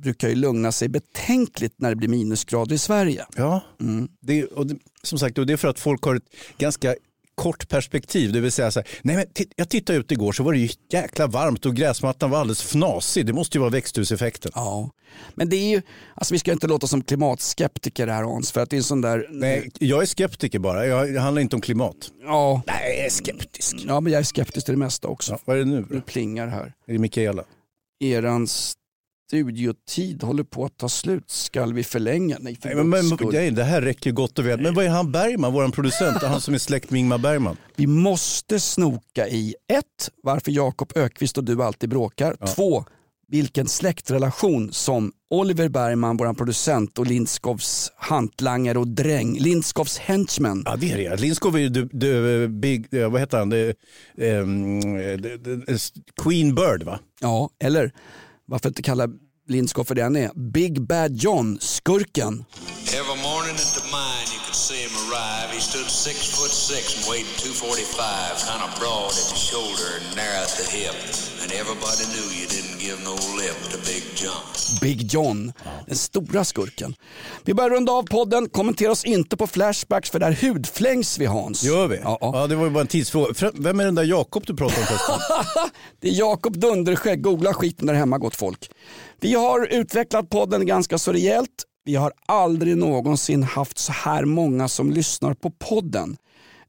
brukar 0.00 0.28
ju 0.28 0.34
lugna 0.34 0.72
sig 0.72 0.88
betänkligt 0.88 1.74
när 1.78 1.90
det 1.90 1.96
blir 1.96 2.08
minusgrader 2.08 2.74
i 2.74 2.78
Sverige. 2.78 3.26
Ja, 3.36 3.60
det, 4.20 4.44
och 4.44 4.66
det, 4.66 4.76
som 5.02 5.18
sagt, 5.18 5.38
och 5.38 5.46
det 5.46 5.52
är 5.52 5.56
för 5.56 5.68
att 5.68 5.78
folk 5.80 6.02
har 6.02 6.14
ett 6.14 6.28
ganska 6.58 6.94
kort 7.34 7.68
perspektiv. 7.68 8.32
Det 8.32 8.40
vill 8.40 8.52
säga 8.52 8.70
så 8.70 8.80
här, 8.80 8.88
nej 9.02 9.16
men 9.16 9.26
jag 9.56 9.68
tittade 9.68 9.98
ut 9.98 10.12
igår 10.12 10.32
så 10.32 10.42
var 10.42 10.52
det 10.52 10.58
ju 10.58 10.68
jäkla 10.92 11.26
varmt 11.26 11.66
och 11.66 11.76
gräsmattan 11.76 12.30
var 12.30 12.38
alldeles 12.38 12.62
fnasig. 12.62 13.26
Det 13.26 13.32
måste 13.32 13.58
ju 13.58 13.60
vara 13.60 13.70
växthuseffekten. 13.70 14.52
Ja, 14.54 14.90
men 15.34 15.48
det 15.48 15.56
är 15.56 15.68
ju, 15.68 15.82
alltså 16.14 16.34
vi 16.34 16.38
ska 16.38 16.52
inte 16.52 16.66
låta 16.66 16.86
som 16.86 17.02
klimatskeptiker 17.02 18.06
här 18.06 18.22
Hans, 18.22 18.52
för 18.52 18.60
att 18.60 18.70
det 18.70 18.76
är 18.76 18.78
en 18.78 18.84
sån 18.84 19.00
där... 19.00 19.26
Nej, 19.30 19.70
jag 19.78 20.02
är 20.02 20.06
skeptiker 20.06 20.58
bara. 20.58 20.86
Jag, 20.86 21.14
det 21.14 21.20
handlar 21.20 21.42
inte 21.42 21.56
om 21.56 21.62
klimat. 21.62 21.96
Ja. 22.22 22.62
Nej, 22.66 22.96
jag 22.96 23.06
är 23.06 23.10
skeptisk. 23.10 23.76
Ja, 23.86 24.00
men 24.00 24.12
jag 24.12 24.20
är 24.20 24.24
skeptisk 24.24 24.66
till 24.66 24.74
det 24.74 24.78
mesta 24.78 25.08
också. 25.08 25.32
Ja, 25.32 25.38
vad 25.44 25.56
är 25.56 25.60
det 25.60 25.66
nu? 25.66 25.86
Det 25.90 26.00
plingar 26.00 26.46
här. 26.46 26.72
Är 26.86 26.92
det 26.92 26.98
Mikaela? 26.98 27.44
Eran 28.00 28.48
studiotid 29.32 30.22
håller 30.22 30.44
på 30.44 30.64
att 30.64 30.76
ta 30.76 30.88
slut. 30.88 31.30
Skall 31.30 31.74
vi 31.74 31.84
förlänga? 31.84 32.36
Nej, 32.40 32.56
för 32.56 32.68
Nej, 32.68 32.84
men, 32.84 33.08
men, 33.08 33.18
nej, 33.32 33.50
det 33.50 33.64
här 33.64 33.82
räcker 33.82 34.10
gott 34.10 34.38
och 34.38 34.46
väl. 34.46 34.60
Men 34.60 34.74
vad 34.74 34.84
är 34.84 34.88
han 34.88 35.12
Bergman, 35.12 35.52
vår 35.52 35.68
producent? 35.68 36.22
Han 36.22 36.40
som 36.40 36.54
är 36.54 36.58
släkt 36.58 36.90
med 36.90 37.00
Ingmar 37.00 37.18
Bergman. 37.18 37.56
Vi 37.76 37.86
måste 37.86 38.60
snoka 38.60 39.28
i 39.28 39.54
ett, 39.72 40.10
varför 40.22 40.52
Jakob 40.52 40.92
Ökvist 40.94 41.38
och 41.38 41.44
du 41.44 41.62
alltid 41.62 41.90
bråkar. 41.90 42.36
Två, 42.54 42.84
vilken 43.28 43.68
släktrelation 43.68 44.72
som 44.72 45.12
Oliver 45.30 45.68
Bergman, 45.68 46.16
vår 46.16 46.34
producent 46.34 46.98
och 46.98 47.06
Lindskovs 47.06 47.92
hantlangare 47.96 48.78
och 48.78 48.88
dräng, 48.88 49.38
Lindskovs 49.38 49.98
henchman. 49.98 50.62
Ja, 50.66 50.76
det 50.76 50.92
är 50.92 51.10
det. 51.10 51.20
Lindskov 51.20 51.56
är 51.56 51.60
ju 51.60 51.70
the, 51.70 51.98
the 51.98 52.48
big, 52.48 52.94
eh, 52.94 53.10
vad 53.10 53.20
heter 53.20 53.38
han? 53.38 53.50
The, 53.50 53.74
ehm, 54.18 54.80
the, 55.22 55.38
the, 55.38 55.76
Queen 56.22 56.54
Bird 56.54 56.82
va? 56.82 56.98
Ja, 57.20 57.50
eller 57.64 57.92
varför 58.52 58.68
inte 58.68 58.82
kalla 58.82 59.08
Lindskov 59.48 59.84
för 59.84 59.94
den 59.94 60.16
är? 60.16 60.50
Big 60.52 60.82
Bad 60.82 61.16
John, 61.16 61.58
skurken. 61.60 62.44
Every 62.86 63.22
morning 63.22 63.54
at 63.54 63.74
the 63.74 63.82
mine, 63.84 64.31
arrive. 65.42 65.54
He 65.54 65.60
stood 65.60 65.90
six 65.90 66.16
foot 66.36 66.50
six 66.50 66.96
and 66.96 67.12
weighed 67.12 67.26
245, 67.38 68.48
kind 68.48 68.62
of 68.66 68.78
broad 68.80 69.10
at 69.10 69.28
the 69.32 69.36
shoulder 69.36 69.88
and 69.98 70.16
narrow 70.16 70.42
at 70.42 70.54
the 70.58 70.66
hip. 70.76 70.96
And 71.42 71.52
everybody 71.52 72.04
knew 72.12 72.26
you 72.40 72.46
didn't 72.46 72.78
give 72.78 72.98
no 73.04 73.14
lip 73.40 73.58
to 73.72 73.78
Big 73.90 74.04
John. 74.14 74.42
Big 74.80 75.12
John, 75.12 75.52
den 75.86 75.96
stora 75.96 76.44
skurken. 76.44 76.94
Vi 77.44 77.54
börjar 77.54 77.70
runda 77.70 77.92
av 77.92 78.02
podden. 78.02 78.48
Kommentera 78.48 78.92
oss 78.92 79.04
inte 79.04 79.36
på 79.36 79.46
Flashbacks 79.46 80.10
för 80.10 80.18
där 80.18 80.32
hudflängs 80.32 81.18
vi 81.18 81.26
Hans. 81.26 81.62
Gör 81.62 81.88
vi? 81.88 82.00
Ja, 82.02 82.46
det 82.48 82.56
var 82.56 82.64
ju 82.64 82.70
bara 82.70 82.80
en 82.80 82.86
tidsfråga. 82.86 83.50
Vem 83.54 83.80
är 83.80 83.84
den 83.84 83.94
där 83.94 84.04
Jakob 84.04 84.42
du 84.46 84.56
pratar 84.56 84.80
om 84.80 84.86
förresten? 84.86 85.14
Det 86.00 86.08
är 86.08 86.12
Jakob 86.12 86.58
Dunderskägg, 86.58 87.22
googla 87.22 87.54
skiten 87.54 87.86
där 87.86 87.94
hemma 87.94 88.18
gott 88.18 88.36
folk. 88.36 88.70
Vi 89.20 89.34
har 89.34 89.66
utvecklat 89.66 90.30
podden 90.30 90.66
ganska 90.66 90.98
så 90.98 91.12
rejält. 91.12 91.64
Vi 91.84 91.94
har 91.94 92.12
aldrig 92.26 92.76
någonsin 92.76 93.42
haft 93.42 93.78
så 93.78 93.92
här 93.92 94.24
många 94.24 94.68
som 94.68 94.90
lyssnar 94.90 95.34
på 95.34 95.50
podden. 95.50 96.16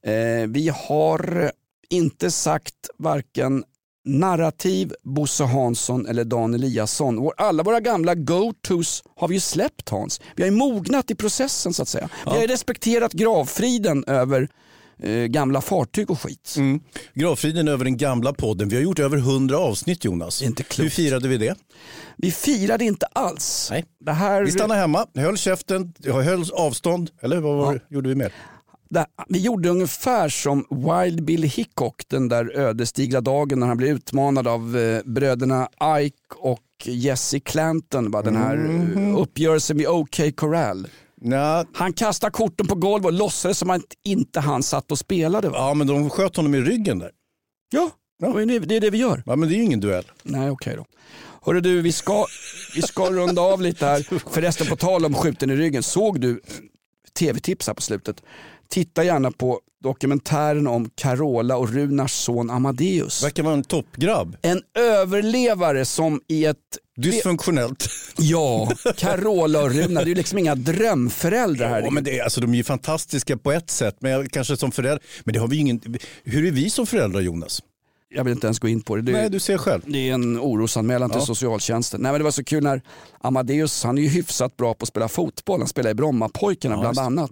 Eh, 0.06 0.48
vi 0.48 0.72
har 0.88 1.52
inte 1.90 2.32
sagt 2.32 2.90
varken 2.98 3.64
narrativ, 4.06 4.94
Bosse 5.04 5.44
Hansson 5.44 6.06
eller 6.06 6.24
Dan 6.24 6.54
Eliasson. 6.54 7.32
Alla 7.38 7.64
våra 7.64 7.80
gamla 7.80 8.16
go-tos 8.16 9.04
har 9.16 9.28
vi 9.28 9.34
ju 9.34 9.40
släppt 9.40 9.90
Hans. 9.90 10.22
Vi 10.36 10.44
har 10.44 10.50
ju 10.50 10.58
mognat 10.58 11.12
i 11.12 11.16
processen 11.16 11.74
så 11.74 11.82
att 11.82 11.88
säga. 11.88 12.10
Vi 12.26 12.32
har 12.32 12.48
respekterat 12.48 13.14
gravfriden 13.14 14.04
över 14.08 14.50
eh, 15.04 15.26
gamla 15.26 15.62
fartyg 15.62 16.12
och 16.12 16.22
skit. 16.22 16.56
Mm. 16.58 16.80
Gravfriden 17.14 17.68
över 17.68 17.84
den 17.86 17.98
gamla 17.98 18.34
podden. 18.34 18.70
Vi 18.70 18.76
har 18.76 18.84
gjort 18.84 19.00
över 19.00 19.18
100 19.18 19.58
avsnitt 19.58 20.06
Jonas. 20.06 20.42
Inte 20.42 20.64
Hur 20.78 20.90
firade 20.90 21.28
vi 21.28 21.38
det? 21.38 21.56
Vi 22.18 22.32
firade 22.32 22.86
inte 22.86 23.06
alls. 23.06 23.68
Nej. 23.72 23.86
Det 24.06 24.12
här... 24.12 24.44
Vi 24.44 24.52
stannade 24.52 24.80
hemma, 24.80 25.06
höll 25.16 25.38
käften, 25.38 25.94
höll 26.06 26.46
avstånd. 26.54 27.10
Eller 27.22 27.40
vad 27.40 27.58
var, 27.58 27.80
gjorde 27.90 28.10
vi 28.10 28.16
mer? 28.16 28.34
Vi 29.28 29.40
gjorde 29.40 29.70
ungefär 29.70 30.30
som 30.30 30.66
Wild 30.70 31.24
Bill 31.26 31.44
Hickok 31.44 32.04
den 32.08 32.28
där 32.30 32.58
ödesdigra 32.58 33.22
dagen 33.22 33.60
när 33.60 33.68
han 33.68 33.78
blev 33.78 33.96
utmanad 33.96 34.48
av 34.48 34.78
eh, 34.78 35.02
bröderna 35.06 35.68
Ike 36.00 36.18
och 36.38 36.60
Jesse 36.86 37.40
Clanton, 37.40 38.12
va? 38.12 38.22
den 38.22 38.36
här 38.36 38.56
Mhm. 38.56 39.12
eh, 39.14 39.20
uppgörelsen 39.22 39.78
med 39.78 39.88
OK 39.88 40.36
Corral. 40.36 40.88
Han 41.74 41.94
kastade 41.94 42.32
korten 42.32 42.68
på 42.68 42.76
golvet 42.76 43.06
och 43.06 43.14
låtsades 43.14 43.58
som 43.58 43.70
att 43.70 43.82
inte 44.04 44.40
han 44.40 44.64
satt 44.64 44.92
och 44.92 45.00
spelade. 45.00 45.50
Va? 45.50 45.58
Ja, 45.58 45.74
men 45.74 45.88
de 45.88 46.10
sköt 46.10 46.36
honom 46.36 46.56
i 46.56 46.62
ryggen 46.62 47.00
där. 47.00 47.12
Ja, 47.70 47.92
det 48.20 48.60
det 48.60 48.76
är 48.76 48.82
det 48.82 48.90
vi 48.90 48.98
gör. 48.98 49.24
Ja, 49.26 49.36
men 49.36 49.50
det 49.50 49.56
är 49.56 49.58
ju 49.58 49.64
ingen 49.64 49.80
duell. 49.80 50.12
Nej, 50.24 50.50
okej 50.50 50.76
då. 50.76 50.86
Hörru 51.42 51.62
du, 51.62 51.82
vi 51.82 51.92
ska, 51.92 52.26
vi 52.76 52.82
ska 52.82 53.12
runda 53.12 53.42
av 53.42 53.62
lite 53.62 53.86
här. 53.86 54.30
Förresten, 54.30 54.68
på 54.68 54.76
tal 54.76 55.06
om 55.06 55.14
skjuten 55.14 55.50
i 55.50 55.56
ryggen. 55.56 55.84
Såg 55.84 56.22
du 56.22 56.42
tv-tips 57.20 57.68
här 57.68 57.74
på 57.74 57.82
slutet? 57.82 58.24
Titta 58.68 59.04
gärna 59.04 59.32
på 59.32 59.60
dokumentären 59.84 60.68
om 60.68 60.90
Carola 60.96 61.58
och 61.58 61.70
Runars 61.74 62.12
son 62.12 62.50
Amadeus. 62.50 63.24
Verkar 63.24 63.44
vara 63.44 63.54
en 63.54 63.64
toppgrabb. 63.64 64.38
En 64.42 64.62
överlevare 64.78 65.86
som 65.86 66.22
i 66.28 66.46
ett... 66.46 66.58
Dysfunktionellt. 66.98 67.90
Ja, 68.18 68.72
Carola 68.98 69.64
och 69.64 69.72
Runar, 69.72 70.02
det 70.02 70.06
är 70.06 70.10
ju 70.10 70.16
liksom 70.16 70.38
inga 70.38 70.56
drömföräldrar 70.56 71.70
här. 71.70 71.82
Ja, 71.82 71.90
men 71.90 72.04
det 72.04 72.20
är, 72.20 72.24
alltså, 72.24 72.42
de 72.42 72.54
är 72.54 72.58
ju 72.58 72.64
fantastiska 72.64 73.38
på 73.38 73.52
ett 73.52 73.70
sätt, 73.70 73.96
men 74.00 74.12
jag, 74.12 74.32
kanske 74.32 74.58
som 74.58 74.72
förälder. 74.72 75.04
Men 75.24 75.34
det 75.34 75.40
har 75.40 75.48
vi 75.48 75.58
ingen... 75.58 75.82
Hur 76.24 76.46
är 76.48 76.52
vi 76.52 76.70
som 76.70 76.88
föräldrar 76.88 77.22
Jonas? 77.22 77.62
Jag 78.16 78.24
vill 78.24 78.34
inte 78.34 78.48
ens 78.48 78.60
gå 78.60 78.68
in 78.68 78.82
på 78.82 78.96
det. 78.96 79.02
det 79.02 79.12
Nej, 79.12 79.30
du 79.30 79.40
ser 79.40 79.58
själv. 79.58 79.82
Det 79.86 80.10
är 80.10 80.14
en 80.14 80.40
orosanmälan 80.40 81.10
till 81.10 81.20
Ja. 81.20 81.26
socialtjänsten. 81.26 82.02
Nej, 82.02 82.12
men 82.12 82.20
det 82.20 82.24
var 82.24 82.32
så 82.32 82.44
kul 82.44 82.64
när 82.64 82.82
Amadeus, 83.22 83.84
han 83.84 83.98
är 83.98 84.02
ju 84.02 84.08
hyfsat 84.08 84.58
bra 84.58 84.74
på 84.74 84.84
att 84.84 84.88
spela 84.88 85.08
fotboll. 85.08 85.60
Han 85.60 85.68
spelar 85.68 85.92
i 85.92 85.94
Brommapojkarna 85.94 86.76
Ja, 86.76 86.80
bland 86.80 86.96
just 86.96 87.02
annat. 87.06 87.32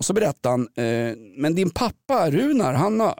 Och 0.00 0.06
så 0.06 0.12
berättade 0.12 0.52
han, 0.52 0.68
eh, 0.86 1.16
men 1.36 1.54
din 1.54 1.70
pappa 1.70 2.30
Runar, 2.30 2.72
han, 2.72 3.00
eh, 3.00 3.14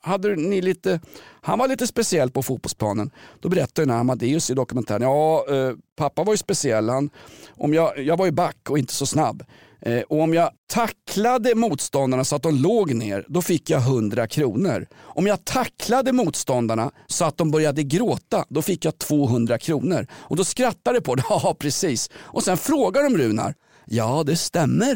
hade 0.00 0.36
ni 0.36 0.60
lite, 0.62 1.00
han 1.40 1.58
var 1.58 1.68
lite 1.68 1.86
speciell 1.86 2.30
på 2.30 2.42
fotbollsplanen. 2.42 3.10
Då 3.40 3.48
berättade 3.48 3.86
den 3.86 3.90
här 3.90 4.00
Amadeus 4.00 4.50
i 4.50 4.54
dokumentären, 4.54 5.02
ja 5.02 5.44
eh, 5.50 5.72
pappa 5.96 6.24
var 6.24 6.32
ju 6.32 6.36
speciell, 6.36 6.88
han, 6.88 7.10
om 7.50 7.74
jag, 7.74 7.98
jag 7.98 8.16
var 8.16 8.26
ju 8.26 8.32
back 8.32 8.70
och 8.70 8.78
inte 8.78 8.94
så 8.94 9.06
snabb. 9.06 9.44
Eh, 9.82 10.00
och 10.00 10.20
om 10.20 10.34
jag 10.34 10.50
tacklade 10.66 11.54
motståndarna 11.54 12.24
så 12.24 12.36
att 12.36 12.42
de 12.42 12.54
låg 12.54 12.94
ner, 12.94 13.24
då 13.28 13.42
fick 13.42 13.70
jag 13.70 13.80
100 13.80 14.26
kronor. 14.26 14.86
Om 15.00 15.26
jag 15.26 15.44
tacklade 15.44 16.12
motståndarna 16.12 16.90
så 17.06 17.24
att 17.24 17.36
de 17.36 17.50
började 17.50 17.82
gråta, 17.82 18.44
då 18.48 18.62
fick 18.62 18.84
jag 18.84 18.98
200 18.98 19.58
kronor. 19.58 20.06
Och 20.12 20.36
då 20.36 20.44
skrattade 20.44 21.00
på 21.00 21.14
det, 21.14 21.22
ja 21.28 21.56
precis. 21.58 22.10
Och 22.16 22.42
sen 22.42 22.56
frågar 22.56 23.02
de 23.02 23.18
Runar, 23.18 23.54
Ja, 23.92 24.22
det 24.26 24.36
stämmer. 24.36 24.92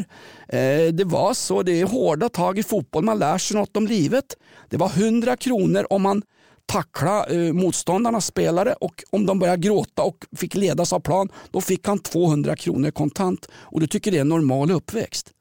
Eh, 0.49 0.93
det 0.93 1.03
var 1.05 1.33
så. 1.33 1.63
Det 1.63 1.81
är 1.81 1.85
hårda 1.85 2.29
tag 2.29 2.59
i 2.59 2.63
fotboll. 2.63 3.03
Man 3.03 3.19
lär 3.19 3.37
sig 3.37 3.57
något 3.57 3.77
om 3.77 3.87
livet. 3.87 4.25
Det 4.69 4.77
var 4.77 4.89
100 4.89 5.37
kronor 5.37 5.87
om 5.89 6.01
man 6.01 6.21
tacklade 6.65 7.35
eh, 7.47 7.53
motståndarnas 7.53 8.25
spelare 8.25 8.73
och 8.73 9.03
om 9.09 9.25
de 9.25 9.39
började 9.39 9.61
gråta 9.61 10.03
och 10.03 10.17
fick 10.37 10.55
ledas 10.55 10.93
av 10.93 10.99
plan, 10.99 11.29
då 11.51 11.61
fick 11.61 11.87
han 11.87 11.99
200 11.99 12.55
kronor 12.55 12.91
kontant. 12.91 13.47
Och 13.53 13.79
du 13.79 13.87
tycker 13.87 14.11
det 14.11 14.17
är 14.17 14.21
en 14.21 14.29
normal 14.29 14.71
uppväxt? 14.71 15.31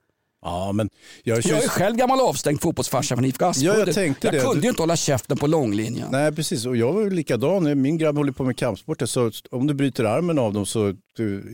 Ja, 0.43 0.73
men 0.73 0.89
jag, 1.23 1.39
Jag 1.45 1.65
är 1.65 1.69
själv 1.69 1.97
gammal 1.97 2.21
avstängd 2.21 2.61
fotbollsfarsa 2.61 3.17
från 3.17 3.25
IFK 3.25 3.45
Aspudden. 3.47 3.79
Ja, 3.79 3.87
jag 3.87 3.95
tänkte 3.95 4.27
jag 4.27 4.35
det. 4.35 4.41
kunde 4.41 4.63
ju 4.63 4.69
inte 4.69 4.83
hålla 4.83 4.97
käften 4.97 5.37
på 5.37 5.47
långlinjen. 5.47 6.09
Nej, 6.13 6.33
precis. 6.33 6.67
Och 6.67 6.77
jag 6.77 6.93
var 6.93 7.11
likadan. 7.11 7.83
Min 7.83 7.99
grabb 7.99 8.17
håller 8.17 8.33
på 8.33 8.45
med 8.45 8.57
kampsport. 8.59 9.03
Så 9.09 9.31
om 9.51 9.67
du 9.67 9.75
bryter 9.75 10.05
armen 10.05 10.39
av 10.39 10.53
dem 10.53 10.67
så 10.67 10.95
du, 11.17 11.45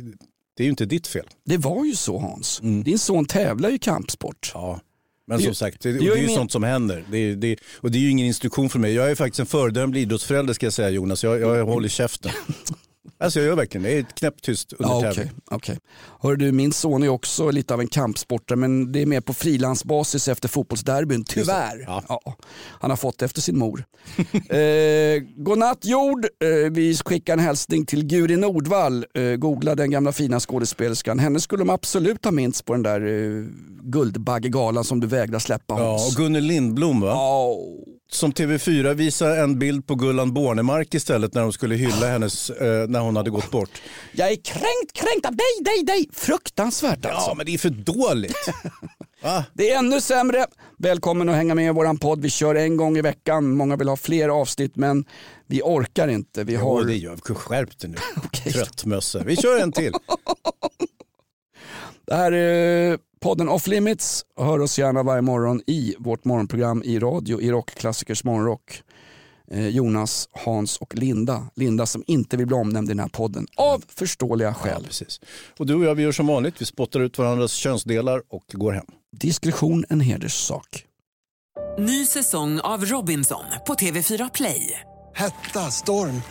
det 0.61 0.65
är 0.65 0.67
ju 0.67 0.71
inte 0.71 0.87
ditt 0.87 1.07
fel. 1.07 1.27
Det 1.45 1.57
var 1.57 1.85
ju 1.85 1.97
så 1.97 2.19
Hans. 2.19 2.61
Din 2.85 2.99
son 2.99 3.25
tävlar 3.25 3.69
ju 3.69 3.75
i 3.75 3.79
kampsport. 3.79 4.51
Ja. 4.55 4.81
Men 5.27 5.39
Det- 5.39 5.45
som 5.45 5.55
sagt, 5.55 5.81
det, 5.81 5.93
det 5.93 5.99
det, 5.99 6.07
är 6.07 6.17
ju 6.17 6.27
min- 6.27 6.37
sånt 6.37 6.53
som 6.53 6.63
händer. 6.63 7.05
Det, 7.11 7.35
det, 7.35 7.57
och 7.77 7.91
det 7.91 7.99
är 7.99 8.01
ju 8.01 8.11
ingen 8.11 8.27
instruktion 8.27 8.69
för 8.71 8.79
mig. 8.79 8.93
Jag 8.95 9.11
är 9.11 9.15
faktiskt 9.15 9.41
en 9.41 9.47
föredömlig 9.47 10.03
idrottsförälder 10.03 10.55
ska 10.55 10.67
jag 10.67 10.73
säga 10.73 10.91
Jonas. 10.91 11.25
Jag, 11.25 11.41
jag 11.41 11.65
håller 11.67 11.89
käften. 11.89 12.31
Alltså 13.21 13.39
jag 13.41 13.47
gör 13.47 13.57
verkligen 13.57 13.83
det. 13.83 13.91
Är 13.99 14.03
knäpptyst 14.03 14.73
under 14.73 14.95
Ja, 14.95 15.01
tävling. 15.01 15.31
okej, 15.31 15.41
okej. 15.51 15.79
Hör 16.23 16.37
du, 16.37 16.53
min 16.53 16.73
son 16.73 17.03
är 17.03 17.09
också 17.09 17.51
lite 17.51 17.75
av 17.75 17.81
en 17.81 17.89
kampsportare 17.89 18.57
men 18.57 18.93
det 18.93 19.03
är 19.03 19.07
mer 19.07 19.21
på 19.21 19.35
frilansbasis 19.35 20.29
efter 20.29 20.49
fotbollsderbyn, 20.49 21.25
tyvärr. 21.25 21.85
Ja. 21.87 22.23
han 22.81 22.91
har 22.91 22.97
fått 22.97 23.19
det 23.19 23.25
efter 23.25 23.41
sin 23.41 23.59
mor. 23.59 23.85
eh, 24.49 25.23
godnatt 25.37 25.85
jord, 25.85 26.25
eh, 26.45 26.71
vi 26.73 26.97
skickar 27.05 27.33
en 27.33 27.39
hälsning 27.39 27.87
till 27.87 28.05
Guri 28.07 28.37
Nordvall. 28.37 29.07
Eh, 29.15 29.23
googla 29.37 29.75
den 29.75 29.91
gamla 29.91 30.13
fina 30.13 30.41
skådespelerskan. 30.41 31.19
Henne 31.19 31.41
skulle 31.41 31.61
de 31.61 31.71
absolut 31.71 32.25
ha 32.25 32.33
minst 32.33 32.65
på 32.65 32.73
den 32.73 32.83
där 32.83 33.01
eh, 33.07 33.45
Guldbaggegalan 33.83 34.85
som 34.85 35.01
du 35.01 35.07
vägrar 35.07 35.39
släppa 35.39 35.75
Ja, 35.79 35.91
Hans. 35.91 36.09
och 36.17 36.23
Gunnel 36.23 36.45
Lindblom 36.45 37.01
va? 37.01 37.17
Som 38.13 38.33
TV4 38.33 38.95
visade 38.95 39.41
en 39.41 39.59
bild 39.59 39.87
på 39.87 39.95
Gullan 39.95 40.35
Bornemark 40.35 40.95
istället 40.95 41.35
när 41.35 41.43
de 41.43 41.53
skulle 41.53 41.75
hylla 41.75 42.07
hennes, 42.07 42.51
eh, 42.51 42.89
när 42.89 43.01
hon 43.01 43.10
hade 43.17 43.31
gått 43.31 43.51
bort. 43.51 43.83
Jag 44.13 44.31
är 44.33 44.37
kränkt, 44.37 44.93
kränkt 44.93 45.27
av 45.27 45.37
dig, 45.37 45.65
dig, 45.65 45.83
dig. 45.85 46.09
Fruktansvärt 46.13 47.07
alltså. 47.07 47.31
Ja, 47.31 47.35
men 47.35 47.47
det 47.47 47.55
är 47.55 47.59
för 47.59 47.71
dåligt. 47.71 48.37
Det 49.55 49.71
är 49.71 49.79
ännu 49.79 50.01
sämre. 50.01 50.47
Välkommen 50.79 51.29
att 51.29 51.35
hänga 51.35 51.55
med 51.55 51.67
i 51.67 51.71
våran 51.71 51.99
podd. 51.99 52.23
Vi 52.23 52.31
kör 52.31 52.55
en 52.55 52.77
gång 52.77 52.97
i 52.97 53.03
veckan. 53.03 53.57
Många 53.57 53.77
vill 53.77 53.89
ha 53.89 53.97
fler 53.97 54.29
avsnitt 54.29 54.77
men 54.77 55.05
vi 55.47 55.63
orkar 55.63 56.09
inte. 56.09 56.45
Vi 56.45 56.53
Jo, 56.55 56.61
har... 56.61 56.85
det 56.85 56.97
gör 56.97 57.19
vi. 57.29 57.35
Skärp 57.35 57.79
dig 57.79 57.91
nu. 57.91 57.97
Tröttmössa. 58.53 59.23
Vi 59.25 59.37
kör 59.37 59.61
en 59.63 59.73
till. 59.73 59.93
Det 62.07 62.15
här 62.15 62.33
är 62.33 62.99
podden 63.21 63.49
Off 63.49 63.67
Limits. 63.67 64.25
Hör 64.37 64.59
oss 64.61 64.79
gärna 64.79 65.03
varje 65.03 65.23
morgon 65.23 65.63
i 65.67 65.95
vårt 65.99 66.25
morgonprogram 66.25 66.83
i 66.83 66.99
radio 66.99 67.41
i 67.41 67.51
Rockklassikers 67.51 68.25
morgonrock. 68.25 68.83
Eh, 69.55 69.69
Jonas, 69.69 70.29
Hans 70.33 70.77
och 70.77 70.95
Linda. 70.95 71.47
Linda 71.55 71.87
som 71.87 72.05
inte 72.07 72.37
vill 72.37 72.47
bli 72.47 72.57
omnämnd 72.57 72.89
i 72.89 72.93
den 72.93 72.99
här 73.01 73.09
podden 73.09 73.47
av 73.57 73.85
förståeliga 73.89 74.55
skäl. 74.55 74.85
precis. 74.85 75.21
Och 75.59 75.67
du 75.67 75.75
och 75.75 75.85
jag 75.85 75.95
vi 75.95 76.03
gör 76.03 76.13
som 76.13 76.27
vanligt. 76.27 76.55
Vi 76.61 76.67
spottar 76.67 77.01
ut 77.01 77.19
varandras 77.19 77.53
könsdelar 77.53 78.23
och 78.29 78.45
går 78.53 78.73
hem. 78.73 78.87
Diskretion 79.17 79.85
en 79.89 80.01
hederssak. 80.01 80.85
Ny 81.79 82.07
säsong 82.07 82.61
av 82.61 82.85
Robinson 82.85 83.45
på 83.67 83.75
TV4 83.75 84.31
Play. 84.35 84.81
Hetta, 85.15 85.71
storm, 85.71 86.23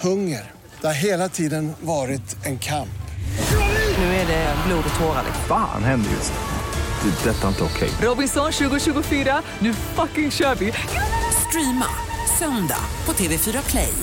hunger. 0.00 0.52
Det 0.80 0.86
har 0.86 0.94
hela 0.94 1.28
tiden 1.28 1.72
varit 1.80 2.46
en 2.46 2.58
kamp. 2.58 2.88
Nu 3.98 4.04
är 4.04 4.26
det 4.26 4.56
blod 4.66 4.84
och 4.94 5.00
tårar. 5.00 5.24
Fan 5.48 5.84
händer 5.84 6.10
just 6.10 6.32
det. 6.32 6.38
Det 7.02 7.30
är 7.30 7.34
detta 7.34 7.48
inte 7.48 7.64
okej. 7.64 7.88
Robinson 8.02 8.52
2024, 8.52 9.42
nu 9.58 9.74
fucking 9.74 10.30
kör 10.30 10.54
vi! 10.54 10.72
Streama 11.48 11.86
söndag 12.38 12.84
på 13.06 13.12
TV4 13.12 13.70
Play. 13.70 13.94